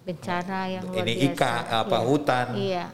bencana 0.05 0.59
yang 0.69 0.85
luar 0.85 1.01
ini 1.03 1.15
ika 1.33 1.85
apa 1.85 1.99
iya. 1.99 2.05
hutan 2.05 2.47
iya. 2.55 2.85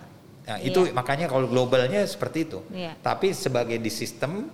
Nah, 0.46 0.56
iya. 0.58 0.66
itu 0.70 0.80
makanya 0.94 1.26
kalau 1.26 1.46
globalnya 1.50 2.06
seperti 2.06 2.46
itu 2.46 2.58
iya. 2.70 2.94
tapi 3.02 3.34
sebagai 3.34 3.76
di 3.76 3.90
sistem 3.90 4.46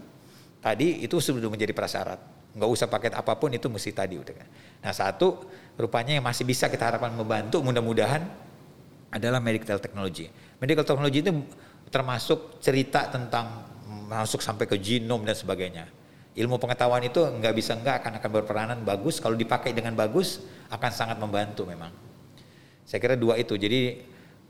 tadi 0.65 1.05
itu 1.05 1.21
sudah 1.21 1.53
menjadi 1.53 1.77
prasyarat 1.77 2.19
nggak 2.57 2.71
usah 2.73 2.89
paket 2.89 3.13
apa 3.13 3.37
pun 3.37 3.53
itu 3.53 3.69
mesti 3.69 3.93
tadi 3.93 4.17
udah 4.17 4.35
kan. 4.35 4.49
nah 4.81 4.93
satu 4.97 5.45
rupanya 5.77 6.17
yang 6.17 6.25
masih 6.25 6.49
bisa 6.49 6.73
kita 6.73 6.89
harapkan 6.89 7.13
membantu 7.13 7.61
mudah-mudahan 7.61 8.25
adalah 9.13 9.39
medical 9.39 9.77
technology 9.77 10.33
medical 10.63 10.85
technology 10.85 11.21
itu 11.21 11.33
termasuk 11.91 12.59
cerita 12.61 13.07
tentang 13.09 13.67
masuk 14.07 14.43
sampai 14.43 14.67
ke 14.71 14.77
genom 14.79 15.23
dan 15.27 15.35
sebagainya. 15.35 15.87
Ilmu 16.37 16.61
pengetahuan 16.61 17.01
itu 17.01 17.25
nggak 17.25 17.55
bisa 17.57 17.73
nggak 17.81 18.05
akan 18.05 18.13
akan 18.21 18.31
berperanan 18.43 18.79
bagus. 18.85 19.19
Kalau 19.19 19.35
dipakai 19.35 19.73
dengan 19.73 19.97
bagus 19.97 20.45
akan 20.69 20.91
sangat 20.93 21.17
membantu 21.17 21.65
memang. 21.65 21.89
Saya 22.85 23.01
kira 23.01 23.17
dua 23.17 23.41
itu. 23.41 23.57
Jadi 23.57 24.05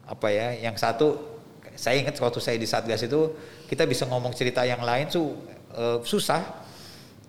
apa 0.06 0.28
ya 0.34 0.54
yang 0.66 0.74
satu 0.74 1.38
saya 1.78 2.02
ingat 2.02 2.18
waktu 2.18 2.40
saya 2.42 2.56
di 2.58 2.66
satgas 2.66 3.06
itu 3.06 3.36
kita 3.70 3.86
bisa 3.86 4.02
ngomong 4.08 4.34
cerita 4.34 4.66
yang 4.66 4.82
lain 4.82 5.06
tuh 5.06 5.38
uh, 5.78 6.02
susah. 6.02 6.42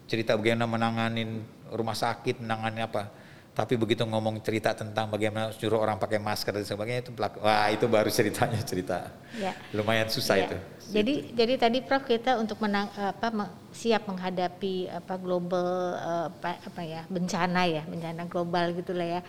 Cerita 0.07 0.39
bagaimana 0.39 0.65
menanganin 0.65 1.43
rumah 1.69 1.93
sakit 1.93 2.39
menangani 2.39 2.79
apa 2.81 3.11
tapi 3.57 3.73
begitu 3.73 4.05
ngomong 4.05 4.37
cerita 4.45 4.77
tentang 4.77 5.09
bagaimana 5.09 5.49
suruh 5.49 5.81
orang 5.81 5.97
pakai 5.97 6.21
masker 6.21 6.61
dan 6.61 6.61
sebagainya 6.61 7.01
itu 7.01 7.11
wah 7.41 7.65
itu 7.73 7.89
baru 7.89 8.05
ceritanya 8.13 8.61
cerita 8.61 9.09
ya. 9.33 9.49
lumayan 9.73 10.05
susah 10.05 10.37
ya. 10.37 10.45
itu 10.45 10.57
jadi 10.93 11.13
gitu. 11.25 11.33
jadi 11.33 11.53
tadi 11.57 11.77
Prof 11.81 12.05
kita 12.05 12.37
untuk 12.37 12.61
menang 12.61 12.85
apa 12.93 13.49
siap 13.73 14.05
menghadapi 14.05 14.93
apa 14.93 15.17
global 15.17 15.97
apa, 16.29 16.61
apa 16.61 16.81
ya 16.85 17.01
bencana 17.09 17.65
ya 17.65 17.81
bencana 17.89 18.29
global 18.29 18.77
gitulah 18.77 19.17
ya 19.17 19.21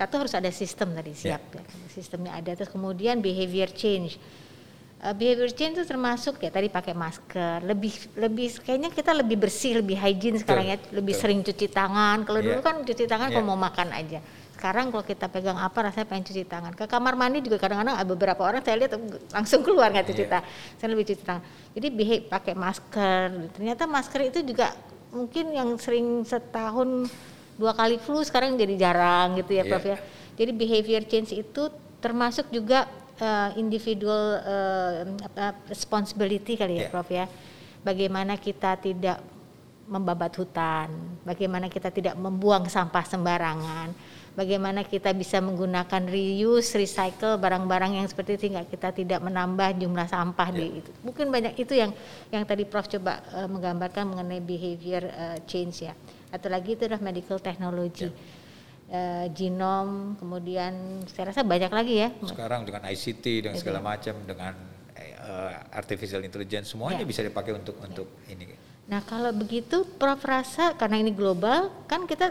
satu 0.00 0.24
harus 0.24 0.32
ada 0.32 0.48
sistem 0.48 0.96
tadi 0.96 1.12
siap 1.12 1.44
ya. 1.52 1.60
ya 1.60 1.86
sistemnya 1.92 2.40
ada 2.40 2.56
terus 2.56 2.72
kemudian 2.72 3.20
behavior 3.20 3.68
change 3.68 4.16
uh, 5.04 5.14
behavior 5.14 5.52
change 5.52 5.76
itu 5.76 5.84
termasuk 5.84 6.40
ya 6.40 6.48
tadi 6.48 6.72
pakai 6.72 6.96
masker 6.96 7.60
lebih 7.60 7.92
lebih 8.16 8.48
kayaknya 8.64 8.88
kita 8.88 9.12
lebih 9.12 9.36
bersih 9.36 9.84
lebih 9.84 10.00
hygiene 10.00 10.40
sekarang 10.40 10.64
ya 10.64 10.76
lebih 10.96 11.12
Betul. 11.12 11.22
sering 11.22 11.40
cuci 11.44 11.66
tangan 11.68 12.24
kalau 12.24 12.40
yeah. 12.40 12.48
dulu 12.56 12.60
kan 12.64 12.76
cuci 12.80 13.04
tangan 13.04 13.28
yeah. 13.28 13.34
kalau 13.36 13.46
mau 13.52 13.60
makan 13.60 13.92
aja 13.92 14.20
sekarang 14.54 14.88
kalau 14.88 15.04
kita 15.04 15.26
pegang 15.28 15.60
apa 15.60 15.76
rasanya 15.76 16.08
pengen 16.08 16.24
cuci 16.24 16.42
tangan 16.48 16.72
ke 16.72 16.88
kamar 16.88 17.14
mandi 17.20 17.44
juga 17.44 17.60
kadang-kadang 17.60 18.00
ada 18.00 18.08
beberapa 18.08 18.40
orang 18.48 18.64
saya 18.64 18.80
lihat 18.80 18.96
langsung 19.28 19.60
keluar 19.66 19.92
nggak 19.92 20.08
cuci 20.08 20.24
yeah. 20.24 20.32
tangan 20.32 20.46
saya 20.80 20.88
lebih 20.88 21.04
cuci 21.12 21.22
tangan 21.22 21.42
jadi 21.76 21.88
behave 21.92 22.24
pakai 22.32 22.54
masker 22.56 23.26
ternyata 23.52 23.82
masker 23.84 24.20
itu 24.32 24.40
juga 24.40 24.72
mungkin 25.12 25.52
yang 25.52 25.68
sering 25.76 26.24
setahun 26.24 27.06
dua 27.54 27.70
kali 27.70 28.02
flu 28.02 28.18
sekarang 28.26 28.58
jadi 28.58 28.74
jarang 28.90 29.38
gitu 29.38 29.52
ya 29.52 29.62
yeah. 29.62 29.68
Prof 29.68 29.84
ya 29.84 29.98
jadi 30.34 30.50
behavior 30.50 31.02
change 31.06 31.30
itu 31.36 31.70
termasuk 32.02 32.50
juga 32.50 32.90
uh, 33.20 33.50
individual 33.54 34.40
uh, 34.42 35.52
responsibility 35.70 36.58
kali 36.58 36.80
ya 36.80 36.88
yeah. 36.88 36.90
Prof 36.90 37.08
ya. 37.10 37.26
Bagaimana 37.84 38.40
kita 38.40 38.80
tidak 38.80 39.20
membabat 39.84 40.32
hutan, 40.40 40.88
bagaimana 41.28 41.68
kita 41.68 41.92
tidak 41.92 42.16
membuang 42.16 42.64
sampah 42.64 43.04
sembarangan, 43.04 43.92
bagaimana 44.32 44.80
kita 44.80 45.12
bisa 45.12 45.44
menggunakan 45.44 46.08
reuse, 46.08 46.80
recycle 46.80 47.36
barang-barang 47.36 48.00
yang 48.00 48.08
seperti 48.08 48.40
itu 48.40 48.40
sehingga 48.48 48.64
kita 48.64 48.96
tidak 48.96 49.20
menambah 49.20 49.76
jumlah 49.76 50.08
sampah 50.08 50.48
yeah. 50.48 50.56
di 50.56 50.64
ya. 50.64 50.78
itu. 50.80 50.90
Mungkin 51.04 51.26
banyak 51.28 51.54
itu 51.60 51.76
yang 51.76 51.92
yang 52.32 52.48
tadi 52.48 52.64
Prof 52.64 52.88
coba 52.88 53.20
uh, 53.36 53.48
menggambarkan 53.52 54.08
mengenai 54.08 54.40
behavior 54.40 55.04
uh, 55.12 55.36
change 55.44 55.84
ya. 55.84 55.92
Atau 56.32 56.48
lagi 56.48 56.74
itu 56.74 56.88
adalah 56.88 57.04
medical 57.04 57.36
technology. 57.36 58.08
Yeah 58.08 58.42
uh, 58.94 59.26
genom, 59.34 60.14
kemudian 60.16 61.02
saya 61.10 61.34
rasa 61.34 61.42
banyak 61.42 61.72
lagi 61.74 61.94
ya. 62.06 62.08
Sekarang 62.22 62.62
dengan 62.62 62.86
ICT 62.86 63.24
dengan 63.42 63.56
segala 63.58 63.80
macam 63.82 64.14
dengan 64.22 64.54
uh, 64.94 65.52
artificial 65.74 66.22
intelligence 66.22 66.70
semuanya 66.72 67.02
ya. 67.02 67.08
bisa 67.08 67.20
dipakai 67.26 67.52
untuk 67.56 67.76
ya. 67.76 67.90
untuk 67.90 68.08
ini. 68.30 68.54
Nah 68.84 69.00
kalau 69.02 69.32
begitu 69.32 69.82
Prof 69.96 70.20
rasa 70.22 70.76
karena 70.76 71.00
ini 71.00 71.10
global 71.10 71.72
kan 71.88 72.04
kita 72.04 72.30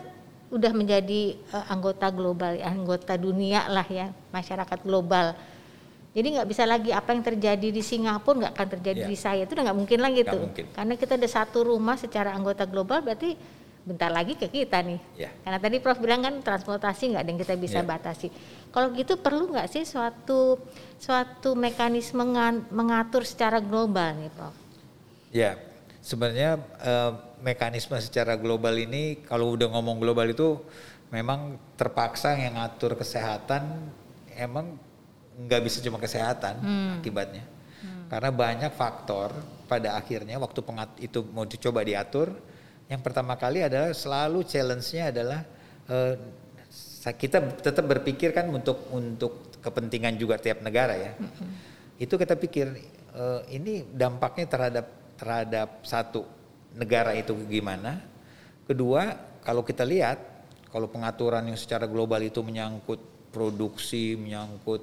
udah 0.54 0.71
menjadi 0.71 1.34
uh, 1.49 1.65
anggota 1.73 2.08
global, 2.13 2.54
anggota 2.62 3.17
dunia 3.17 3.65
lah 3.67 3.86
ya 3.89 4.13
masyarakat 4.30 4.80
global. 4.86 5.34
Jadi 6.13 6.28
nggak 6.38 6.45
bisa 6.45 6.69
lagi 6.69 6.93
apa 6.93 7.10
yang 7.10 7.26
terjadi 7.26 7.67
di 7.73 7.82
Singapura 7.82 8.45
nggak 8.45 8.54
akan 8.54 8.67
terjadi 8.78 9.02
ya. 9.02 9.10
di 9.10 9.17
saya 9.17 9.49
itu 9.49 9.58
udah 9.58 9.65
nggak 9.65 9.80
mungkin 9.82 9.99
lagi 9.99 10.21
tuh. 10.21 10.45
Karena 10.78 10.93
kita 10.93 11.17
ada 11.17 11.26
satu 11.26 11.65
rumah 11.65 11.97
secara 11.97 12.38
anggota 12.38 12.69
global 12.69 13.02
berarti 13.02 13.34
bentar 13.84 14.08
lagi 14.08 14.39
ke 14.39 14.48
kita 14.48 14.80
nih. 14.80 15.00
Ya. 15.19 15.30
Karena 15.43 15.60
tadi 15.60 15.78
Prof 15.84 16.00
bilang 16.00 16.24
kan 16.24 16.39
transportasi 16.39 17.13
nggak 17.13 17.22
ada 17.24 17.30
yang 17.30 17.41
kita 17.43 17.56
bisa 17.60 17.80
ya. 17.84 17.86
batasi. 17.86 18.32
Kalau 18.72 18.96
gitu 18.96 19.19
perlu 19.19 19.52
nggak 19.52 19.67
sih 19.67 19.84
suatu 19.84 20.56
suatu 20.96 21.54
mekanisme 21.54 22.24
mengatur 22.72 23.28
secara 23.28 23.60
global 23.60 24.15
nih 24.15 24.32
Prof? 24.32 24.56
Ya, 25.36 25.60
sebenarnya 26.00 26.63
eh, 26.80 27.12
mekanisme 27.43 28.00
secara 28.00 28.39
global 28.39 28.80
ini 28.80 29.19
kalau 29.28 29.52
udah 29.60 29.67
ngomong 29.67 30.00
global 30.00 30.32
itu 30.32 30.63
memang 31.12 31.60
terpaksa 31.76 32.39
yang 32.39 32.56
ngatur 32.56 32.96
kesehatan 32.96 33.67
emang 34.34 34.80
nggak 35.38 35.62
bisa 35.62 35.84
cuma 35.84 36.00
kesehatan 36.00 36.56
hmm. 36.63 36.91
akibatnya. 37.04 37.43
Hmm. 37.84 38.08
Karena 38.08 38.32
banyak 38.32 38.72
faktor 38.72 39.36
pada 39.67 40.00
akhirnya 40.00 40.39
waktu 40.39 40.63
pengat 40.63 40.89
itu 41.04 41.19
mau 41.36 41.43
dicoba 41.43 41.84
diatur 41.84 42.32
yang 42.91 43.02
pertama 43.02 43.39
kali 43.39 43.63
adalah 43.63 43.96
selalu 43.96 44.43
challenge-nya 44.43 45.10
adalah 45.13 45.39
uh, 45.88 46.15
kita 47.12 47.60
tetap 47.60 47.84
berpikir 47.84 48.31
kan 48.31 48.48
untuk 48.48 48.88
untuk 48.96 49.52
kepentingan 49.60 50.15
juga 50.15 50.40
tiap 50.40 50.63
negara 50.63 50.96
ya. 50.96 51.12
Mm-hmm. 51.15 51.50
Itu 52.00 52.15
kita 52.15 52.40
pikir 52.40 52.71
uh, 53.15 53.44
ini 53.52 53.84
dampaknya 53.92 54.46
terhadap 54.48 54.86
terhadap 55.19 55.69
satu 55.84 56.23
negara 56.75 57.12
itu 57.15 57.36
gimana. 57.48 58.00
Kedua, 58.63 59.15
kalau 59.44 59.63
kita 59.67 59.84
lihat 59.84 60.19
kalau 60.71 60.88
pengaturan 60.88 61.46
yang 61.52 61.60
secara 61.60 61.86
global 61.86 62.23
itu 62.23 62.40
menyangkut 62.40 63.00
produksi, 63.29 64.15
menyangkut 64.15 64.81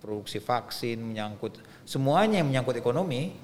produksi 0.00 0.40
vaksin, 0.40 0.96
menyangkut 0.98 1.60
semuanya 1.84 2.40
yang 2.40 2.48
menyangkut 2.48 2.80
ekonomi, 2.80 3.36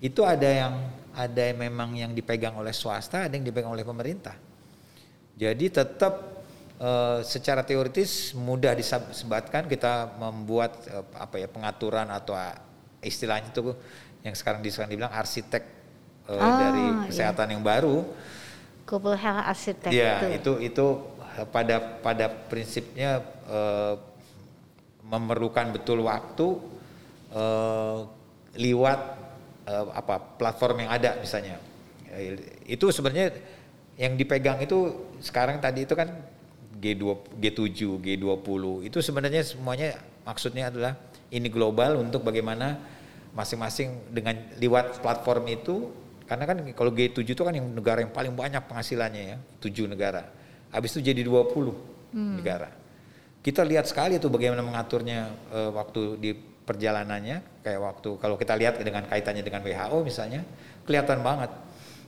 itu 0.00 0.24
ada 0.24 0.48
yang 0.48 0.74
ada 1.14 1.42
yang 1.46 1.58
memang 1.70 1.90
yang 1.94 2.12
dipegang 2.12 2.58
oleh 2.58 2.74
swasta, 2.74 3.30
ada 3.30 3.34
yang 3.34 3.46
dipegang 3.46 3.70
oleh 3.70 3.86
pemerintah. 3.86 4.34
Jadi 5.34 5.66
tetap 5.70 6.44
uh, 6.78 7.22
secara 7.22 7.62
teoritis 7.62 8.34
mudah 8.34 8.74
disebatkan 8.74 9.66
kita 9.66 10.14
membuat 10.18 10.78
uh, 10.90 11.06
apa 11.18 11.42
ya 11.42 11.48
pengaturan 11.50 12.06
atau 12.10 12.34
uh, 12.34 12.54
istilahnya 13.02 13.50
itu 13.50 13.74
yang 14.26 14.34
sekarang 14.34 14.62
sekarang 14.66 14.90
dibilang 14.90 15.12
arsitek 15.12 15.62
oh, 16.30 16.38
dari 16.38 16.82
iya. 16.82 17.06
kesehatan 17.10 17.46
iya. 17.50 17.52
yang 17.54 17.62
baru. 17.62 17.96
Global 18.84 19.16
Health 19.16 19.44
Arsitek. 19.48 19.90
Ya 19.92 20.20
itu 20.32 20.60
itu 20.60 20.86
pada 21.50 22.00
pada 22.00 22.28
prinsipnya 22.28 23.20
memerlukan 25.04 25.72
betul 25.76 26.04
waktu 26.04 26.60
liwat 28.54 29.13
uh, 29.68 29.92
apa 29.92 30.20
platform 30.38 30.86
yang 30.86 30.90
ada 30.92 31.16
misalnya. 31.20 31.58
Itu 32.64 32.94
sebenarnya 32.94 33.34
yang 33.98 34.14
dipegang 34.14 34.62
itu 34.62 35.10
sekarang 35.22 35.58
tadi 35.62 35.86
itu 35.86 35.94
kan 35.94 36.10
G2, 36.78 37.04
G7, 37.38 37.80
G20 38.02 38.62
itu 38.90 38.98
sebenarnya 39.00 39.42
semuanya 39.46 39.98
maksudnya 40.26 40.68
adalah 40.68 40.98
ini 41.30 41.48
global 41.48 42.02
untuk 42.02 42.26
bagaimana 42.26 42.76
masing-masing 43.34 44.14
dengan 44.14 44.38
lewat 44.58 45.02
platform 45.02 45.44
itu 45.50 45.90
karena 46.24 46.44
kan 46.48 46.56
kalau 46.72 46.90
G7 46.94 47.20
itu 47.20 47.42
kan 47.44 47.52
yang 47.52 47.68
negara 47.68 48.00
yang 48.00 48.12
paling 48.14 48.32
banyak 48.32 48.64
penghasilannya 48.64 49.22
ya, 49.34 49.36
tujuh 49.60 49.84
negara. 49.84 50.24
Habis 50.72 50.96
itu 50.96 51.12
jadi 51.12 51.20
20 51.20 51.52
hmm. 52.16 52.34
negara. 52.40 52.72
Kita 53.44 53.60
lihat 53.60 53.84
sekali 53.84 54.16
tuh 54.16 54.32
bagaimana 54.32 54.64
mengaturnya 54.64 55.28
uh, 55.52 55.70
waktu 55.76 56.16
di 56.16 56.30
perjalanannya 56.64 57.60
kayak 57.60 57.80
waktu 57.80 58.10
kalau 58.16 58.36
kita 58.40 58.56
lihat 58.56 58.80
dengan 58.80 59.04
kaitannya 59.04 59.44
dengan 59.44 59.60
WHO 59.60 59.98
misalnya 60.00 60.40
kelihatan 60.88 61.20
banget 61.20 61.52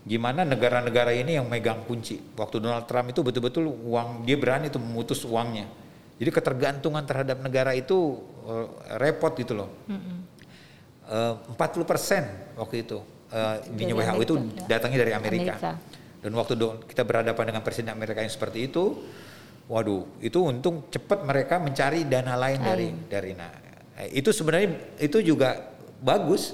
gimana 0.07 0.47
negara-negara 0.47 1.11
ini 1.11 1.35
yang 1.35 1.51
megang 1.51 1.83
kunci. 1.83 2.23
Waktu 2.39 2.63
Donald 2.63 2.87
Trump 2.87 3.11
itu 3.11 3.27
betul-betul 3.27 3.67
uang 3.67 4.23
dia 4.23 4.39
berani 4.39 4.71
itu 4.71 4.79
memutus 4.79 5.27
uangnya. 5.27 5.67
Jadi 6.17 6.31
ketergantungan 6.31 7.03
terhadap 7.03 7.43
negara 7.43 7.75
itu 7.75 8.23
uh, 8.47 8.71
repot 9.03 9.35
gitu 9.35 9.59
loh. 9.59 9.69
Uh, 11.07 11.35
40 11.59 11.91
persen 11.91 12.23
waktu 12.55 12.87
itu 12.87 13.03
uh, 13.35 13.59
di 13.75 13.91
WHO 13.91 14.19
itu 14.23 14.35
ya. 14.39 14.79
datangnya 14.79 15.03
dari 15.03 15.13
Amerika. 15.13 15.55
Amerika. 15.59 15.73
Dan 16.23 16.33
waktu 16.39 16.55
kita 16.87 17.03
berhadapan 17.03 17.45
dengan 17.53 17.63
presiden 17.67 17.91
Amerika 17.95 18.23
yang 18.23 18.33
seperti 18.33 18.71
itu, 18.71 18.99
waduh, 19.67 20.07
itu 20.23 20.39
untung 20.39 20.87
cepat 20.91 21.23
mereka 21.27 21.59
mencari 21.59 22.07
dana 22.07 22.35
lain 22.39 22.59
dari 22.63 22.89
dari 23.11 23.31
nah 23.35 23.66
itu 24.13 24.29
sebenarnya 24.29 24.77
itu 25.01 25.19
juga 25.25 25.73
bagus 26.05 26.53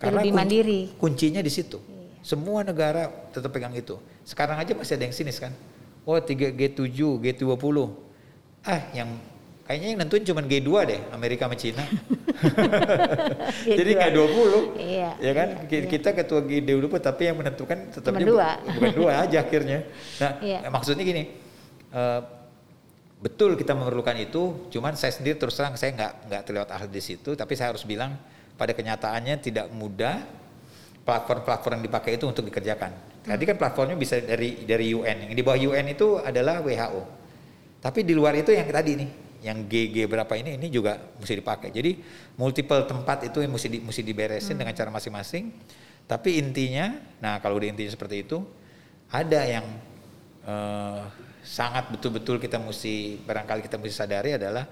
karena 0.00 0.20
lebih 0.24 0.32
mandiri. 0.32 0.80
kuncinya 0.96 1.44
di 1.44 1.52
situ. 1.52 1.78
Semua 2.24 2.64
negara 2.64 3.12
tetap 3.30 3.52
pegang 3.52 3.76
itu. 3.76 4.00
Sekarang 4.24 4.56
aja 4.56 4.72
masih 4.72 4.96
ada 4.96 5.04
yang 5.04 5.14
sinis 5.14 5.36
kan. 5.36 5.52
Oh 6.08 6.16
3 6.16 6.56
G7, 6.56 6.96
G20. 7.20 7.76
Ah 8.64 8.80
yang 8.96 9.12
kayaknya 9.68 9.88
yang 9.92 9.98
nentuin 10.00 10.24
cuma 10.24 10.40
G2 10.40 10.70
deh, 10.88 11.00
Amerika 11.12 11.44
sama 11.44 11.56
Cina. 11.60 11.84
Jadi 13.78 13.90
nggak 13.92 14.12
20. 14.16 14.80
Iya, 14.80 15.10
ya 15.20 15.32
kan? 15.36 15.48
Iya, 15.68 15.84
kita 15.84 16.08
ketua 16.16 16.40
G20 16.48 16.92
tapi 17.00 17.22
yang 17.28 17.36
menentukan 17.36 17.92
tetap 17.92 18.16
bukan 18.16 18.92
dua 18.96 19.12
aja 19.20 19.38
akhirnya. 19.44 19.84
Nah, 20.20 20.32
iya. 20.40 20.58
maksudnya 20.72 21.04
gini. 21.04 21.28
Uh, 21.92 22.33
betul 23.24 23.56
kita 23.56 23.72
memerlukan 23.72 24.12
itu, 24.20 24.68
cuman 24.68 24.92
saya 25.00 25.16
sendiri 25.16 25.40
terus 25.40 25.56
terang 25.56 25.72
saya 25.80 25.96
nggak 25.96 26.12
nggak 26.28 26.42
terlihat 26.44 26.68
ahli 26.68 26.92
di 26.92 27.00
situ, 27.00 27.32
tapi 27.32 27.56
saya 27.56 27.72
harus 27.72 27.88
bilang 27.88 28.20
pada 28.60 28.76
kenyataannya 28.76 29.40
tidak 29.40 29.72
mudah 29.72 30.20
platform-platform 31.08 31.80
yang 31.80 31.84
dipakai 31.88 32.20
itu 32.20 32.28
untuk 32.28 32.44
dikerjakan. 32.44 32.92
Tadi 33.24 33.44
kan 33.48 33.56
platformnya 33.56 33.96
bisa 33.96 34.20
dari 34.20 34.68
dari 34.68 34.92
UN. 34.92 35.32
Yang 35.32 35.34
di 35.40 35.42
bawah 35.42 35.56
UN 35.56 35.86
itu 35.88 36.20
adalah 36.20 36.60
WHO. 36.60 37.02
Tapi 37.80 38.04
di 38.04 38.12
luar 38.12 38.36
itu 38.36 38.52
yang 38.52 38.68
tadi 38.68 38.92
nih, 39.00 39.10
yang 39.44 39.64
GG 39.64 40.04
berapa 40.04 40.32
ini 40.36 40.60
ini 40.60 40.68
juga 40.68 41.00
mesti 41.16 41.40
dipakai. 41.40 41.72
Jadi 41.72 42.00
multiple 42.36 42.84
tempat 42.84 43.24
itu 43.28 43.40
yang 43.40 43.52
mesti 43.52 43.68
di, 43.72 43.78
mesti 43.80 44.02
diberesin 44.04 44.52
hmm. 44.56 44.60
dengan 44.60 44.74
cara 44.76 44.90
masing-masing. 44.92 45.52
Tapi 46.04 46.36
intinya, 46.36 47.00
nah 47.16 47.40
kalau 47.40 47.56
di 47.56 47.72
intinya 47.72 47.88
seperti 47.88 48.28
itu, 48.28 48.44
ada 49.08 49.40
yang 49.48 49.64
uh, 50.44 51.08
sangat 51.44 51.92
betul-betul 51.92 52.40
kita 52.40 52.56
mesti 52.56 53.20
barangkali 53.20 53.60
kita 53.68 53.76
mesti 53.76 53.94
sadari 53.94 54.40
adalah 54.40 54.64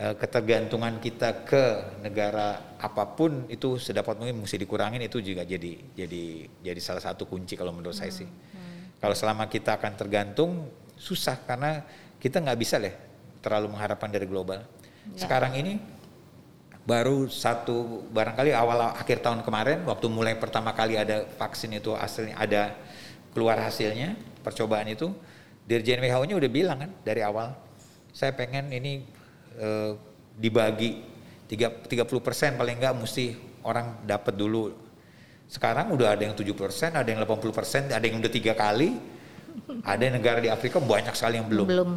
Eh, 0.00 0.16
ketergantungan 0.16 0.96
kita 0.96 1.44
ke 1.44 1.64
negara 2.00 2.72
apa 2.80 3.04
pun 3.04 3.44
itu 3.52 3.76
sedapat 3.76 4.16
mungkin 4.16 4.48
mesti 4.48 4.56
dikurangin 4.56 5.04
itu 5.04 5.20
juga 5.20 5.44
jadi 5.44 5.76
jadi 5.92 6.48
jadi 6.64 6.80
salah 6.80 7.04
satu 7.04 7.28
kunci 7.28 7.52
kalau 7.52 7.68
menurut 7.68 7.92
hmm. 7.92 8.00
saya 8.00 8.08
sih. 8.08 8.24
Hmm. 8.24 8.96
Kalau 8.96 9.12
selama 9.12 9.44
kita 9.52 9.76
akan 9.76 10.00
tergantung 10.00 10.72
susah 10.96 11.36
karena 11.44 11.84
kita 12.16 12.40
nggak 12.40 12.56
bisa 12.56 12.80
deh 12.80 12.96
terlalu 13.44 13.76
mengharapkan 13.76 14.08
dari 14.08 14.24
global. 14.24 14.64
Ya. 14.64 15.28
Sekarang 15.28 15.52
ini 15.52 15.76
baru 16.88 17.28
satu 17.28 18.08
barangkali 18.08 18.56
awal 18.56 18.96
akhir 18.96 19.20
tahun 19.20 19.44
kemarin 19.44 19.84
waktu 19.84 20.08
mulai 20.08 20.32
pertama 20.40 20.72
kali 20.72 20.96
ada 20.96 21.28
vaksin 21.36 21.76
itu 21.76 21.92
hasilnya 21.92 22.40
ada 22.40 22.72
keluar 23.36 23.60
hasilnya 23.60 24.16
percobaan 24.40 24.88
itu 24.88 25.12
Dirjen 25.66 26.02
WHO-nya 26.02 26.34
udah 26.36 26.50
bilang 26.50 26.78
kan 26.82 26.90
dari 27.04 27.22
awal 27.22 27.54
saya 28.10 28.34
pengen 28.34 28.70
ini 28.74 29.06
eh, 29.58 29.92
dibagi 30.34 31.10
30 31.50 32.06
persen 32.22 32.54
paling 32.54 32.78
enggak 32.78 32.94
mesti 32.94 33.34
orang 33.66 34.06
dapat 34.06 34.34
dulu. 34.38 34.70
Sekarang 35.50 35.90
udah 35.90 36.14
ada 36.14 36.22
yang 36.22 36.34
7 36.38 36.46
persen, 36.54 36.94
ada 36.94 37.06
yang 37.10 37.18
80 37.26 37.50
persen, 37.50 37.82
ada 37.90 38.04
yang 38.06 38.22
udah 38.22 38.30
tiga 38.30 38.54
kali. 38.54 38.94
Ada 39.82 40.14
negara 40.14 40.38
di 40.38 40.46
Afrika 40.46 40.78
banyak 40.78 41.10
sekali 41.18 41.42
yang 41.42 41.50
belum 41.50 41.66
belum, 41.66 41.90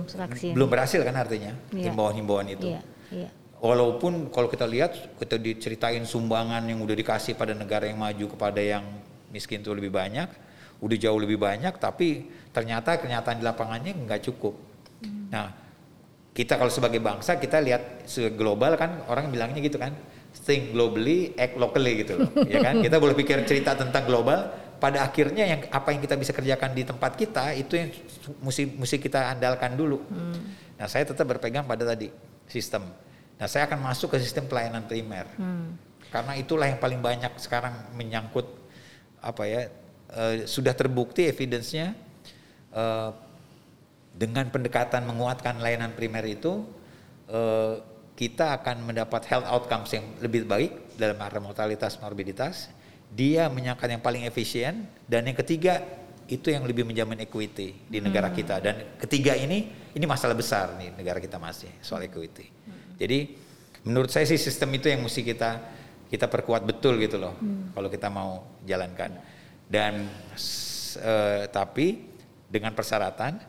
belum 0.57 0.67
berhasil 0.73 1.05
kan 1.05 1.13
artinya 1.13 1.53
yeah. 1.69 1.85
himbauan-himbauan 1.85 2.49
itu. 2.49 2.65
Yeah. 2.65 2.83
Yeah. 3.13 3.31
Walaupun 3.61 4.33
kalau 4.33 4.49
kita 4.49 4.65
lihat 4.65 5.15
kita 5.21 5.37
diceritain 5.37 6.01
sumbangan 6.03 6.65
yang 6.65 6.81
udah 6.81 6.97
dikasih 6.97 7.37
pada 7.37 7.53
negara 7.53 7.85
yang 7.85 8.01
maju 8.01 8.25
kepada 8.25 8.57
yang 8.57 8.83
miskin 9.29 9.61
itu 9.61 9.69
lebih 9.69 9.93
banyak, 9.93 10.27
udah 10.83 10.97
jauh 10.99 11.15
lebih 11.15 11.39
banyak, 11.39 11.79
tapi 11.79 12.27
ternyata 12.51 12.99
kenyataan 12.99 13.39
di 13.39 13.45
lapangannya 13.47 13.95
nggak 14.03 14.21
cukup. 14.27 14.53
Hmm. 14.99 15.31
Nah, 15.31 15.47
kita 16.33 16.57
kalau 16.57 16.73
sebagai 16.73 16.97
bangsa 16.97 17.37
kita 17.37 17.61
lihat 17.61 18.09
global 18.33 18.73
kan 18.73 19.05
orang 19.05 19.29
bilangnya 19.29 19.61
gitu 19.61 19.77
kan 19.77 19.93
think 20.33 20.73
globally 20.73 21.37
act 21.37 21.61
locally 21.61 22.01
gitu 22.01 22.17
loh 22.17 22.29
ya 22.49 22.57
kan 22.65 22.81
kita 22.81 22.97
boleh 22.97 23.13
pikir 23.13 23.37
cerita 23.45 23.77
tentang 23.77 24.09
global 24.09 24.49
pada 24.81 25.05
akhirnya 25.05 25.45
yang 25.45 25.61
apa 25.69 25.93
yang 25.93 26.01
kita 26.01 26.17
bisa 26.17 26.33
kerjakan 26.33 26.73
di 26.73 26.83
tempat 26.83 27.13
kita 27.13 27.53
itu 27.53 27.77
yang 27.77 27.89
mesti 28.41 28.65
mesti 28.65 28.97
kita 28.97 29.29
andalkan 29.37 29.77
dulu 29.77 30.01
hmm. 30.01 30.35
nah 30.81 30.89
saya 30.89 31.05
tetap 31.05 31.29
berpegang 31.29 31.69
pada 31.69 31.85
tadi 31.85 32.09
sistem 32.49 32.89
nah 33.37 33.45
saya 33.45 33.69
akan 33.69 33.79
masuk 33.85 34.17
ke 34.17 34.17
sistem 34.17 34.49
pelayanan 34.49 34.89
primer 34.89 35.29
hmm. 35.37 35.77
karena 36.09 36.33
itulah 36.35 36.65
yang 36.65 36.81
paling 36.81 36.99
banyak 36.99 37.31
sekarang 37.37 37.77
menyangkut 37.93 38.49
apa 39.21 39.43
ya 39.45 39.69
uh, 40.13 40.35
sudah 40.45 40.77
terbukti 40.77 41.27
evidence-nya 41.27 41.97
uh, 42.71 43.11
dengan 44.13 44.45
pendekatan 44.53 45.09
menguatkan 45.09 45.57
layanan 45.57 45.91
primer 45.97 46.21
itu 46.29 46.61
eh, 47.27 47.75
kita 48.13 48.61
akan 48.61 48.85
mendapat 48.85 49.25
health 49.25 49.47
outcomes 49.49 49.89
yang 49.89 50.05
lebih 50.21 50.45
baik 50.45 50.93
dalam 51.01 51.17
hal 51.17 51.41
mortalitas 51.41 51.97
morbiditas 51.97 52.69
dia 53.09 53.49
menyangka 53.49 53.89
yang 53.89 54.05
paling 54.05 54.29
efisien 54.29 54.85
dan 55.09 55.25
yang 55.25 55.33
ketiga 55.33 55.81
itu 56.29 56.53
yang 56.53 56.61
lebih 56.61 56.85
menjamin 56.85 57.25
equity 57.25 57.73
di 57.89 57.97
negara 57.99 58.29
hmm. 58.29 58.37
kita 58.37 58.55
dan 58.61 58.75
ketiga 59.01 59.33
ini 59.33 59.73
ini 59.97 60.05
masalah 60.05 60.37
besar 60.37 60.77
nih 60.77 60.93
negara 60.93 61.17
kita 61.17 61.41
masih 61.41 61.73
soal 61.81 62.05
equity 62.05 62.45
hmm. 62.45 63.01
jadi 63.01 63.33
menurut 63.83 64.13
saya 64.13 64.29
sih 64.29 64.37
sistem 64.37 64.77
itu 64.77 64.93
yang 64.93 65.01
mesti 65.01 65.25
kita 65.25 65.51
kita 66.07 66.29
perkuat 66.29 66.69
betul 66.69 67.01
gitu 67.01 67.17
loh 67.17 67.33
hmm. 67.33 67.73
kalau 67.73 67.89
kita 67.89 68.07
mau 68.13 68.45
jalankan 68.61 69.17
dan 69.73 70.05
uh, 71.01 71.49
tapi 71.49 72.05
dengan 72.45 72.77
persyaratan 72.77 73.41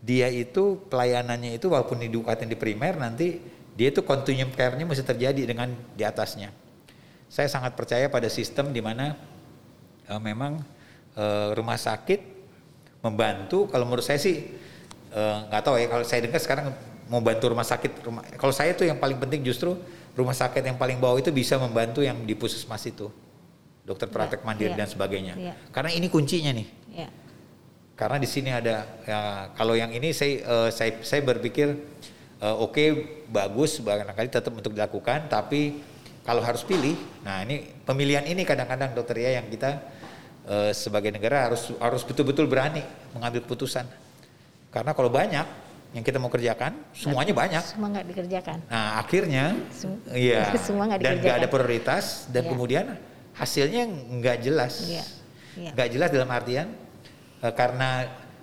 dia 0.00 0.32
itu 0.32 0.80
pelayanannya 0.88 1.60
itu 1.60 1.68
walaupun 1.68 2.00
didukatin 2.00 2.48
di 2.48 2.56
primer 2.56 2.96
nanti 2.96 3.36
dia 3.76 3.92
itu 3.92 4.00
continuum 4.00 4.48
care-nya 4.56 4.88
mesti 4.88 5.04
terjadi 5.04 5.44
dengan 5.44 5.68
di 5.92 6.02
atasnya. 6.02 6.48
Saya 7.28 7.52
sangat 7.52 7.76
percaya 7.76 8.08
pada 8.08 8.32
sistem 8.32 8.72
di 8.72 8.80
mana 8.80 9.12
uh, 10.08 10.16
memang 10.16 10.64
uh, 11.20 11.52
rumah 11.52 11.76
sakit 11.76 12.40
membantu 13.04 13.68
kalau 13.68 13.84
menurut 13.84 14.02
saya 14.02 14.18
sih 14.18 14.66
nggak 15.08 15.62
tahu 15.64 15.80
ya 15.80 15.88
kalau 15.88 16.04
saya 16.04 16.20
dengar 16.20 16.36
sekarang 16.36 16.68
mau 17.08 17.24
bantu 17.24 17.48
rumah 17.48 17.64
sakit 17.64 18.04
rumah 18.04 18.20
kalau 18.36 18.52
saya 18.52 18.76
tuh 18.76 18.84
yang 18.84 19.00
paling 19.00 19.16
penting 19.16 19.40
justru 19.40 19.72
rumah 20.12 20.36
sakit 20.36 20.60
yang 20.60 20.76
paling 20.76 21.00
bawah 21.00 21.16
itu 21.16 21.32
bisa 21.32 21.56
membantu 21.56 22.04
yang 22.04 22.20
di 22.28 22.36
puskesmas 22.36 22.84
itu 22.84 23.08
dokter 23.88 24.12
praktek 24.12 24.44
ya, 24.44 24.46
mandiri 24.46 24.72
ya, 24.76 24.84
dan 24.84 24.88
sebagainya 24.92 25.34
ya. 25.40 25.54
karena 25.72 25.90
ini 25.96 26.06
kuncinya 26.12 26.52
nih 26.52 26.68
ya 26.92 27.08
karena 27.98 28.16
di 28.22 28.28
sini 28.30 28.54
ada 28.54 28.86
ya, 29.02 29.20
kalau 29.58 29.74
yang 29.74 29.90
ini 29.90 30.14
saya 30.14 30.44
uh, 30.46 30.70
saya 30.70 31.02
saya 31.02 31.18
berpikir 31.24 31.72
uh, 32.44 32.54
oke 32.60 32.76
okay, 32.76 32.88
bagus 33.26 33.82
barangkali 33.82 34.28
tetap 34.30 34.52
untuk 34.54 34.76
dilakukan 34.76 35.26
tapi 35.26 35.82
kalau 36.22 36.44
harus 36.44 36.62
pilih 36.62 36.94
nah 37.24 37.42
ini 37.42 37.64
pemilihan 37.82 38.22
ini 38.28 38.46
kadang-kadang 38.46 38.94
dokter 38.94 39.18
ya 39.18 39.40
yang 39.42 39.50
kita 39.50 39.82
uh, 40.46 40.70
sebagai 40.70 41.10
negara 41.10 41.50
harus 41.50 41.74
harus 41.80 42.02
betul-betul 42.06 42.46
berani 42.46 42.84
mengambil 43.16 43.42
keputusan 43.42 43.88
Karena 44.68 44.92
kalau 44.92 45.08
banyak 45.08 45.46
yang 45.96 46.04
kita 46.04 46.20
mau 46.20 46.28
kerjakan, 46.28 46.76
semuanya 46.92 47.32
banyak. 47.32 47.64
Semua 47.64 47.88
nggak 47.88 48.06
dikerjakan. 48.12 48.58
Nah 48.68 49.00
akhirnya, 49.00 49.56
Sem 49.72 49.96
iya, 50.12 50.52
semua 50.68 50.84
nggak 50.92 51.00
dan 51.00 51.16
nggak 51.16 51.24
dikerjakan. 51.24 51.40
ada 51.40 51.48
prioritas 51.48 52.04
dan 52.28 52.42
Iya. 52.44 52.50
kemudian 52.52 52.84
hasilnya 53.38 53.82
nggak 53.88 54.36
jelas, 54.40 54.74
Iya. 54.84 55.04
Iya. 55.56 55.70
nggak 55.72 55.88
jelas 55.88 56.08
dalam 56.10 56.28
artian 56.28 56.68
eh, 57.38 57.52
karena 57.52 57.88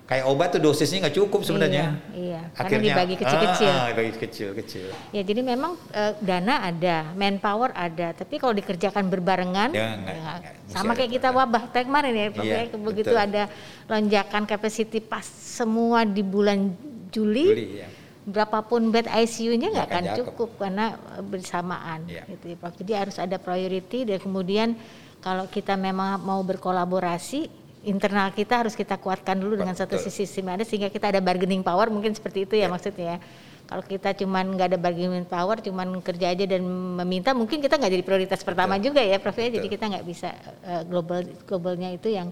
kayak 0.06 0.24
obat 0.24 0.54
tuh 0.54 0.62
dosisnya 0.62 1.02
nggak 1.02 1.16
cukup 1.16 1.42
sebenarnya. 1.42 1.98
Iya, 2.14 2.16
iya. 2.16 2.40
Karena 2.54 2.78
dibagi 2.78 3.14
kecil-kecil. 3.18 3.68
Ah, 3.68 3.76
ah, 3.76 3.86
dibagi 3.90 4.12
kecil-kecil. 4.16 4.86
Ya 5.10 5.22
jadi 5.22 5.40
memang 5.42 5.74
eh, 5.90 6.12
dana 6.20 6.54
ada, 6.62 6.96
manpower 7.12 7.74
ada, 7.74 8.14
tapi 8.14 8.38
kalau 8.38 8.54
dikerjakan 8.54 9.04
berbarengan, 9.06 9.70
Ya, 9.70 9.88
nggak- 9.92 10.16
ya, 10.16 10.22
nggak- 10.38 10.54
mesti 10.62 10.72
sama 10.72 10.92
kayak 10.94 11.10
kita 11.12 11.28
wabah 11.30 11.62
kayak 11.70 11.86
kemarin 11.86 12.12
ya, 12.12 12.26
Iya, 12.38 12.54
ya, 12.64 12.78
begitu 12.78 13.10
betul. 13.10 13.26
ada 13.26 13.42
lonjakan 13.86 14.42
capacity 14.44 14.98
pas 15.00 15.26
semua 15.26 16.02
di 16.02 16.22
bulan 16.22 16.70
Juli, 17.06 17.46
Juli, 17.48 17.66
ya. 17.80 17.88
Berapapun 18.26 18.90
bed 18.90 19.06
ICU-nya 19.06 19.70
nggak 19.70 19.86
akan 19.86 20.04
cukup. 20.18 20.50
karena 20.58 20.98
bersamaan, 21.22 22.02
Iya. 22.10 22.26
gitu 22.26 22.44
ya, 22.50 22.56
Prof. 22.58 22.74
Jadi 22.74 22.92
harus 22.92 23.16
ada 23.16 23.38
priority 23.38 24.02
dan 24.02 24.18
kemudian 24.18 24.74
kalau 25.22 25.46
kita 25.46 25.78
memang 25.78 26.18
mau 26.20 26.42
berkolaborasi 26.42 27.46
internal 27.86 28.34
kita 28.34 28.66
harus 28.66 28.74
kita 28.74 28.98
kuatkan 28.98 29.38
dulu 29.38 29.54
dengan 29.54 29.78
satu 29.78 29.94
Betul. 29.94 30.10
sisi 30.10 30.26
sistem 30.26 30.58
ada 30.58 30.66
sehingga 30.66 30.90
kita 30.90 31.14
ada 31.14 31.22
bargaining 31.22 31.62
power 31.62 31.86
mungkin 31.86 32.10
seperti 32.12 32.42
itu 32.42 32.54
ya, 32.58 32.66
Ya. 32.66 32.68
maksudnya 32.68 33.06
ya. 33.14 33.18
Kalau 33.66 33.82
kita 33.82 34.14
cuman 34.14 34.54
nggak 34.54 34.68
ada 34.74 34.78
bargaining 34.78 35.26
power, 35.26 35.58
cuman 35.58 35.98
kerja 35.98 36.30
aja 36.30 36.44
dan 36.46 36.62
meminta, 36.98 37.30
mungkin 37.30 37.58
kita 37.58 37.74
nggak 37.74 37.92
jadi 37.94 38.04
prioritas 38.04 38.42
pertama 38.42 38.74
juga 38.78 39.02
ya, 39.02 39.18
Prof. 39.18 39.34
ya. 39.34 39.50
Jadi 39.50 39.58
Betul. 39.62 39.74
kita 39.74 39.84
nggak 39.86 40.04
bisa 40.06 40.28
eh, 40.66 40.82
global 40.82 41.22
globalnya 41.46 41.90
itu 41.90 42.10
yang 42.10 42.30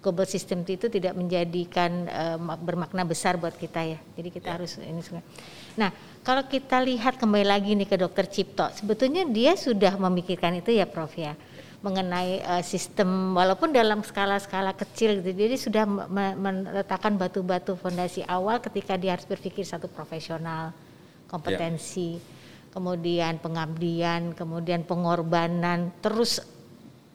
global 0.00 0.24
system 0.24 0.64
itu 0.64 0.88
tidak 0.88 1.12
menjadikan 1.12 2.08
mak- 2.40 2.64
bermakna 2.64 3.04
besar 3.04 3.36
buat 3.36 3.52
kita 3.52 3.84
ya. 3.84 3.98
Jadi 4.16 4.28
kita 4.32 4.48
Ya. 4.48 4.54
harus 4.56 4.80
ini 4.80 5.00
semua. 5.04 5.20
Nah, 5.76 5.92
kalau 6.24 6.44
kita 6.48 6.80
lihat 6.80 7.20
kembali 7.20 7.44
lagi 7.44 7.76
nih 7.76 7.84
ke 7.84 7.96
Dokter 8.00 8.24
Cipto, 8.24 8.64
sebetulnya 8.72 9.28
dia 9.28 9.52
sudah 9.60 10.00
memikirkan 10.00 10.56
itu 10.56 10.72
ya, 10.72 10.88
Prof 10.88 11.12
ya 11.16 11.36
mengenai 11.80 12.44
eh, 12.44 12.64
sistem 12.64 13.32
walaupun 13.32 13.72
dalam 13.72 14.04
skala-skala 14.04 14.76
kecil 14.76 15.24
gitu. 15.24 15.32
Jadi 15.32 15.56
sudah 15.56 15.84
me- 15.88 16.36
me- 16.36 16.36
meletakkan 16.36 17.16
batu-batu 17.16 17.72
fondasi 17.76 18.20
awal 18.28 18.60
ketika 18.60 19.00
dia 19.00 19.16
harus 19.16 19.24
berpikir 19.24 19.64
satu 19.64 19.88
profesional, 19.88 20.76
kompetensi, 21.24 22.20
kemudian 22.68 23.40
pengabdian, 23.40 24.36
kemudian 24.36 24.84
pengorbanan, 24.84 25.88
terus 26.04 26.44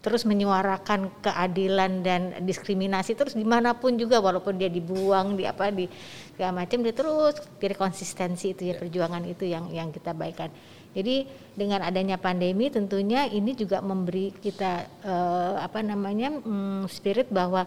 terus 0.06 0.22
menyuarakan 0.22 1.10
keadilan 1.18 2.06
dan 2.06 2.46
diskriminasi 2.46 3.18
terus 3.18 3.34
di 3.34 3.42
mana 3.42 3.74
pun 3.74 3.98
juga 3.98 4.22
walaupun 4.22 4.54
dia 4.54 4.70
dibuang 4.70 5.34
di 5.34 5.50
apa 5.50 5.74
di 5.74 5.90
segala 6.38 6.62
macam 6.62 6.86
dia 6.86 6.94
terus 6.94 7.42
dari 7.58 7.74
konsistensi 7.74 8.54
itu 8.54 8.70
ya 8.70 8.78
perjuangan 8.78 9.26
itu 9.26 9.50
yang 9.50 9.74
yang 9.74 9.90
kita 9.90 10.14
baikkan 10.14 10.54
jadi 10.94 11.26
dengan 11.58 11.82
adanya 11.82 12.22
pandemi 12.22 12.70
tentunya 12.70 13.26
ini 13.26 13.58
juga 13.58 13.82
memberi 13.82 14.30
kita 14.30 14.86
eh, 15.02 15.54
apa 15.58 15.82
namanya 15.82 16.38
mm, 16.38 16.86
spirit 16.86 17.34
bahwa 17.34 17.66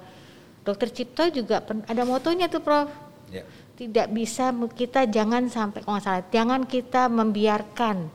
dokter 0.62 0.94
Cipto 0.94 1.26
juga 1.34 1.58
pen- 1.58 1.82
ada 1.90 2.06
motonya 2.06 2.46
tuh 2.46 2.62
Prof. 2.62 2.86
Ya. 3.34 3.42
tidak 3.76 4.08
bisa 4.14 4.54
kita 4.72 5.04
jangan 5.10 5.50
sampai 5.50 5.84
kalau 5.84 5.98
nggak 5.98 6.06
salah 6.06 6.24
jangan 6.32 6.64
kita 6.64 7.12
membiarkan 7.12 8.08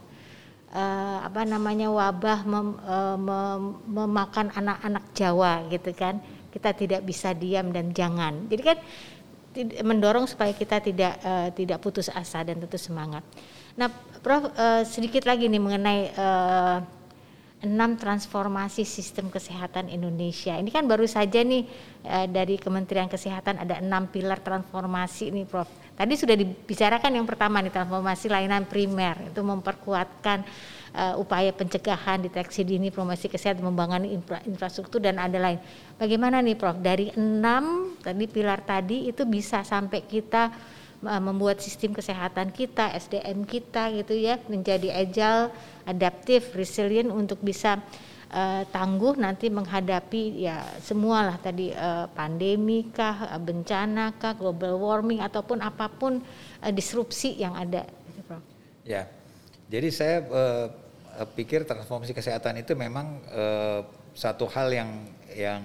eh, 0.74 1.18
apa 1.22 1.46
namanya 1.46 1.88
wabah 1.94 2.40
mem- 2.50 2.80
eh, 2.82 3.18
mem- 3.22 3.78
memakan 3.86 4.50
anak-anak 4.52 5.06
Jawa 5.14 5.70
gitu 5.70 5.94
kan 5.94 6.18
kita 6.50 6.74
tidak 6.74 7.02
bisa 7.06 7.34
diam 7.38 7.70
dan 7.70 7.94
jangan 7.94 8.50
jadi 8.50 8.74
kan 8.74 8.78
mendorong 9.86 10.26
supaya 10.26 10.50
kita 10.58 10.82
tidak 10.82 11.14
eh, 11.22 11.50
tidak 11.54 11.78
putus 11.78 12.10
asa 12.10 12.42
dan 12.42 12.58
tentu 12.58 12.82
semangat 12.82 13.22
nah 13.78 13.90
Prof 14.20 14.50
eh, 14.58 14.84
sedikit 14.90 15.30
lagi 15.30 15.46
nih 15.46 15.62
mengenai 15.62 16.02
eh, 16.10 16.78
enam 17.64 17.96
transformasi 17.96 18.84
sistem 18.84 19.32
kesehatan 19.32 19.88
Indonesia. 19.88 20.60
Ini 20.60 20.68
kan 20.68 20.84
baru 20.84 21.08
saja 21.08 21.48
nih 21.48 21.64
dari 22.28 22.60
Kementerian 22.60 23.08
Kesehatan 23.08 23.56
ada 23.56 23.80
enam 23.80 24.12
pilar 24.12 24.44
transformasi 24.44 25.32
nih, 25.32 25.48
Prof. 25.48 25.72
Tadi 25.94 26.14
sudah 26.18 26.34
dibicarakan 26.34 27.12
yang 27.14 27.28
pertama 27.30 27.62
nih 27.62 27.70
transformasi 27.70 28.26
layanan 28.26 28.66
primer 28.66 29.30
itu 29.30 29.42
memperkuatkan 29.46 30.42
eh, 30.94 31.14
upaya 31.22 31.54
pencegahan, 31.54 32.18
deteksi 32.26 32.66
dini, 32.66 32.90
promosi 32.90 33.30
kesehatan, 33.30 33.62
membangun 33.62 34.10
infra- 34.10 34.42
infrastruktur 34.50 34.98
dan 34.98 35.22
ada 35.22 35.38
lain. 35.38 35.62
Bagaimana 36.02 36.42
nih, 36.42 36.58
Prof? 36.58 36.82
Dari 36.82 37.14
enam 37.14 37.94
tadi 38.02 38.26
pilar 38.26 38.66
tadi 38.66 39.06
itu 39.06 39.22
bisa 39.30 39.62
sampai 39.62 40.02
kita 40.02 40.50
uh, 41.06 41.22
membuat 41.22 41.60
sistem 41.60 41.92
kesehatan 41.92 42.50
kita, 42.56 42.96
SDM 42.96 43.44
kita 43.44 43.92
gitu 43.94 44.16
ya 44.16 44.40
menjadi 44.48 44.90
agile, 44.96 45.52
adaptif, 45.84 46.56
resilient 46.56 47.12
untuk 47.12 47.44
bisa 47.44 47.84
uh, 48.34 48.66
tangguh 48.74 49.14
nanti 49.16 49.54
menghadapi 49.54 50.44
ya 50.44 50.66
semualah 50.82 51.38
tadi 51.38 51.70
uh, 51.72 52.10
pandemi 52.12 52.90
kah, 52.90 53.30
uh, 53.30 53.40
bencana 53.40 54.18
kah, 54.18 54.34
global 54.34 54.82
warming 54.82 55.22
ataupun 55.22 55.62
apa 55.62 55.88
pun 55.88 56.20
uh, 56.60 56.72
disrupsi 56.74 57.38
yang 57.38 57.54
ada. 57.54 57.86
gitu. 58.18 58.36
Ya, 58.84 59.08
jadi 59.74 59.90
saya 59.90 60.18
eh, 60.22 60.68
eh, 61.18 61.28
pikir 61.34 61.66
transformasi 61.66 62.14
kesehatan 62.14 62.62
itu 62.62 62.78
memang 62.78 63.18
eh, 63.32 63.82
satu 64.14 64.46
hal 64.46 64.70
yang 64.70 64.90
yang 65.34 65.64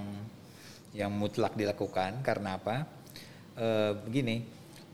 yang 0.97 1.13
mutlak 1.13 1.53
dilakukan 1.53 2.25
karena 2.25 2.57
apa? 2.57 2.89
Eh, 3.59 3.93
begini, 4.07 4.47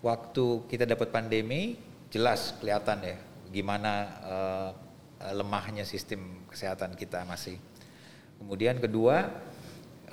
waktu 0.03 0.67
kita 0.67 0.83
dapat 0.89 1.15
pandemi 1.15 1.79
jelas 2.11 2.59
kelihatan 2.59 3.07
ya 3.07 3.19
gimana 3.55 3.93
eh, 4.27 4.71
lemahnya 5.31 5.87
sistem 5.87 6.44
kesehatan 6.55 6.95
kita 6.95 7.27
masih. 7.27 7.59
Kemudian 8.39 8.79
kedua 8.79 9.27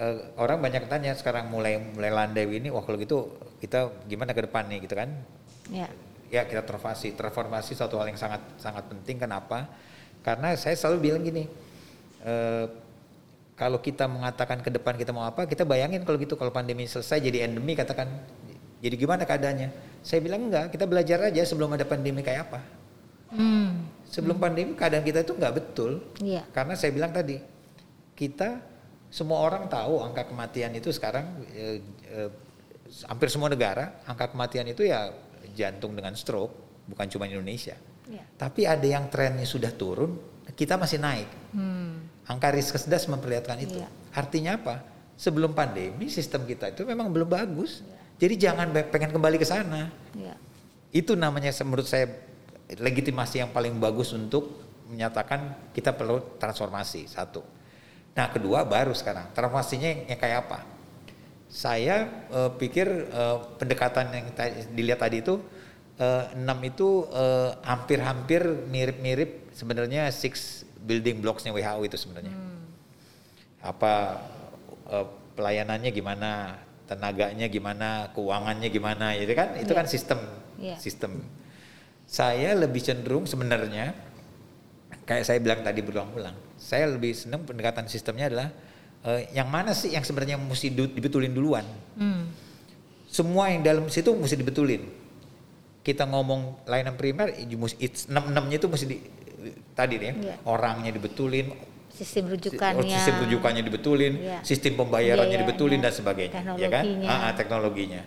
eh, 0.01 0.17
orang 0.41 0.57
banyak 0.57 0.89
tanya 0.89 1.13
sekarang 1.13 1.53
mulai 1.53 1.77
mulai 1.77 2.09
landai 2.09 2.49
ini, 2.49 2.73
wah 2.73 2.81
kalau 2.81 2.97
gitu 2.97 3.37
kita 3.61 3.93
gimana 4.09 4.33
ke 4.33 4.49
depan 4.49 4.65
nih 4.65 4.81
gitu 4.81 4.97
kan? 4.97 5.13
Ya. 5.69 5.87
ya 6.27 6.41
kita 6.43 6.65
transformasi 6.67 7.15
transformasi 7.15 7.71
satu 7.77 7.95
hal 8.01 8.11
yang 8.11 8.19
sangat 8.19 8.43
sangat 8.59 8.87
penting 8.91 9.23
kenapa 9.23 9.71
karena 10.19 10.51
saya 10.59 10.75
selalu 10.75 10.97
bilang 11.11 11.21
gini 11.23 11.47
eh, 12.27 12.65
kalau 13.55 13.79
kita 13.79 14.09
mengatakan 14.09 14.59
ke 14.59 14.67
depan 14.73 14.99
kita 14.99 15.15
mau 15.15 15.23
apa 15.23 15.47
kita 15.47 15.63
bayangin 15.63 16.03
kalau 16.03 16.19
gitu 16.19 16.35
kalau 16.35 16.51
pandemi 16.51 16.89
selesai 16.89 17.23
jadi 17.23 17.47
endemi 17.47 17.77
katakan 17.77 18.09
jadi 18.83 18.95
gimana 18.99 19.23
keadaannya 19.23 19.69
saya 20.03 20.19
bilang 20.19 20.49
enggak 20.49 20.75
kita 20.75 20.83
belajar 20.89 21.29
aja 21.29 21.45
sebelum 21.45 21.71
ada 21.77 21.87
pandemi 21.87 22.19
kayak 22.25 22.51
apa 22.51 22.59
Hmm. 23.31 23.87
Sebelum 24.11 24.37
pandemi 24.37 24.75
keadaan 24.75 25.07
kita 25.07 25.23
itu 25.23 25.33
enggak 25.39 25.55
betul 25.55 26.03
Iya. 26.19 26.43
karena 26.51 26.75
saya 26.75 26.91
bilang 26.91 27.15
tadi 27.15 27.39
kita 28.13 28.59
semua 29.07 29.41
orang 29.43 29.71
tahu 29.71 30.03
angka 30.03 30.27
kematian 30.27 30.75
itu 30.75 30.91
sekarang 30.91 31.47
eh, 31.55 31.79
eh, 32.11 32.29
hampir 33.07 33.31
semua 33.31 33.47
negara 33.47 34.03
angka 34.03 34.35
kematian 34.35 34.67
itu 34.67 34.83
ya 34.83 35.11
jantung 35.55 35.95
dengan 35.95 36.15
stroke 36.15 36.85
bukan 36.87 37.07
cuma 37.07 37.27
Indonesia. 37.27 37.75
Iya. 38.07 38.23
Tapi 38.35 38.67
ada 38.67 38.83
yang 38.83 39.07
trennya 39.07 39.47
sudah 39.47 39.71
turun, 39.71 40.19
kita 40.57 40.75
masih 40.75 40.99
naik. 40.99 41.29
Hmm. 41.55 42.03
Angka 42.27 42.51
riskesdas 42.51 43.07
memperlihatkan 43.07 43.57
itu. 43.63 43.79
Iya. 43.79 43.87
Artinya 44.11 44.59
apa? 44.59 44.75
Sebelum 45.15 45.53
pandemi 45.53 46.09
sistem 46.09 46.43
kita 46.43 46.73
itu 46.73 46.83
memang 46.83 47.13
belum 47.13 47.29
bagus. 47.29 47.85
Iya. 47.85 47.97
Jadi 48.21 48.33
jangan 48.37 48.67
pengen 48.91 49.11
kembali 49.15 49.37
ke 49.39 49.47
sana. 49.47 49.89
Ya. 50.13 50.35
Itu 50.91 51.15
namanya 51.15 51.49
menurut 51.63 51.87
saya 51.87 52.11
legitimasi 52.77 53.43
yang 53.43 53.51
paling 53.51 53.75
bagus 53.75 54.13
untuk 54.13 54.61
menyatakan 54.87 55.71
kita 55.71 55.91
perlu 55.91 56.37
transformasi 56.37 57.07
satu. 57.07 57.43
Nah 58.11 58.27
kedua 58.27 58.63
baru 58.63 58.91
sekarang 58.91 59.31
transformasinya 59.31 59.87
yang, 59.87 60.01
yang 60.15 60.19
kayak 60.19 60.37
apa? 60.47 60.59
Saya 61.51 62.07
eh, 62.31 62.51
pikir 62.55 62.87
eh, 63.11 63.37
pendekatan 63.59 64.05
yang 64.11 64.25
dilihat 64.71 64.99
tadi 65.03 65.19
itu 65.19 65.39
eh, 65.99 66.23
enam 66.35 66.59
itu 66.63 67.07
eh, 67.11 67.51
hampir-hampir 67.63 68.43
mirip-mirip 68.67 69.51
sebenarnya 69.51 70.07
six 70.11 70.63
building 70.79 71.19
blocks-nya 71.19 71.51
WHO 71.51 71.81
itu 71.87 71.97
sebenarnya. 71.99 72.35
Apa 73.61 73.93
eh, 74.91 75.05
pelayanannya 75.35 75.91
gimana, 75.91 76.55
tenaganya 76.87 77.47
gimana, 77.47 78.11
keuangannya 78.11 78.67
gimana, 78.67 79.15
itu 79.15 79.31
kan 79.31 79.55
itu 79.55 79.71
Iya. 79.71 79.77
kan 79.79 79.85
sistem 79.87 80.19
Iya. 80.59 80.75
sistem. 80.79 81.11
Saya 82.11 82.51
lebih 82.53 82.83
cenderung 82.83 83.23
sebenarnya 83.23 83.95
kayak 85.07 85.23
saya 85.23 85.39
bilang 85.39 85.63
tadi 85.63 85.79
berulang-ulang, 85.79 86.35
saya 86.59 86.91
lebih 86.91 87.15
senang 87.15 87.47
pendekatan 87.47 87.87
sistemnya 87.87 88.27
adalah 88.27 88.51
eh, 89.01 89.31
yang 89.31 89.47
mana 89.47 89.71
sih 89.71 89.95
yang 89.95 90.03
sebenarnya 90.03 90.35
mesti 90.35 90.67
du- 90.69 90.91
dibetulin 90.91 91.31
duluan. 91.31 91.63
Hmm. 91.95 92.27
Semua 93.07 93.47
yang 93.47 93.63
dalam 93.63 93.87
situ 93.87 94.11
mesti 94.11 94.35
dibetulin. 94.35 94.83
Kita 95.81 96.03
ngomong 96.05 96.67
layanan 96.67 96.93
primer, 96.93 97.31
it's 97.79 98.05
enam 98.05 98.27
enamnya 98.27 98.59
itu 98.59 98.67
mesti 98.67 98.85
di, 98.85 98.97
tadi 99.73 99.95
nih 99.95 100.05
ya, 100.05 100.13
Iya. 100.13 100.35
orangnya 100.45 100.91
dibetulin, 100.91 101.47
Sistem 101.89 102.27
si- 102.27 102.31
rujukannya. 102.37 102.91
sistem 102.93 103.15
rujukannya 103.25 103.63
dibetulin, 103.65 104.13
Iya. 104.15 104.37
sistem 104.43 104.75
pembayarannya 104.77 105.31
Biayanya, 105.31 105.47
dibetulin 105.47 105.79
dan 105.79 105.91
sebagainya, 105.91 106.39
ya 106.55 106.67
kan? 106.69 106.83
Ah, 107.01 107.19
ah, 107.25 107.33
teknologinya. 107.33 108.03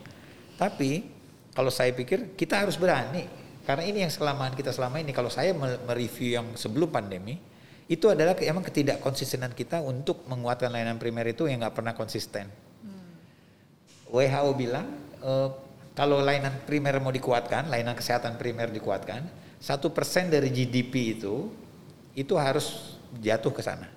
Tapi 0.55 1.03
kalau 1.51 1.69
saya 1.69 1.91
pikir 1.91 2.37
kita 2.39 2.63
harus 2.63 2.79
berani 2.79 3.27
karena 3.65 3.85
ini 3.89 4.05
yang 4.05 4.13
selama 4.13 4.53
kita 4.53 4.71
selama 4.71 5.01
ini 5.01 5.17
kalau 5.17 5.33
saya 5.33 5.57
mereview 5.57 6.37
yang 6.37 6.47
sebelum 6.55 6.93
pandemi 6.93 7.41
itu 7.85 8.09
adalah 8.09 8.33
emang 8.41 8.65
ketidak 8.65 9.01
konsistenan 9.01 9.53
kita 9.53 9.81
untuk 9.81 10.25
menguatkan 10.25 10.73
layanan 10.73 10.97
primer 10.97 11.29
itu 11.29 11.45
yang 11.49 11.61
nggak 11.61 11.77
pernah 11.77 11.93
konsisten. 11.93 12.49
Hmm. 12.81 13.13
WHO 14.09 14.51
bilang 14.57 14.87
uh, 15.21 15.49
kalau 15.93 16.21
layanan 16.25 16.65
primer 16.65 16.97
mau 16.99 17.13
dikuatkan, 17.13 17.69
layanan 17.69 17.93
kesehatan 17.93 18.41
primer 18.41 18.73
dikuatkan, 18.73 19.25
satu 19.61 19.93
persen 19.93 20.33
dari 20.33 20.49
GDP 20.49 21.21
itu 21.21 21.53
itu 22.17 22.35
harus 22.41 22.97
jatuh 23.21 23.53
ke 23.53 23.63
sana. 23.63 23.89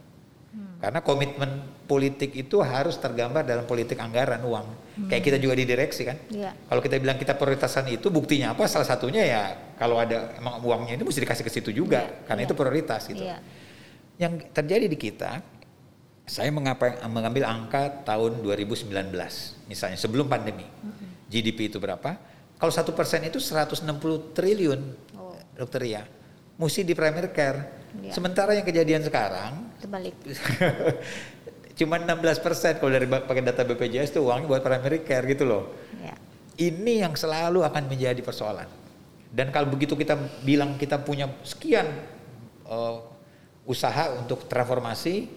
Karena 0.77 1.01
komitmen 1.01 1.65
politik 1.89 2.37
itu 2.37 2.61
harus 2.61 3.01
tergambar 3.01 3.41
dalam 3.41 3.65
politik 3.65 3.97
anggaran 3.97 4.37
uang. 4.45 4.67
Hmm. 4.69 5.09
Kayak 5.09 5.23
kita 5.25 5.37
juga 5.41 5.53
di 5.57 5.65
direksi 5.65 6.05
kan. 6.05 6.17
Yeah. 6.29 6.53
Kalau 6.69 6.81
kita 6.85 7.01
bilang 7.01 7.17
kita 7.17 7.33
prioritasan 7.33 7.89
itu 7.89 8.13
buktinya 8.13 8.53
apa? 8.53 8.69
Salah 8.69 8.85
satunya 8.85 9.25
ya 9.25 9.41
kalau 9.81 9.97
ada 9.97 10.37
emang 10.37 10.61
uangnya 10.61 11.01
itu 11.01 11.05
mesti 11.07 11.21
dikasih 11.25 11.45
ke 11.45 11.51
situ 11.51 11.69
juga 11.73 12.05
yeah. 12.05 12.25
karena 12.29 12.45
yeah. 12.45 12.49
itu 12.49 12.53
prioritas 12.53 13.01
gitu. 13.09 13.25
Yeah. 13.25 13.39
Yang 14.21 14.33
terjadi 14.53 14.85
di 14.85 14.97
kita 15.01 15.31
saya 16.29 16.51
mengapa 16.53 17.01
mengambil 17.09 17.49
angka 17.49 18.03
tahun 18.05 18.45
2019 18.45 18.93
misalnya 19.65 19.97
sebelum 19.97 20.29
pandemi. 20.29 20.67
Hmm. 20.67 21.25
GDP 21.25 21.73
itu 21.73 21.81
berapa? 21.81 22.21
Kalau 22.61 22.73
satu 22.73 22.93
persen 22.93 23.25
itu 23.25 23.41
160 23.41 23.81
triliun 24.37 24.81
dokter 25.57 25.81
ya 25.89 26.05
mesti 26.57 26.81
di 26.85 26.93
primary 26.93 27.29
care. 27.33 27.76
Ya. 28.03 28.13
Sementara 28.13 28.53
yang 28.53 28.65
kejadian 28.67 29.01
sekarang 29.03 29.67
terbalik. 29.81 30.15
cuma 31.77 32.01
16 32.01 32.41
persen 32.41 32.73
kalau 32.81 32.89
dari 32.89 33.05
pakai 33.05 33.45
data 33.45 33.61
BPJS 33.61 34.17
itu 34.17 34.25
uangnya 34.25 34.49
buat 34.49 34.61
primary 34.65 35.05
care 35.05 35.25
gitu 35.29 35.45
loh. 35.45 35.69
Ya. 36.01 36.17
Ini 36.57 37.05
yang 37.05 37.13
selalu 37.13 37.61
akan 37.61 37.85
menjadi 37.85 38.17
persoalan. 38.25 38.65
Dan 39.29 39.53
kalau 39.53 39.69
begitu 39.69 39.93
kita 39.93 40.17
bilang 40.41 40.79
kita 40.81 40.97
punya 40.97 41.29
sekian 41.45 41.85
uh, 42.65 42.97
usaha 43.69 44.17
untuk 44.17 44.49
transformasi, 44.49 45.29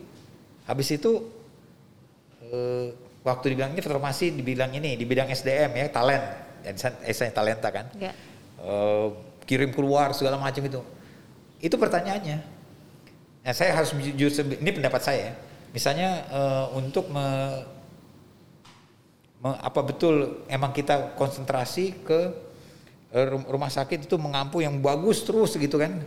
habis 0.65 0.89
itu 0.97 1.29
uh, 2.49 2.89
waktu 3.21 3.53
dibilang 3.53 3.77
ini 3.77 3.85
transformasi 3.85 4.33
dibilang 4.33 4.73
ini 4.73 4.97
di 4.97 5.05
bidang 5.05 5.29
SDM 5.29 5.77
ya 5.77 5.87
talent, 5.93 6.25
saya 7.13 7.33
talenta 7.37 7.69
kan. 7.69 7.93
Ya. 8.01 8.17
Uh, 8.57 9.13
kirim 9.45 9.77
keluar 9.77 10.17
segala 10.17 10.41
macam 10.41 10.65
itu. 10.65 10.81
Itu 11.61 11.77
pertanyaannya. 11.77 12.39
Nah, 13.41 13.55
saya 13.57 13.77
harus 13.77 13.93
jujur 13.97 14.33
ini 14.61 14.71
pendapat 14.73 15.01
saya. 15.01 15.29
Misalnya 15.71 16.27
uh, 16.29 16.67
untuk 16.77 17.09
me, 17.09 17.27
me, 19.41 19.51
apa 19.61 19.81
betul 19.87 20.45
emang 20.51 20.75
kita 20.75 21.15
konsentrasi 21.15 22.03
ke 22.03 22.21
uh, 23.15 23.27
rumah 23.49 23.71
sakit 23.71 24.11
itu 24.11 24.17
mengampu 24.19 24.61
yang 24.61 24.77
bagus 24.83 25.23
terus 25.23 25.55
gitu 25.57 25.79
kan. 25.79 26.01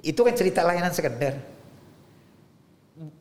Itu 0.00 0.22
kan 0.22 0.34
cerita 0.34 0.64
layanan 0.64 0.94
sekunder. 0.94 1.38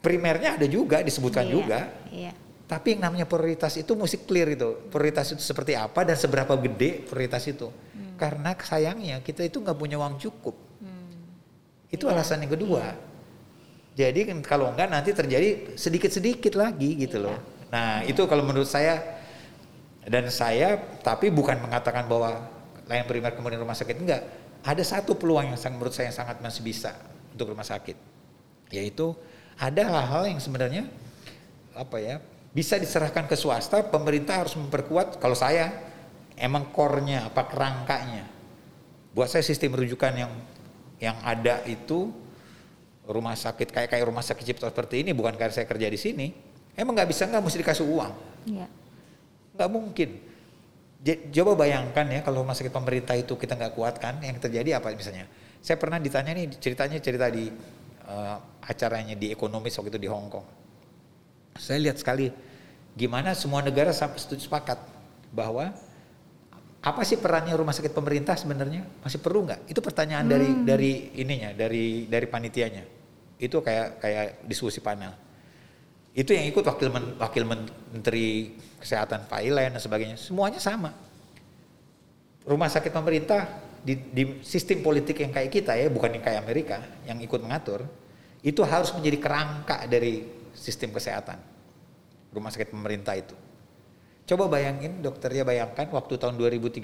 Primernya 0.01 0.57
ada 0.57 0.65
juga 0.65 1.05
disebutkan 1.05 1.45
iya, 1.45 1.53
juga. 1.53 1.79
Iya. 2.09 2.33
Tapi 2.67 2.97
yang 2.97 3.09
namanya 3.09 3.29
prioritas 3.29 3.77
itu 3.77 3.93
mesti 3.93 4.17
clear 4.25 4.57
itu. 4.57 4.89
Prioritas 4.89 5.33
itu 5.33 5.41
seperti 5.41 5.77
apa 5.77 6.01
dan 6.01 6.17
seberapa 6.17 6.57
gede 6.57 7.05
prioritas 7.05 7.45
itu. 7.45 7.69
Hmm 7.69 8.07
karena 8.17 8.57
sayangnya 8.57 9.21
kita 9.21 9.45
itu 9.45 9.61
nggak 9.61 9.77
punya 9.77 9.95
uang 10.01 10.17
cukup. 10.17 10.57
Itu 11.91 12.07
ya. 12.07 12.17
alasan 12.17 12.43
yang 12.43 12.53
kedua. 12.53 12.95
Ya. 13.97 14.07
Jadi 14.07 14.29
kalau 14.45 14.69
enggak 14.69 14.93
nanti 14.93 15.09
terjadi 15.15 15.73
sedikit-sedikit 15.73 16.53
lagi 16.53 17.01
gitu 17.01 17.17
loh. 17.23 17.37
Nah 17.73 18.05
ya. 18.05 18.13
itu 18.13 18.21
kalau 18.29 18.45
menurut 18.45 18.69
saya 18.69 19.01
dan 20.05 20.29
saya 20.29 20.77
tapi 21.01 21.33
bukan 21.33 21.57
mengatakan 21.59 22.05
bahwa 22.05 22.45
layan 22.87 23.09
primer 23.09 23.33
kemudian 23.33 23.59
rumah 23.59 23.75
sakit 23.75 23.97
enggak. 23.97 24.21
Ada 24.61 24.83
satu 24.83 25.15
peluang 25.15 25.53
yang 25.53 25.59
sangat 25.59 25.75
menurut 25.79 25.93
saya 25.95 26.11
yang 26.11 26.17
sangat 26.17 26.37
masih 26.43 26.61
bisa 26.65 26.91
untuk 27.31 27.53
rumah 27.53 27.63
sakit, 27.63 27.95
yaitu 28.73 29.15
ada 29.57 29.81
hal-hal 29.85 30.29
yang 30.29 30.41
sebenarnya 30.41 30.83
apa 31.77 31.97
ya 32.01 32.15
bisa 32.51 32.77
diserahkan 32.81 33.29
ke 33.29 33.37
swasta. 33.37 33.85
Pemerintah 33.85 34.45
harus 34.45 34.57
memperkuat. 34.57 35.21
Kalau 35.21 35.37
saya 35.37 35.73
emang 36.37 36.69
core-nya 36.73 37.29
apa 37.29 37.45
kerangkanya. 37.49 38.25
Buat 39.13 39.33
saya 39.33 39.45
sistem 39.45 39.73
rujukan 39.77 40.13
yang 40.13 40.31
yang 40.97 41.17
ada 41.21 41.61
itu 41.69 42.09
rumah 43.07 43.37
sakit 43.37 43.71
kayak 43.71 43.89
kayak 43.93 44.05
rumah 44.05 44.21
sakit 44.25 44.43
Cipto 44.43 44.67
seperti 44.67 45.05
ini 45.05 45.15
bukan 45.15 45.33
karena 45.39 45.53
saya 45.53 45.65
kerja 45.69 45.87
di 45.87 45.99
sini. 45.99 46.27
Emang 46.77 46.93
nggak 46.93 47.09
bisa 47.09 47.25
nggak 47.25 47.41
mesti 47.41 47.57
dikasih 47.63 47.85
uang. 47.87 48.13
Iya. 48.45 48.67
Nggak 49.57 49.69
mungkin. 49.71 50.09
Coba 51.31 51.51
bayangkan 51.55 52.05
ya 52.09 52.19
kalau 52.25 52.43
rumah 52.43 52.57
sakit 52.57 52.73
pemerintah 52.73 53.15
itu 53.15 53.37
kita 53.37 53.55
nggak 53.55 53.73
kuatkan, 53.77 54.19
yang 54.21 54.37
terjadi 54.37 54.81
apa 54.81 54.91
misalnya? 54.91 55.29
Saya 55.63 55.79
pernah 55.79 55.97
ditanya 55.97 56.35
nih 56.35 56.57
ceritanya 56.59 56.97
cerita 56.99 57.31
di 57.31 57.49
uh, 58.07 58.37
acaranya 58.61 59.15
di 59.15 59.31
ekonomis 59.31 59.73
waktu 59.79 59.89
itu 59.93 60.01
di 60.03 60.09
Hong 60.11 60.27
Kong. 60.27 60.45
Saya 61.57 61.81
lihat 61.81 61.97
sekali 61.97 62.29
gimana 62.97 63.33
semua 63.33 63.61
negara 63.61 63.93
setuju 63.93 64.45
sepakat 64.49 64.77
bahwa 65.31 65.73
apa 66.77 67.01
sih 67.01 67.17
perannya 67.17 67.57
rumah 67.57 67.73
sakit 67.73 67.91
pemerintah 67.91 68.37
sebenarnya? 68.37 68.85
Masih 69.01 69.17
perlu 69.17 69.49
nggak? 69.49 69.65
Itu 69.65 69.81
pertanyaan 69.81 70.29
hmm. 70.29 70.33
dari 70.33 70.49
dari 70.61 70.91
ininya 71.17 71.49
dari 71.57 72.05
dari 72.05 72.27
panitianya. 72.29 72.83
Itu 73.41 73.65
kayak 73.65 74.01
kayak 74.01 74.25
diskusi 74.45 74.81
panel. 74.81 75.13
Itu 76.17 76.33
yang 76.33 76.49
ikut 76.49 76.65
wakil 76.65 76.89
men, 76.89 77.05
wakil 77.21 77.45
menteri 77.45 78.57
kesehatan 78.81 79.29
Pak 79.29 79.41
Ilen 79.45 79.77
dan 79.77 79.81
sebagainya. 79.81 80.17
Semuanya 80.17 80.57
sama. 80.57 80.93
Rumah 82.47 82.69
sakit 82.71 82.89
pemerintah 82.89 83.45
di, 83.83 83.93
di 84.09 84.23
sistem 84.41 84.81
politik 84.81 85.21
yang 85.21 85.29
kayak 85.29 85.51
kita 85.53 85.77
ya 85.77 85.91
bukan 85.91 86.17
yang 86.17 86.23
kayak 86.23 86.39
Amerika 86.41 86.77
yang 87.05 87.19
ikut 87.21 87.37
mengatur 87.43 87.85
itu 88.41 88.63
harus 88.63 88.89
menjadi 88.95 89.17
kerangka 89.19 89.85
dari 89.85 90.25
sistem 90.57 90.89
kesehatan. 90.95 91.37
Rumah 92.33 92.49
sakit 92.49 92.73
pemerintah 92.73 93.13
itu 93.13 93.46
Coba 94.27 94.51
bayangin 94.51 94.99
dokternya 94.99 95.47
bayangkan 95.47 95.87
waktu 95.87 96.19
tahun 96.19 96.35
2013 96.35 96.83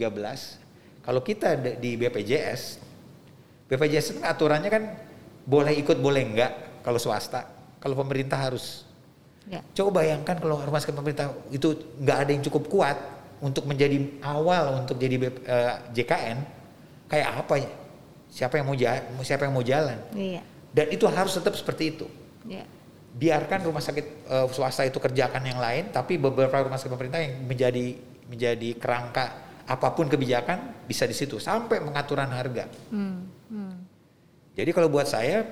kalau 1.04 1.20
kita 1.20 1.60
di 1.76 2.00
BPJS 2.00 2.80
BPJS 3.68 4.06
itu 4.16 4.20
aturannya 4.24 4.72
kan 4.72 4.84
boleh 5.44 5.76
ikut 5.76 6.00
boleh 6.00 6.24
enggak 6.24 6.52
kalau 6.88 6.96
swasta 6.96 7.44
kalau 7.84 8.00
pemerintah 8.00 8.40
harus. 8.40 8.88
Ya. 9.44 9.60
coba 9.76 10.00
bayangkan 10.00 10.40
kalau 10.40 10.56
rumah 10.64 10.80
sakit 10.80 10.96
pemerintah 10.96 11.36
itu 11.52 11.76
nggak 12.00 12.18
ada 12.24 12.32
yang 12.32 12.44
cukup 12.48 12.64
kuat 12.72 12.96
untuk 13.44 13.68
menjadi 13.68 14.24
awal 14.24 14.88
untuk 14.88 14.96
jadi 14.96 15.20
uh, 15.20 15.28
eh, 15.28 15.76
JKN 16.00 16.38
kayak 17.12 17.30
apa 17.44 17.56
ya? 17.60 17.70
Siapa 18.32 18.56
yang 18.56 18.72
mau 18.72 18.78
jalan 18.80 19.04
siapa 19.20 19.44
yang 19.44 19.54
mau 19.54 19.66
jalan? 19.68 20.00
Iya. 20.16 20.42
dan 20.72 20.88
itu 20.96 21.04
harus 21.12 21.36
tetap 21.36 21.60
seperti 21.60 21.92
itu. 21.92 22.08
Ya 22.48 22.64
biarkan 23.14 23.70
rumah 23.70 23.80
sakit 23.80 24.06
uh, 24.26 24.48
swasta 24.50 24.90
itu 24.90 24.98
kerjakan 24.98 25.46
yang 25.46 25.62
lain, 25.62 25.94
tapi 25.94 26.18
beberapa 26.18 26.66
rumah 26.66 26.82
sakit 26.82 26.94
pemerintah 26.94 27.22
yang 27.22 27.46
menjadi 27.46 27.86
menjadi 28.26 28.70
kerangka 28.82 29.26
apa 29.64 29.88
pun 29.96 30.10
kebijakan 30.10 30.84
bisa 30.90 31.06
di 31.08 31.16
situ 31.16 31.38
sampai 31.38 31.80
pengaturan 31.80 32.28
harga. 32.34 32.66
Hmm. 32.90 33.30
Hmm. 33.48 33.76
Jadi 34.58 34.70
kalau 34.74 34.90
buat 34.90 35.06
saya 35.06 35.46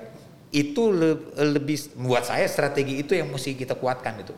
itu 0.52 0.92
le 0.92 1.32
lebih 1.54 1.96
buat 2.02 2.28
saya 2.28 2.44
strategi 2.50 3.00
itu 3.00 3.16
yang 3.16 3.30
mesti 3.32 3.56
kita 3.56 3.78
kuatkan 3.78 4.20
itu. 4.20 4.36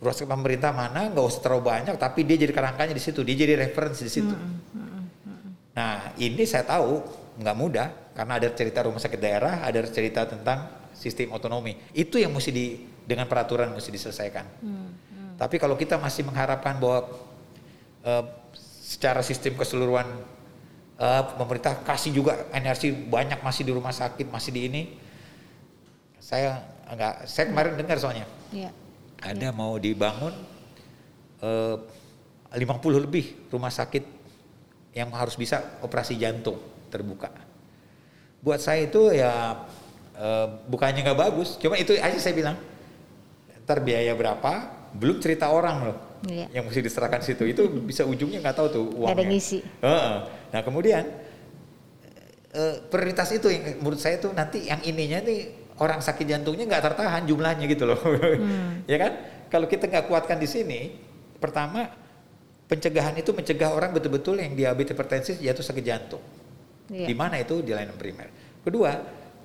Rumah 0.00 0.14
sakit 0.14 0.30
pemerintah 0.30 0.70
mana 0.70 1.10
nggak 1.10 1.26
usah 1.26 1.40
terlalu 1.42 1.66
banyak, 1.66 1.94
tapi 1.98 2.22
dia 2.22 2.36
jadi 2.38 2.52
kerangkanya 2.54 2.94
di 2.94 3.02
situ, 3.02 3.20
dia 3.26 3.36
jadi 3.36 3.58
referensi 3.58 4.06
di 4.06 4.12
situ. 4.12 4.32
Hmm. 4.32 4.60
Hmm. 4.72 5.04
Hmm. 5.26 5.50
Nah 5.76 6.14
ini 6.16 6.46
saya 6.46 6.62
tahu 6.62 7.02
nggak 7.36 7.56
mudah 7.56 7.88
karena 8.16 8.32
ada 8.38 8.48
cerita 8.54 8.86
rumah 8.86 9.02
sakit 9.02 9.20
daerah, 9.20 9.66
ada 9.66 9.82
cerita 9.84 10.24
tentang 10.24 10.75
sistem 10.96 11.36
otonomi. 11.36 11.76
Itu 11.92 12.16
yang 12.16 12.32
mesti 12.32 12.50
di 12.50 12.66
dengan 13.06 13.28
peraturan 13.30 13.70
mesti 13.70 13.92
diselesaikan. 13.92 14.46
Hmm, 14.64 14.88
hmm. 14.90 15.32
Tapi 15.38 15.56
kalau 15.60 15.78
kita 15.78 16.00
masih 16.00 16.26
mengharapkan 16.26 16.80
bahwa 16.80 17.06
uh, 18.02 18.24
secara 18.82 19.22
sistem 19.22 19.54
keseluruhan 19.54 20.08
uh, 20.98 21.22
pemerintah 21.38 21.78
kasih 21.86 22.10
juga 22.16 22.48
energi 22.50 22.90
banyak 22.90 23.44
masih 23.44 23.62
di 23.62 23.72
rumah 23.76 23.94
sakit, 23.94 24.26
masih 24.26 24.50
di 24.50 24.60
ini, 24.66 24.82
saya 26.18 26.64
enggak. 26.90 27.28
Saya 27.30 27.52
kemarin 27.52 27.78
dengar 27.78 28.00
soalnya 28.02 28.26
ya. 28.50 28.70
ada 29.22 29.48
ya. 29.48 29.54
mau 29.54 29.78
dibangun 29.78 30.34
uh, 31.42 31.76
50 32.50 33.04
lebih 33.06 33.50
rumah 33.52 33.70
sakit 33.70 34.04
yang 34.96 35.12
harus 35.12 35.36
bisa 35.36 35.78
operasi 35.84 36.16
jantung 36.16 36.56
terbuka. 36.88 37.28
Buat 38.40 38.64
saya 38.64 38.88
itu 38.88 39.12
ya 39.12 39.60
uh, 40.16 40.46
bukannya 40.66 41.04
nggak 41.04 41.20
bagus, 41.20 41.60
cuma 41.60 41.78
itu 41.78 41.94
aja 41.96 42.18
saya 42.18 42.34
bilang. 42.34 42.56
Ntar 43.66 43.82
biaya 43.82 44.14
berapa, 44.14 44.52
belum 44.94 45.18
cerita 45.18 45.50
orang 45.50 45.76
loh. 45.90 45.96
Iya. 46.26 46.46
Yang 46.50 46.64
mesti 46.70 46.80
diserahkan 46.86 47.20
situ 47.20 47.44
itu 47.44 47.62
bisa 47.82 48.02
ujungnya 48.08 48.40
nggak 48.40 48.56
tahu 48.56 48.68
tuh 48.72 48.84
uangnya. 48.96 49.14
Ada 49.20 49.24
ngisi. 49.26 49.58
Uh, 49.82 50.14
nah 50.54 50.60
kemudian 50.64 51.04
uh, 52.56 52.76
prioritas 52.88 53.28
itu 53.36 53.52
yang 53.52 53.82
menurut 53.82 54.00
saya 54.00 54.16
tuh 54.16 54.32
nanti 54.32 54.64
yang 54.66 54.80
ininya 54.82 55.20
nih 55.22 55.66
orang 55.76 56.00
sakit 56.00 56.24
jantungnya 56.24 56.64
nggak 56.64 56.82
tertahan 56.92 57.28
jumlahnya 57.28 57.68
gitu 57.68 57.84
loh, 57.84 58.00
hmm. 58.00 58.86
ya 58.90 58.96
kan? 58.96 59.12
Kalau 59.52 59.68
kita 59.68 59.86
nggak 59.86 60.08
kuatkan 60.08 60.40
di 60.40 60.48
sini, 60.48 60.94
pertama 61.36 61.86
pencegahan 62.66 63.14
itu 63.14 63.30
mencegah 63.30 63.70
orang 63.70 63.94
betul-betul 63.94 64.42
yang 64.42 64.56
diabetes 64.56 64.96
hipertensi 64.96 65.38
jatuh 65.38 65.62
sakit 65.62 65.84
jantung. 65.84 66.22
Iya. 66.90 67.06
Di 67.06 67.14
mana 67.14 67.38
itu 67.38 67.62
di 67.62 67.70
layanan 67.70 67.98
primer. 67.98 68.30
Kedua, 68.64 68.90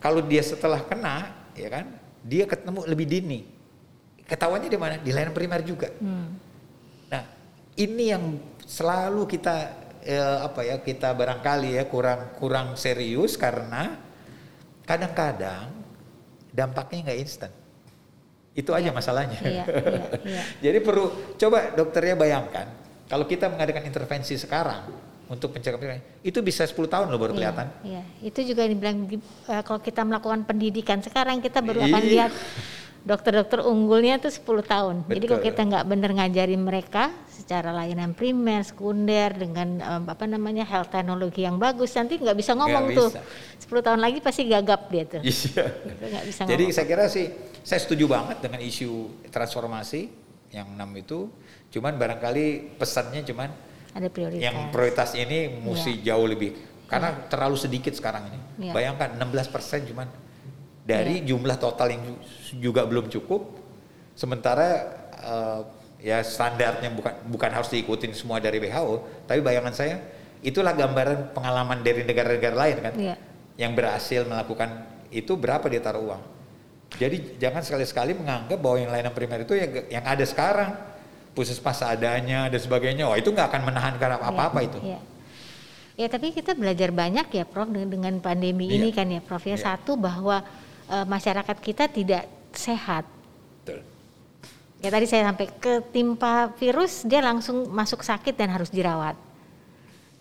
kalau 0.02 0.26
dia 0.26 0.42
setelah 0.42 0.82
kena, 0.82 1.30
ya 1.54 1.70
kan, 1.70 1.86
dia 2.26 2.50
ketemu 2.50 2.90
lebih 2.90 3.06
dini. 3.06 3.40
Ketahuannya 4.26 4.70
di 4.74 4.80
mana? 4.82 4.98
Di 4.98 5.14
layanan 5.14 5.36
primer 5.38 5.62
juga. 5.62 5.94
Hmm. 6.02 6.34
Nah, 7.14 7.24
ini 7.78 8.10
yang 8.10 8.42
selalu 8.66 9.30
kita 9.30 9.56
eh, 10.02 10.38
apa 10.42 10.66
ya 10.66 10.82
kita 10.82 11.14
barangkali 11.14 11.78
ya 11.78 11.84
kurang 11.86 12.34
kurang 12.34 12.74
serius 12.74 13.38
karena 13.38 14.02
kadang-kadang 14.90 15.70
dampaknya 16.50 17.12
nggak 17.12 17.20
instan. 17.22 17.52
Itu 18.58 18.74
aja 18.74 18.90
masalahnya. 18.90 19.38
Iya, 19.38 19.64
iya, 19.70 19.86
iya. 20.26 20.44
Jadi 20.66 20.80
perlu 20.82 21.38
coba 21.38 21.78
dokternya 21.78 22.18
bayangkan 22.18 22.68
kalau 23.06 23.30
kita 23.30 23.52
mengadakan 23.52 23.86
intervensi 23.86 24.34
sekarang 24.40 25.11
untuk 25.32 25.56
pencegahan 25.56 26.04
itu 26.28 26.44
bisa 26.44 26.68
10 26.68 26.76
tahun 26.92 27.08
loh 27.08 27.16
baru 27.16 27.32
kelihatan. 27.32 27.72
Iya, 27.88 28.04
iya. 28.04 28.28
itu 28.28 28.40
juga 28.44 28.68
dibilang 28.68 29.08
uh, 29.48 29.64
kalau 29.64 29.80
kita 29.80 30.04
melakukan 30.04 30.44
pendidikan 30.44 31.00
sekarang 31.00 31.40
kita 31.40 31.64
baru 31.64 31.88
akan 31.88 32.02
Iya. 32.04 32.12
lihat 32.12 32.32
dokter-dokter 33.02 33.66
unggulnya 33.66 34.20
itu 34.20 34.30
10 34.30 34.62
tahun. 34.62 34.96
Jadi 35.10 35.26
kalau 35.26 35.42
Betul. 35.42 35.50
kita 35.56 35.62
nggak 35.66 35.86
benar 35.88 36.12
ngajarin 36.14 36.62
mereka 36.62 37.10
secara 37.32 37.74
layanan 37.74 38.14
primer, 38.14 38.62
sekunder 38.62 39.34
dengan 39.34 39.68
um, 39.82 40.04
apa 40.06 40.30
namanya 40.30 40.62
health 40.68 40.94
teknologi 40.94 41.42
yang 41.42 41.58
bagus, 41.58 41.96
nanti 41.98 42.22
nggak 42.22 42.38
bisa 42.38 42.54
ngomong 42.54 42.92
Nggak 42.92 43.00
tuh. 43.00 43.10
bisa. 43.10 43.72
10 43.72 43.88
tahun 43.88 44.00
lagi 44.04 44.18
pasti 44.22 44.42
gagap 44.46 44.82
dia 44.92 45.04
tuh. 45.08 45.22
Iya. 45.24 45.66
Bisa 46.28 46.42
Jadi 46.46 46.64
ngomong. 46.68 46.76
saya 46.76 46.86
kira 46.86 47.06
sih 47.08 47.26
saya 47.64 47.80
setuju 47.80 48.06
banget 48.06 48.38
dengan 48.44 48.60
isu 48.62 48.92
transformasi 49.32 50.02
yang 50.52 50.68
enam 50.76 50.92
itu. 50.94 51.26
Cuman 51.72 51.96
barangkali 51.98 52.76
pesannya 52.78 53.24
cuman 53.24 53.50
ada 53.92 54.08
prioritas. 54.08 54.42
yang 54.42 54.72
prioritas 54.72 55.10
ini 55.14 55.52
mesti 55.62 56.00
jauh 56.02 56.26
lebih 56.26 56.56
karena 56.88 57.16
terlalu 57.32 57.56
sedikit 57.56 57.96
sekarang 57.96 58.28
ini. 58.28 58.40
Iya. 58.68 58.74
Bayangkan 58.76 59.16
16% 59.16 59.92
cuman 59.92 60.08
dari 60.84 61.24
jumlah 61.24 61.56
total 61.56 61.88
yang 61.96 62.04
ju- 62.04 62.20
juga 62.60 62.84
belum 62.84 63.08
cukup. 63.08 63.48
Sementara 64.12 64.68
eh, 65.16 65.62
ya 66.02 66.20
standarnya 66.20 66.92
bukan 66.92 67.14
bukan 67.32 67.50
harus 67.54 67.70
diikutin 67.72 68.12
semua 68.12 68.42
dari 68.44 68.60
WHO, 68.60 69.24
tapi 69.30 69.40
bayangan 69.40 69.72
saya 69.72 69.96
itulah 70.42 70.74
gambaran 70.74 71.32
pengalaman 71.32 71.80
dari 71.80 72.04
negara-negara 72.04 72.56
lain 72.58 72.78
kan. 72.84 72.94
Iya. 72.98 73.16
Yang 73.56 73.72
berhasil 73.78 74.22
melakukan 74.28 74.70
itu 75.12 75.36
berapa 75.40 75.64
dia 75.72 75.80
taruh 75.80 76.12
uang. 76.12 76.24
Jadi 76.92 77.40
jangan 77.40 77.64
sekali-sekali 77.64 78.12
menganggap 78.20 78.60
bahwa 78.60 78.78
yang 78.84 78.92
layanan 78.92 79.16
primer 79.16 79.48
itu 79.48 79.56
yang 79.56 79.72
yang 79.88 80.04
ada 80.04 80.26
sekarang 80.28 80.76
puskesmas 81.32 81.80
adanya 81.84 82.52
dan 82.52 82.60
sebagainya, 82.60 83.08
wah 83.08 83.16
itu 83.16 83.32
nggak 83.32 83.48
akan 83.52 83.62
menahan 83.72 83.94
karena 83.96 84.20
apa-apa 84.20 84.60
Iya, 84.60 84.68
itu. 84.68 84.78
Iya. 84.84 85.00
Ya 86.00 86.08
tapi 86.08 86.34
kita 86.34 86.56
belajar 86.56 86.90
banyak 86.90 87.28
ya 87.30 87.44
Prof 87.46 87.68
dengan, 87.70 87.90
dengan 87.92 88.14
pandemi 88.20 88.68
Iya. 88.68 88.76
ini 88.80 88.90
kan 88.92 89.08
ya 89.08 89.22
Prof 89.24 89.44
ya 89.44 89.56
Iya. 89.56 89.64
satu 89.76 89.96
bahwa 89.96 90.44
eh, 90.92 91.06
masyarakat 91.08 91.58
kita 91.64 91.88
tidak 91.88 92.28
sehat. 92.52 93.08
Betul. 93.64 93.80
Ya 94.84 94.90
tadi 94.92 95.06
saya 95.08 95.30
sampai 95.32 95.48
ketimpa 95.56 96.52
virus 96.60 97.08
dia 97.08 97.24
langsung 97.24 97.70
masuk 97.72 98.04
sakit 98.04 98.36
dan 98.36 98.52
harus 98.52 98.68
dirawat. 98.68 99.16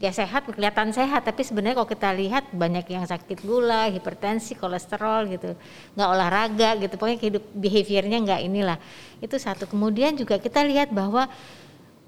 Dia 0.01 0.17
sehat 0.17 0.49
kelihatan 0.49 0.97
sehat 0.97 1.29
tapi 1.29 1.45
sebenarnya 1.45 1.77
kalau 1.77 1.91
kita 1.93 2.09
lihat 2.17 2.49
banyak 2.57 2.89
yang 2.89 3.05
sakit 3.05 3.45
gula, 3.45 3.85
hipertensi, 3.93 4.57
kolesterol 4.57 5.29
gitu, 5.29 5.53
nggak 5.93 6.09
olahraga 6.09 6.81
gitu, 6.81 6.97
pokoknya 6.97 7.21
hidup 7.21 7.45
behaviornya 7.53 8.19
nggak 8.25 8.41
inilah. 8.49 8.79
Itu 9.21 9.37
satu. 9.37 9.69
Kemudian 9.69 10.17
juga 10.17 10.41
kita 10.41 10.65
lihat 10.65 10.89
bahwa 10.89 11.29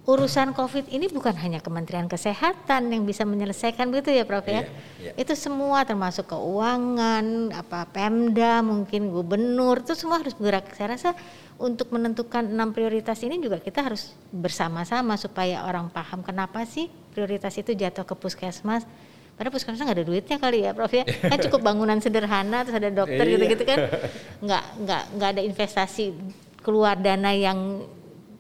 urusan 0.03 0.51
COVID 0.51 0.91
ini 0.91 1.07
bukan 1.13 1.37
hanya 1.39 1.63
Kementerian 1.63 2.11
Kesehatan 2.11 2.91
yang 2.91 3.07
bisa 3.07 3.23
menyelesaikan 3.23 3.87
begitu 3.93 4.11
ya 4.11 4.25
Prof 4.27 4.49
ya. 4.49 4.65
Iya, 4.65 4.71
iya. 4.99 5.13
Itu 5.15 5.37
semua 5.39 5.87
termasuk 5.87 6.33
keuangan, 6.33 7.55
apa 7.55 7.87
Pemda, 7.93 8.65
mungkin 8.67 9.13
gubernur 9.15 9.85
itu 9.85 9.95
semua 9.95 10.19
harus 10.19 10.35
bergerak. 10.35 10.75
Saya 10.75 10.99
rasa 10.99 11.11
untuk 11.61 11.95
menentukan 11.95 12.43
enam 12.43 12.75
prioritas 12.75 13.21
ini 13.23 13.39
juga 13.39 13.63
kita 13.63 13.85
harus 13.85 14.17
bersama-sama 14.35 15.15
supaya 15.15 15.63
orang 15.69 15.87
paham 15.93 16.27
kenapa 16.27 16.67
sih 16.67 16.91
prioritas 17.13 17.53
itu 17.55 17.73
jatuh 17.73 18.03
ke 18.03 18.15
puskesmas. 18.17 18.83
Padahal 19.33 19.53
puskesmas 19.53 19.81
nggak 19.81 19.99
ada 20.01 20.07
duitnya 20.07 20.37
kali 20.37 20.65
ya, 20.65 20.73
Prof 20.73 20.91
ya. 20.91 21.05
Kan 21.31 21.39
cukup 21.41 21.61
bangunan 21.63 22.01
sederhana 22.01 22.65
terus 22.65 22.77
ada 22.77 22.91
dokter 22.91 23.25
Iya. 23.25 23.33
gitu-gitu 23.37 23.65
kan. 23.65 23.79
Nggak 24.45 24.65
nggak 24.83 25.03
nggak 25.17 25.29
ada 25.37 25.43
investasi 25.45 26.05
keluar 26.61 26.97
dana 26.97 27.31
yang 27.31 27.85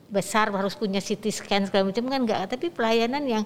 besar 0.07 0.53
harus 0.53 0.77
punya 0.77 1.01
CT 1.01 1.25
scan 1.33 1.65
segala 1.65 1.89
macam 1.89 2.05
kan 2.05 2.21
enggak 2.21 2.45
tapi 2.45 2.69
pelayanan 2.69 3.25
yang 3.25 3.45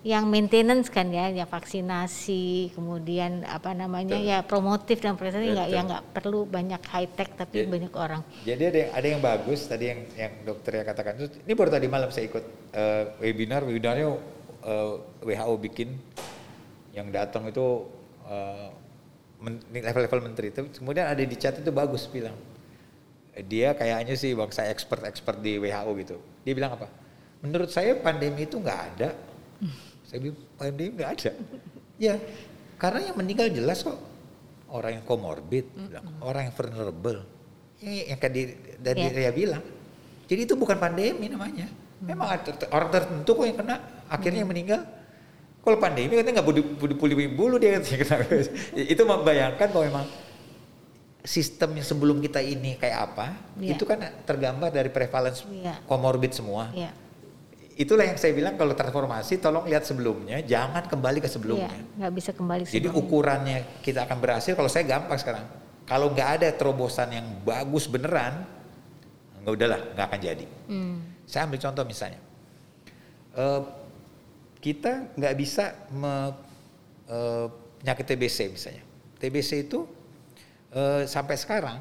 yang 0.00 0.24
maintenance 0.24 0.88
kan 0.88 1.12
ya 1.12 1.28
ya 1.28 1.44
vaksinasi 1.44 2.72
kemudian 2.72 3.44
apa 3.44 3.76
namanya 3.76 4.16
Betul. 4.16 4.30
ya 4.32 4.38
promotif 4.40 4.96
dan 4.98 5.20
prestasi 5.20 5.52
enggak 5.52 5.68
Betul. 5.68 5.76
ya 5.76 5.80
enggak 5.84 6.02
perlu 6.16 6.40
banyak 6.48 6.80
high 6.88 7.10
tech 7.12 7.36
tapi 7.36 7.62
Ya. 7.62 7.68
banyak 7.68 7.92
orang 7.92 8.24
Jadi 8.42 8.62
ada 8.64 8.78
yang, 8.80 8.90
ada 8.96 9.06
yang 9.12 9.20
bagus 9.20 9.60
tadi 9.68 9.84
yang 9.92 10.00
yang 10.16 10.32
dokter 10.40 10.80
ya 10.80 10.82
katakan 10.82 11.14
ini 11.20 11.52
baru 11.52 11.70
tadi 11.70 11.86
malam 11.86 12.08
saya 12.08 12.24
ikut 12.26 12.44
eh, 12.72 13.02
webinar 13.20 13.60
webinarnya 13.62 14.08
eh, 14.66 14.92
WHO 15.22 15.54
bikin 15.62 15.94
yang 16.90 17.08
datang 17.08 17.46
itu 17.46 17.86
eh, 18.26 18.68
men- 19.38 19.62
level-level 19.70 20.20
menteri. 20.26 20.50
Itu 20.50 20.66
kemudian 20.74 21.06
ada 21.06 21.22
di 21.22 21.36
chat 21.38 21.54
itu 21.56 21.70
bagus 21.70 22.04
bilang 22.06 22.34
dia 23.36 23.76
kayaknya 23.76 24.16
sih 24.16 24.32
bangsa 24.32 24.64
expert-expert 24.66 25.38
di 25.38 25.60
WHO 25.60 25.90
gitu. 26.00 26.16
Dia 26.42 26.54
bilang 26.56 26.72
apa? 26.74 26.88
Menurut 27.44 27.68
saya 27.68 27.92
pandemi 27.94 28.48
itu 28.48 28.56
nggak 28.56 28.80
ada. 28.96 29.12
Saya 30.08 30.18
bilang 30.24 30.40
pandemi 30.56 30.96
nggak 30.96 31.10
ada. 31.20 31.30
Ya 32.00 32.16
karena 32.80 33.12
yang 33.12 33.16
meninggal 33.16 33.52
jelas 33.52 33.84
kok. 33.84 33.96
Orang 34.66 34.98
yang 34.98 35.06
komorbid 35.06 35.68
bilang, 35.78 36.04
orang 36.18 36.50
yang 36.50 36.54
vulnerable. 36.56 37.22
Yang, 37.78 37.94
yang 38.08 38.18
tadi 38.18 38.40
dari 38.82 39.00
Ya. 39.04 39.12
dia 39.12 39.32
bilang. 39.36 39.62
Jadi 40.26 40.40
itu 40.42 40.54
bukan 40.58 40.74
pandemi 40.80 41.30
namanya 41.30 41.68
memang 41.98 42.28
ada 42.30 42.50
orang 42.70 42.88
tertentu 42.90 43.30
kok 43.32 43.44
yang 43.44 43.56
kena 43.56 43.76
akhirnya 44.06 44.40
yang 44.40 44.50
meninggal 44.50 44.80
kalau 45.60 45.76
pandemi 45.76 46.12
katanya 46.12 46.38
nggak 46.38 46.46
bulu 46.46 46.62
bulu 46.94 47.14
bulu 47.32 47.54
dia 47.56 47.76
katanya 47.76 47.98
kena. 48.04 48.16
itu 48.94 49.02
membayangkan 49.02 49.68
bahwa 49.68 49.84
memang 49.84 50.06
sistem 51.26 51.74
yang 51.74 51.82
sebelum 51.84 52.22
kita 52.22 52.38
ini 52.38 52.78
kayak 52.78 52.98
apa 53.04 53.26
Iya. 53.58 53.74
itu 53.74 53.82
kan 53.82 53.98
tergambar 54.22 54.70
dari 54.70 54.88
prevalence 54.88 55.42
Iya. 55.44 55.82
komorbid 55.84 56.30
semua 56.30 56.70
ya 56.70 56.94
itulah 57.76 58.04
yang 58.04 58.16
saya 58.16 58.32
bilang 58.32 58.54
kalau 58.54 58.72
transformasi 58.72 59.36
tolong 59.36 59.66
lihat 59.66 59.84
sebelumnya 59.84 60.40
jangan 60.40 60.86
kembali 60.86 61.18
ke 61.18 61.26
ya 61.26 61.32
sebelumnya 61.32 61.76
nggak 61.98 62.12
bisa 62.14 62.30
kembali 62.30 62.62
ke 62.62 62.70
jadi 62.70 62.88
sebelumnya. 62.88 63.00
ukurannya 63.02 63.58
kita 63.82 64.06
akan 64.06 64.16
berhasil 64.16 64.52
kalau 64.54 64.70
saya 64.70 64.86
gampang 64.86 65.18
sekarang 65.18 65.44
kalau 65.82 66.08
nggak 66.08 66.28
ada 66.40 66.48
terobosan 66.52 67.10
yang 67.10 67.26
bagus 67.42 67.84
beneran 67.84 68.46
nggak 69.42 69.52
udahlah 69.52 69.80
nggak 69.92 70.06
akan 70.06 70.20
jadi 70.20 70.46
Hmm. 70.70 70.96
Saya 71.26 71.50
ambil 71.50 71.58
contoh 71.58 71.82
misalnya. 71.82 72.22
Eh, 73.36 73.62
kita 74.62 75.12
nggak 75.18 75.34
bisa 75.36 75.74
me, 75.92 76.32
eh, 77.10 77.46
penyakit 77.82 78.06
TBC 78.14 78.38
misalnya. 78.48 78.84
TBC 79.18 79.66
itu 79.66 79.84
eh, 80.72 81.04
sampai 81.04 81.36
sekarang 81.36 81.78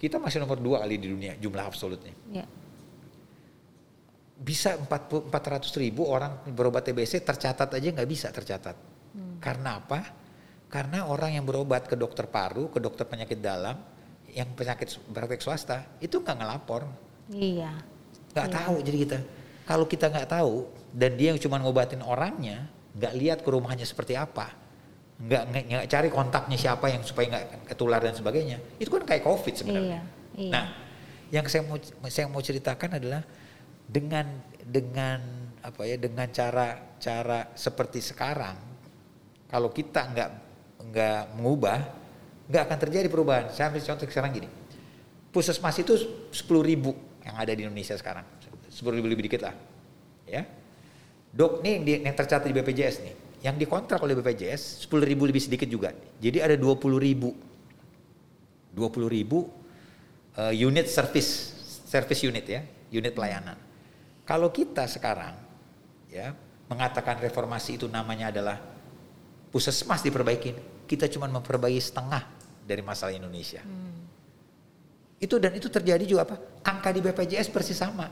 kita 0.00 0.20
masih 0.20 0.42
nomor 0.42 0.60
dua 0.60 0.82
kali 0.84 0.96
di 0.96 1.08
dunia 1.12 1.36
jumlah 1.36 1.64
absolutnya. 1.64 2.12
Ya. 2.32 2.44
Bisa 4.34 4.76
40 4.76 5.30
400 5.30 5.70
ribu 5.80 6.04
orang 6.10 6.42
berobat 6.52 6.84
TBC 6.84 7.22
tercatat 7.22 7.70
aja 7.70 7.88
nggak 7.94 8.10
bisa 8.10 8.28
tercatat. 8.34 8.76
Karena 9.38 9.78
apa? 9.78 10.00
Karena 10.66 11.06
orang 11.06 11.38
yang 11.38 11.46
berobat 11.46 11.86
ke 11.86 11.94
dokter 11.94 12.26
paru, 12.26 12.66
ke 12.66 12.82
dokter 12.82 13.06
penyakit 13.06 13.38
dalam, 13.38 13.78
yang 14.34 14.50
penyakit 14.58 14.90
praktek 15.14 15.38
swasta 15.38 15.86
itu 16.02 16.18
nggak 16.18 16.34
ngelapor, 16.34 16.82
iya 17.30 17.93
nggak 18.34 18.48
Iya. 18.50 18.56
tahu. 18.58 18.76
Jadi 18.82 18.96
kita 19.06 19.18
kalau 19.64 19.86
kita 19.88 20.06
nggak 20.10 20.28
tahu 20.28 20.54
dan 20.92 21.14
dia 21.16 21.32
yang 21.32 21.40
cuma 21.40 21.56
ngobatin 21.62 22.02
orangnya, 22.04 22.68
nggak 22.98 23.12
lihat 23.16 23.38
ke 23.40 23.48
rumahnya 23.48 23.86
seperti 23.86 24.18
apa, 24.18 24.52
nggak 25.22 25.42
nggak 25.70 25.84
cari 25.88 26.08
kontaknya 26.10 26.58
siapa 26.58 26.90
yang 26.90 27.00
supaya 27.06 27.26
nggak 27.30 27.70
ketular 27.72 28.02
dan 28.02 28.12
sebagainya, 28.12 28.58
itu 28.76 28.90
kan 28.90 29.06
kayak 29.06 29.22
covid 29.24 29.54
sebenarnya. 29.54 30.02
iya 30.34 30.42
iya 30.44 30.50
Nah, 30.50 30.66
yang 31.30 31.46
saya 31.46 31.62
mau 31.64 31.78
saya 32.10 32.26
mau 32.28 32.42
ceritakan 32.42 32.98
adalah 32.98 33.22
dengan 33.86 34.26
dengan 34.60 35.20
apa 35.64 35.86
ya 35.88 35.96
dengan 35.96 36.28
cara 36.28 36.96
cara 37.00 37.48
seperti 37.56 38.04
sekarang 38.04 38.56
kalau 39.48 39.72
kita 39.72 40.04
nggak 40.12 40.30
nggak 40.92 41.22
mengubah 41.40 41.78
nggak 42.44 42.62
akan 42.68 42.78
terjadi 42.84 43.08
perubahan. 43.08 43.48
Saya 43.48 43.72
ambil 43.72 43.80
contoh 43.80 44.04
sekarang 44.04 44.30
gini, 44.36 44.48
puskesmas 45.32 45.80
itu 45.80 45.96
10.000 45.96 46.60
ribu 46.60 46.92
yang 47.24 47.34
ada 47.40 47.52
di 47.56 47.64
Indonesia 47.64 47.96
sekarang, 47.96 48.24
10.000 48.68 48.96
ribu 49.00 49.08
lebih 49.08 49.24
dikit 49.26 49.48
lah, 49.48 49.54
ya. 50.28 50.44
Dok 51.34 51.66
nih 51.66 51.82
yang, 51.82 52.12
yang 52.12 52.14
tercatat 52.14 52.46
di 52.46 52.54
BPJS 52.54 52.96
nih, 53.02 53.14
yang 53.42 53.56
dikontrak 53.58 53.98
oleh 54.00 54.14
BPJS 54.14 54.86
10.000 54.86 55.10
ribu 55.10 55.26
lebih 55.26 55.42
sedikit 55.42 55.66
juga. 55.66 55.90
Jadi 56.22 56.38
ada 56.38 56.54
20.000 56.54 56.94
ribu, 56.96 57.34
20.000 58.72 59.16
ribu 59.16 59.50
eh, 60.38 60.54
unit 60.62 60.86
service, 60.86 61.30
service 61.84 62.22
unit 62.22 62.46
ya, 62.46 62.62
unit 62.94 63.12
pelayanan. 63.12 63.58
Kalau 64.24 64.48
kita 64.48 64.88
sekarang 64.88 65.36
ya 66.08 66.32
mengatakan 66.70 67.20
reformasi 67.20 67.76
itu 67.76 67.90
namanya 67.90 68.32
adalah 68.32 68.56
puskesmas 69.52 70.00
diperbaikin, 70.00 70.56
kita 70.88 71.10
cuma 71.12 71.28
memperbaiki 71.28 71.82
setengah 71.82 72.24
dari 72.64 72.80
masalah 72.80 73.12
Indonesia. 73.12 73.60
Hmm. 73.60 74.03
Itu 75.18 75.38
dan 75.38 75.54
itu 75.54 75.70
terjadi 75.70 76.04
juga 76.04 76.26
apa? 76.26 76.36
Angka 76.66 76.90
di 76.90 77.00
BPJS 77.00 77.48
persis 77.48 77.78
sama. 77.78 78.10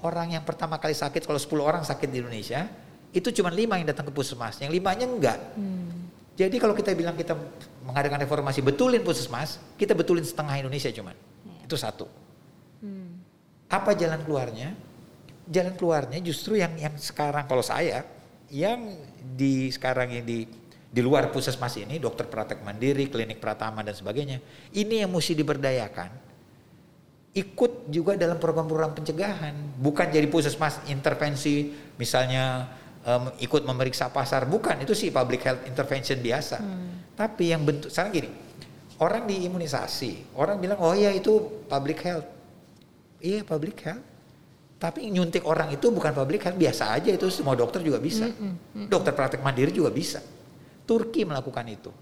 Orang 0.00 0.32
yang 0.32 0.44
pertama 0.46 0.78
kali 0.78 0.94
sakit 0.94 1.24
kalau 1.24 1.40
10 1.40 1.50
orang 1.60 1.82
sakit 1.82 2.08
di 2.08 2.22
Indonesia, 2.22 2.68
itu 3.16 3.32
cuma 3.32 3.48
lima 3.48 3.80
yang 3.80 3.88
datang 3.88 4.06
ke 4.08 4.12
puskesmas, 4.12 4.60
yang 4.60 4.68
limanya 4.68 5.08
enggak. 5.08 5.40
Hmm. 5.56 6.12
Jadi 6.36 6.60
kalau 6.60 6.76
kita 6.76 6.92
bilang 6.92 7.16
kita 7.16 7.32
mengadakan 7.80 8.20
reformasi 8.28 8.60
betulin 8.60 9.00
puskesmas, 9.00 9.56
kita 9.80 9.96
betulin 9.96 10.20
setengah 10.20 10.60
Indonesia 10.60 10.92
cuman. 10.92 11.16
Ya. 11.16 11.56
Itu 11.64 11.76
satu. 11.80 12.04
Hmm. 12.84 13.24
Apa 13.72 13.96
jalan 13.96 14.20
keluarnya? 14.20 14.76
Jalan 15.48 15.74
keluarnya 15.78 16.18
justru 16.20 16.60
yang 16.60 16.76
yang 16.76 16.92
sekarang 16.98 17.48
kalau 17.48 17.62
saya 17.64 18.04
yang 18.52 18.98
di 19.34 19.70
sekarang 19.72 20.12
yang 20.12 20.26
di 20.26 20.44
di 20.96 21.00
luar 21.02 21.28
puskesmas 21.28 21.76
ini 21.80 21.98
dokter 21.98 22.24
praktek 22.28 22.62
mandiri, 22.62 23.08
klinik 23.08 23.40
pratama 23.40 23.80
dan 23.80 23.96
sebagainya. 23.96 24.38
Ini 24.76 25.04
yang 25.06 25.10
mesti 25.10 25.32
diberdayakan. 25.32 26.25
Ikut 27.36 27.92
juga 27.92 28.16
dalam 28.16 28.40
program-program 28.40 28.96
pencegahan, 28.96 29.52
bukan 29.76 30.08
jadi 30.08 30.24
puskesmas 30.24 30.80
intervensi 30.88 31.68
misalnya 32.00 32.64
um, 33.04 33.28
ikut 33.36 33.62
memeriksa 33.68 34.08
pasar, 34.08 34.48
bukan 34.48 34.80
itu 34.80 34.96
sih 34.96 35.12
public 35.12 35.44
health 35.44 35.62
intervention 35.68 36.16
biasa. 36.24 36.56
Hmm. 36.58 37.12
Tapi 37.12 37.52
yang 37.52 37.60
bentuk 37.60 37.92
sekarang 37.92 38.12
gini, 38.16 38.30
orang 38.98 39.28
diimunisasi, 39.28 40.32
orang 40.36 40.56
bilang 40.56 40.80
oh 40.80 40.96
iya 40.96 41.12
itu 41.12 41.64
public 41.68 42.00
health. 42.02 42.28
Iya 43.20 43.44
public 43.44 43.76
health. 43.84 44.04
Tapi 44.76 45.08
nyuntik 45.08 45.44
orang 45.48 45.72
itu 45.72 45.88
bukan 45.88 46.12
public 46.12 46.44
health, 46.44 46.56
biasa 46.60 46.92
aja 46.92 47.08
itu 47.12 47.28
semua 47.32 47.56
dokter 47.56 47.80
juga 47.80 47.96
bisa. 47.96 48.28
Hmm, 48.28 48.56
hmm. 48.56 48.86
Dokter 48.92 49.12
praktek 49.16 49.40
mandiri 49.40 49.72
juga 49.72 49.88
bisa. 49.88 50.20
Turki 50.84 51.24
melakukan 51.24 51.64
itu. 51.68 51.92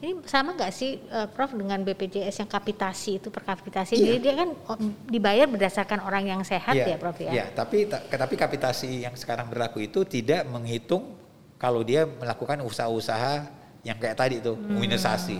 Ini 0.00 0.16
sama 0.24 0.56
nggak 0.56 0.72
sih 0.72 0.96
uh, 1.12 1.28
Prof 1.28 1.52
dengan 1.52 1.76
BPJS 1.84 2.40
yang 2.40 2.48
kapitasi 2.48 3.20
itu 3.20 3.28
per 3.28 3.44
kapitasi? 3.44 4.00
Iya. 4.00 4.16
Jadi 4.16 4.18
dia 4.24 4.34
kan 4.40 4.48
oh, 4.72 4.78
dibayar 5.04 5.44
berdasarkan 5.44 6.00
orang 6.08 6.24
yang 6.24 6.40
sehat 6.40 6.72
iya. 6.72 6.96
ya 6.96 6.96
Prof 6.96 7.20
ya. 7.20 7.30
Iya, 7.36 7.46
tapi 7.52 7.84
tapi 7.92 8.34
kapitasi 8.40 9.04
yang 9.04 9.12
sekarang 9.12 9.52
berlaku 9.52 9.84
itu 9.84 10.08
tidak 10.08 10.48
menghitung 10.48 11.12
kalau 11.60 11.84
dia 11.84 12.08
melakukan 12.08 12.64
usaha-usaha 12.64 13.44
yang 13.84 14.00
kayak 14.00 14.16
tadi 14.16 14.40
itu, 14.40 14.56
hmm. 14.56 14.80
imunisasi. 14.80 15.38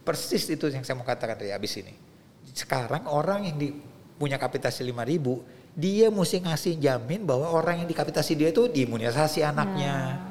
Persis 0.00 0.48
itu 0.48 0.64
yang 0.72 0.80
saya 0.80 0.96
mau 0.96 1.04
katakan 1.04 1.36
dari 1.36 1.52
habis 1.52 1.76
ini. 1.76 1.92
Sekarang 2.56 3.04
orang 3.04 3.52
yang 3.52 3.56
di, 3.60 3.68
punya 4.16 4.40
kapitasi 4.40 4.80
5000 4.80 5.76
dia 5.76 6.08
mesti 6.08 6.40
ngasih 6.40 6.74
jamin 6.80 7.28
bahwa 7.28 7.52
orang 7.52 7.84
yang 7.84 7.88
dikapitasi 7.88 8.32
dia 8.32 8.48
itu 8.48 8.64
diimunisasi 8.64 9.44
anaknya. 9.44 9.94
Hmm 10.16 10.29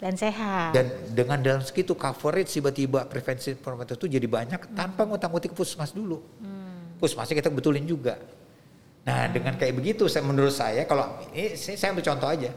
dan 0.00 0.16
sehat. 0.16 0.72
Dan 0.72 0.88
dengan 1.12 1.38
dalam 1.44 1.60
segitu 1.60 1.92
coverage 1.92 2.48
tiba-tiba 2.48 3.04
prevensi 3.04 3.52
preventif 3.52 4.00
itu 4.00 4.16
jadi 4.16 4.24
banyak 4.24 4.72
hmm. 4.72 4.74
tanpa 4.74 5.04
ngutang-ngutik 5.04 5.52
puskesmas 5.52 5.92
dulu. 5.92 6.24
Hmm. 6.40 6.96
Puskesmasnya 6.96 7.36
kita 7.44 7.52
betulin 7.52 7.84
juga. 7.84 8.16
Nah 9.04 9.28
hmm. 9.28 9.32
dengan 9.36 9.54
kayak 9.60 9.76
begitu 9.76 10.08
saya 10.08 10.24
menurut 10.24 10.56
saya 10.56 10.88
kalau 10.88 11.20
ini 11.36 11.52
saya 11.54 11.92
ambil 11.92 12.04
contoh 12.08 12.28
aja. 12.32 12.50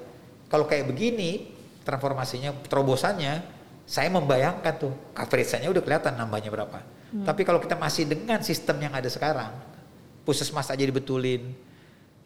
Kalau 0.48 0.66
kayak 0.66 0.88
begini 0.88 1.52
transformasinya 1.84 2.56
terobosannya 2.72 3.44
saya 3.84 4.08
membayangkan 4.08 4.74
tuh 4.80 4.94
coverage-nya 5.12 5.68
udah 5.68 5.84
kelihatan 5.84 6.16
nambahnya 6.16 6.48
berapa. 6.48 6.80
Hmm. 7.12 7.28
Tapi 7.28 7.44
kalau 7.44 7.60
kita 7.60 7.76
masih 7.76 8.08
dengan 8.08 8.39
sistem 8.39 8.80
yang 8.80 8.96
ada 8.96 9.12
sekarang, 9.12 9.52
puskesmas 10.24 10.72
aja 10.72 10.80
dibetulin, 10.80 11.52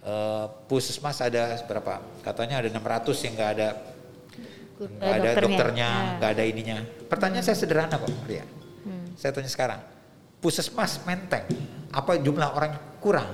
uh, 0.05 0.45
puskesmas 0.69 1.17
ada 1.25 1.57
berapa? 1.65 1.97
Katanya 2.21 2.61
ada 2.61 2.69
600 2.69 3.25
yang 3.25 3.33
nggak 3.33 3.51
ada 3.57 3.67
nggak 4.77 5.09
ada 5.09 5.29
dokternya, 5.33 5.41
dokternya 5.41 5.89
ya. 5.89 6.15
nggak 6.21 6.31
ada 6.37 6.43
ininya. 6.45 6.77
Pertanyaan 7.09 7.43
hmm. 7.43 7.49
saya 7.49 7.57
sederhana 7.57 7.95
kok, 7.97 8.09
Ria. 8.29 8.45
Hmm. 8.85 9.05
Saya 9.17 9.31
tanya 9.33 9.49
sekarang, 9.49 9.79
puskesmas 10.37 11.01
Menteng, 11.03 11.45
apa 11.89 12.11
jumlah 12.21 12.49
orang 12.53 12.73
kurang? 13.01 13.29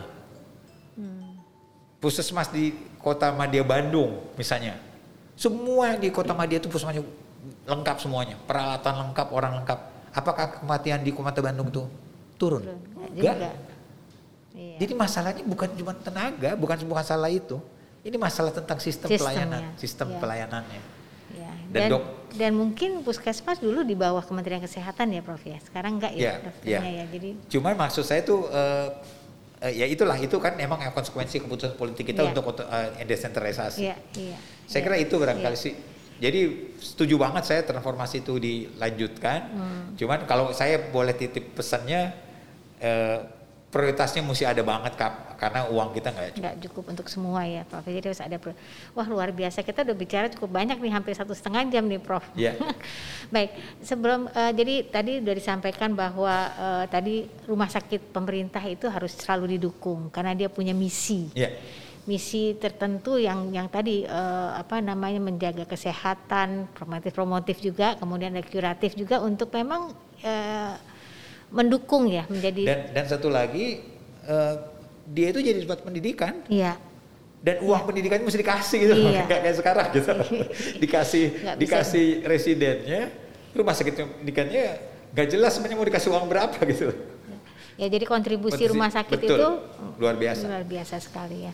Hmm. 0.95 1.43
Puskesmas 1.99 2.47
di 2.49 2.71
kota 3.03 3.35
Madia 3.35 3.67
Bandung 3.67 4.31
misalnya, 4.39 4.79
semua 5.35 5.99
di 5.99 6.07
kota 6.09 6.31
Madia 6.31 6.63
itu 6.63 6.71
puskesmasnya 6.71 7.03
lengkap 7.67 7.97
semuanya, 7.99 8.39
peralatan 8.47 9.11
lengkap, 9.11 9.27
orang 9.35 9.59
lengkap. 9.59 9.79
Apakah 10.13 10.61
kematian 10.63 11.03
di 11.03 11.11
kota 11.11 11.43
Bandung 11.43 11.67
itu 11.67 11.83
turun? 12.39 12.63
Enggak. 13.11 13.35
Iya. 14.53 14.77
Jadi 14.77 14.93
masalahnya 14.93 15.43
bukan 15.43 15.69
cuma 15.73 15.97
tenaga, 15.97 16.53
bukan 16.53 16.77
bukan 16.85 17.03
salah 17.03 17.27
itu. 17.27 17.57
Ini 18.03 18.19
masalah 18.19 18.51
tentang 18.51 18.77
sistem, 18.83 19.09
sistem 19.09 19.25
pelayanan, 19.25 19.61
ya. 19.63 19.69
sistem 19.79 20.07
ya. 20.11 20.19
pelayanannya. 20.19 20.81
Dan, 21.73 21.89
dan, 21.89 21.89
dok, 21.89 22.03
dan 22.37 22.51
mungkin 22.53 23.01
puskesmas 23.01 23.57
dulu 23.57 23.81
di 23.81 23.97
bawah 23.97 24.21
Kementerian 24.21 24.61
Kesehatan 24.61 25.09
ya 25.09 25.25
Prof 25.25 25.41
ya. 25.41 25.57
Sekarang 25.57 25.97
enggak 25.97 26.13
ya, 26.13 26.37
ya, 26.37 26.53
ya. 26.61 26.79
ya. 26.85 27.05
Jadi 27.09 27.29
Cuman 27.49 27.73
maksud 27.73 28.05
saya 28.05 28.21
tuh 28.21 28.45
uh, 28.45 28.93
uh, 29.65 29.73
ya 29.73 29.89
itulah 29.89 30.13
itu 30.21 30.37
kan 30.37 30.53
emang 30.61 30.77
konsekuensi 30.93 31.41
keputusan 31.41 31.73
politik 31.73 32.13
kita 32.13 32.21
ya. 32.21 32.29
untuk 32.29 32.53
uh, 32.61 32.93
desentralisasi. 33.01 33.89
Ya, 33.89 33.97
ya, 34.13 34.37
saya 34.69 34.81
ya, 34.81 34.85
kira 34.85 34.95
itu 35.01 35.15
barangkali 35.17 35.57
ya. 35.57 35.65
sih. 35.65 35.73
Jadi 36.21 36.41
setuju 36.77 37.17
banget 37.17 37.43
saya 37.49 37.61
transformasi 37.65 38.21
itu 38.21 38.37
dilanjutkan. 38.37 39.39
Hmm. 39.49 39.83
Cuman 39.97 40.29
kalau 40.29 40.53
saya 40.53 40.77
boleh 40.77 41.17
titip 41.17 41.57
pesannya 41.57 42.13
uh, 42.79 43.42
prioritasnya 43.73 44.21
mesti 44.21 44.45
ada 44.45 44.61
banget 44.61 44.93
kap 44.93 45.33
karena 45.41 45.65
uang 45.65 45.97
kita 45.97 46.13
nggak 46.13 46.27
cukup. 46.37 46.43
Nggak 46.45 46.55
cukup 46.69 46.83
untuk 46.93 47.07
semua 47.09 47.41
ya 47.41 47.65
Prof. 47.65 47.81
Jadi 47.81 48.05
harus 48.05 48.21
ada 48.21 48.37
wah 48.93 49.07
luar 49.09 49.33
biasa 49.33 49.65
kita 49.65 49.81
udah 49.81 49.97
bicara 49.97 50.29
cukup 50.29 50.53
banyak 50.53 50.77
nih 50.77 50.93
hampir 50.93 51.17
satu 51.17 51.33
setengah 51.33 51.65
jam 51.73 51.89
nih 51.89 51.97
Prof. 51.97 52.21
Yeah. 52.37 52.53
Baik 53.33 53.57
sebelum 53.81 54.29
uh, 54.29 54.53
jadi 54.53 54.85
tadi 54.93 55.25
udah 55.25 55.33
disampaikan 55.33 55.97
bahwa 55.97 56.53
uh, 56.53 56.85
tadi 56.85 57.25
rumah 57.49 57.65
sakit 57.65 58.13
pemerintah 58.13 58.61
itu 58.69 58.85
harus 58.85 59.17
selalu 59.17 59.57
didukung 59.57 60.13
karena 60.13 60.37
dia 60.37 60.53
punya 60.53 60.77
misi. 60.77 61.33
Yeah. 61.33 61.57
Misi 62.05 62.53
tertentu 62.59 63.17
yang 63.17 63.49
yang 63.49 63.73
tadi 63.73 64.05
uh, 64.05 64.53
apa 64.53 64.85
namanya 64.85 65.17
menjaga 65.17 65.65
kesehatan, 65.65 66.69
promotif 66.77 67.09
promotif 67.15 67.57
juga, 67.57 67.97
kemudian 67.97 68.37
ada 68.37 68.45
kuratif 68.45 68.93
juga 68.93 69.23
untuk 69.23 69.49
memang 69.55 69.95
uh, 70.21 70.92
mendukung 71.53 72.09
ya 72.09 72.25
menjadi 72.27 72.61
dan 72.65 72.79
dan 72.91 73.05
satu 73.05 73.29
lagi 73.29 73.85
uh, 74.25 74.73
dia 75.07 75.35
itu 75.35 75.39
jadi 75.43 75.59
tempat 75.67 75.83
pendidikan. 75.83 76.33
Iya. 76.47 76.79
Dan 77.43 77.59
uang 77.67 77.81
iya. 77.83 77.87
pendidikannya 77.91 78.23
mesti 78.23 78.39
dikasih 78.39 78.77
gitu. 78.87 78.93
Iya. 78.95 79.23
kayak 79.31 79.55
sekarang 79.59 79.87
gitu. 79.91 80.11
Dikasih 80.83 81.25
dikasih 81.59 82.05
bisa. 82.23 82.27
residennya 82.27 83.01
rumah 83.53 83.75
sakit 83.75 83.93
pendidikannya 83.93 84.63
gak 85.13 85.27
jelas 85.29 85.53
sebenarnya 85.53 85.77
mau 85.77 85.87
dikasih 85.87 86.09
uang 86.09 86.25
berapa 86.31 86.57
gitu. 86.71 86.89
Ya 87.73 87.89
jadi 87.89 88.05
kontribusi 88.05 88.69
rumah 88.69 88.93
sakit 88.93 89.17
betul, 89.17 89.37
itu 89.37 89.49
luar 89.97 90.15
biasa. 90.15 90.43
Luar 90.45 90.65
biasa 90.65 90.95
sekali 91.01 91.49
ya. 91.49 91.53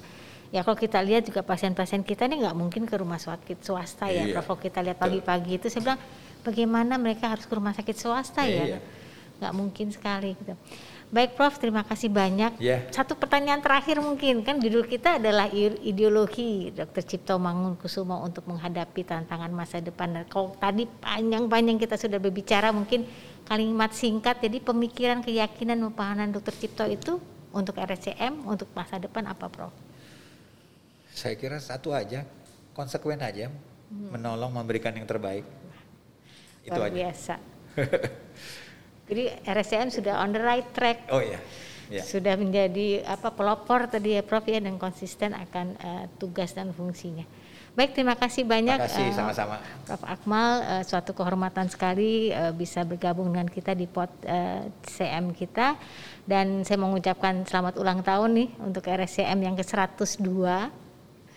Ya 0.50 0.66
kalau 0.66 0.78
kita 0.78 0.98
lihat 1.00 1.30
juga 1.30 1.46
pasien-pasien 1.46 2.02
kita 2.02 2.26
ini 2.26 2.42
nggak 2.42 2.58
mungkin 2.58 2.84
ke 2.90 2.96
rumah 2.98 3.22
sakit 3.22 3.62
swasta 3.62 4.10
ya 4.10 4.26
iya. 4.26 4.42
kalau 4.42 4.58
kita 4.58 4.82
lihat 4.82 4.98
pagi-pagi 4.98 5.62
itu 5.62 5.70
saya 5.70 5.94
bilang 5.94 6.02
bagaimana 6.42 6.98
mereka 6.98 7.30
harus 7.30 7.46
ke 7.46 7.54
rumah 7.54 7.70
sakit 7.78 7.94
swasta 7.94 8.50
ya, 8.50 8.78
ya? 8.78 8.80
Nggak 9.40 9.54
mungkin 9.56 9.88
sekali 9.90 10.36
gitu. 10.36 10.54
Baik 11.10 11.34
Prof, 11.34 11.58
terima 11.58 11.82
kasih 11.82 12.06
banyak. 12.14 12.62
Yeah. 12.62 12.86
Satu 12.94 13.18
pertanyaan 13.18 13.66
terakhir 13.66 13.98
mungkin 13.98 14.46
kan 14.46 14.62
judul 14.62 14.86
kita 14.86 15.18
adalah 15.18 15.50
ideologi 15.82 16.70
Dr. 16.70 17.02
Cipto 17.02 17.42
Mangunkusumo 17.42 18.22
untuk 18.22 18.46
menghadapi 18.46 19.02
tantangan 19.02 19.50
masa 19.50 19.82
depan. 19.82 20.14
Dan 20.14 20.30
kalau 20.30 20.54
tadi 20.62 20.86
panjang-panjang 20.86 21.82
kita 21.82 21.98
sudah 21.98 22.22
berbicara 22.22 22.70
mungkin 22.70 23.10
kalimat 23.50 23.90
singkat 23.90 24.38
jadi 24.38 24.62
pemikiran 24.62 25.26
keyakinan 25.26 25.82
pemahaman 25.90 26.30
Dr. 26.30 26.54
Cipto 26.54 26.86
itu 26.86 27.18
untuk 27.50 27.82
RSCM 27.82 28.46
untuk 28.46 28.70
masa 28.78 29.02
depan 29.02 29.26
apa 29.26 29.50
Prof? 29.50 29.74
Saya 31.10 31.34
kira 31.34 31.58
satu 31.58 31.90
aja, 31.90 32.22
konsekuen 32.78 33.18
aja, 33.26 33.50
hmm. 33.50 34.14
menolong 34.14 34.54
memberikan 34.54 34.94
yang 34.94 35.10
terbaik. 35.10 35.42
Itu 36.62 36.78
Luar 36.78 36.94
aja. 36.94 36.96
biasa. 36.96 37.36
Jadi 39.10 39.24
RSCM 39.44 39.90
sudah 39.90 40.22
on 40.22 40.30
the 40.30 40.42
right 40.42 40.70
track. 40.70 41.10
Oh 41.10 41.20
iya. 41.20 41.42
Yeah. 41.90 42.06
Sudah 42.06 42.38
menjadi 42.38 43.02
apa 43.02 43.34
pelopor 43.34 43.90
tadi 43.90 44.14
ya 44.14 44.22
Prof 44.22 44.46
ya 44.46 44.62
dan 44.62 44.78
konsisten 44.78 45.34
akan 45.34 45.74
uh, 45.82 46.06
tugas 46.22 46.54
dan 46.54 46.70
fungsinya. 46.70 47.26
Baik, 47.74 47.98
terima 47.98 48.14
kasih 48.18 48.46
banyak. 48.46 48.78
Terima 48.78 48.90
kasih, 48.90 49.08
uh, 49.10 49.16
sama-sama. 49.16 49.56
Prof 49.90 50.04
Akmal, 50.06 50.52
uh, 50.62 50.84
suatu 50.86 51.18
kehormatan 51.18 51.66
sekali 51.70 52.30
uh, 52.30 52.54
bisa 52.54 52.86
bergabung 52.86 53.34
dengan 53.34 53.50
kita 53.50 53.74
di 53.74 53.90
pot 53.90 54.10
uh, 54.26 54.70
CM 54.86 55.34
kita. 55.34 55.78
Dan 56.30 56.62
saya 56.62 56.78
mengucapkan 56.78 57.42
selamat 57.48 57.82
ulang 57.82 58.06
tahun 58.06 58.38
nih 58.38 58.50
untuk 58.62 58.86
RSCM 58.86 59.40
yang 59.42 59.56
ke-102. 59.58 60.30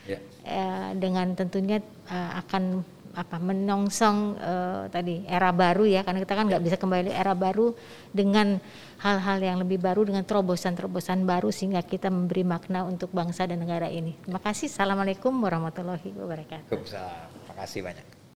Yeah. 0.04 0.20
Uh, 0.42 0.90
dengan 0.98 1.32
tentunya 1.38 1.78
uh, 2.10 2.42
akan 2.42 2.82
apa 3.12 3.36
menyongsong 3.36 4.18
uh, 4.40 4.82
tadi 4.88 5.28
era 5.28 5.52
baru 5.52 5.84
ya 5.84 6.00
karena 6.00 6.24
kita 6.24 6.32
kan 6.32 6.44
nggak 6.48 6.62
bisa 6.64 6.76
kembali 6.80 7.12
era 7.12 7.36
baru 7.36 7.76
dengan 8.08 8.56
hal-hal 9.04 9.38
yang 9.42 9.56
lebih 9.60 9.76
baru 9.76 10.08
dengan 10.08 10.24
terobosan-terobosan 10.24 11.28
baru 11.28 11.52
sehingga 11.52 11.84
kita 11.84 12.08
memberi 12.08 12.46
makna 12.46 12.88
untuk 12.88 13.12
bangsa 13.12 13.44
dan 13.44 13.60
negara 13.60 13.90
ini. 13.92 14.16
Terima 14.24 14.40
kasih. 14.40 14.72
Assalamualaikum 14.72 15.34
warahmatullahi 15.42 16.08
wabarakatuh. 16.16 16.72
Terima 16.72 17.54
kasih 17.58 17.80
banyak. 17.84 18.11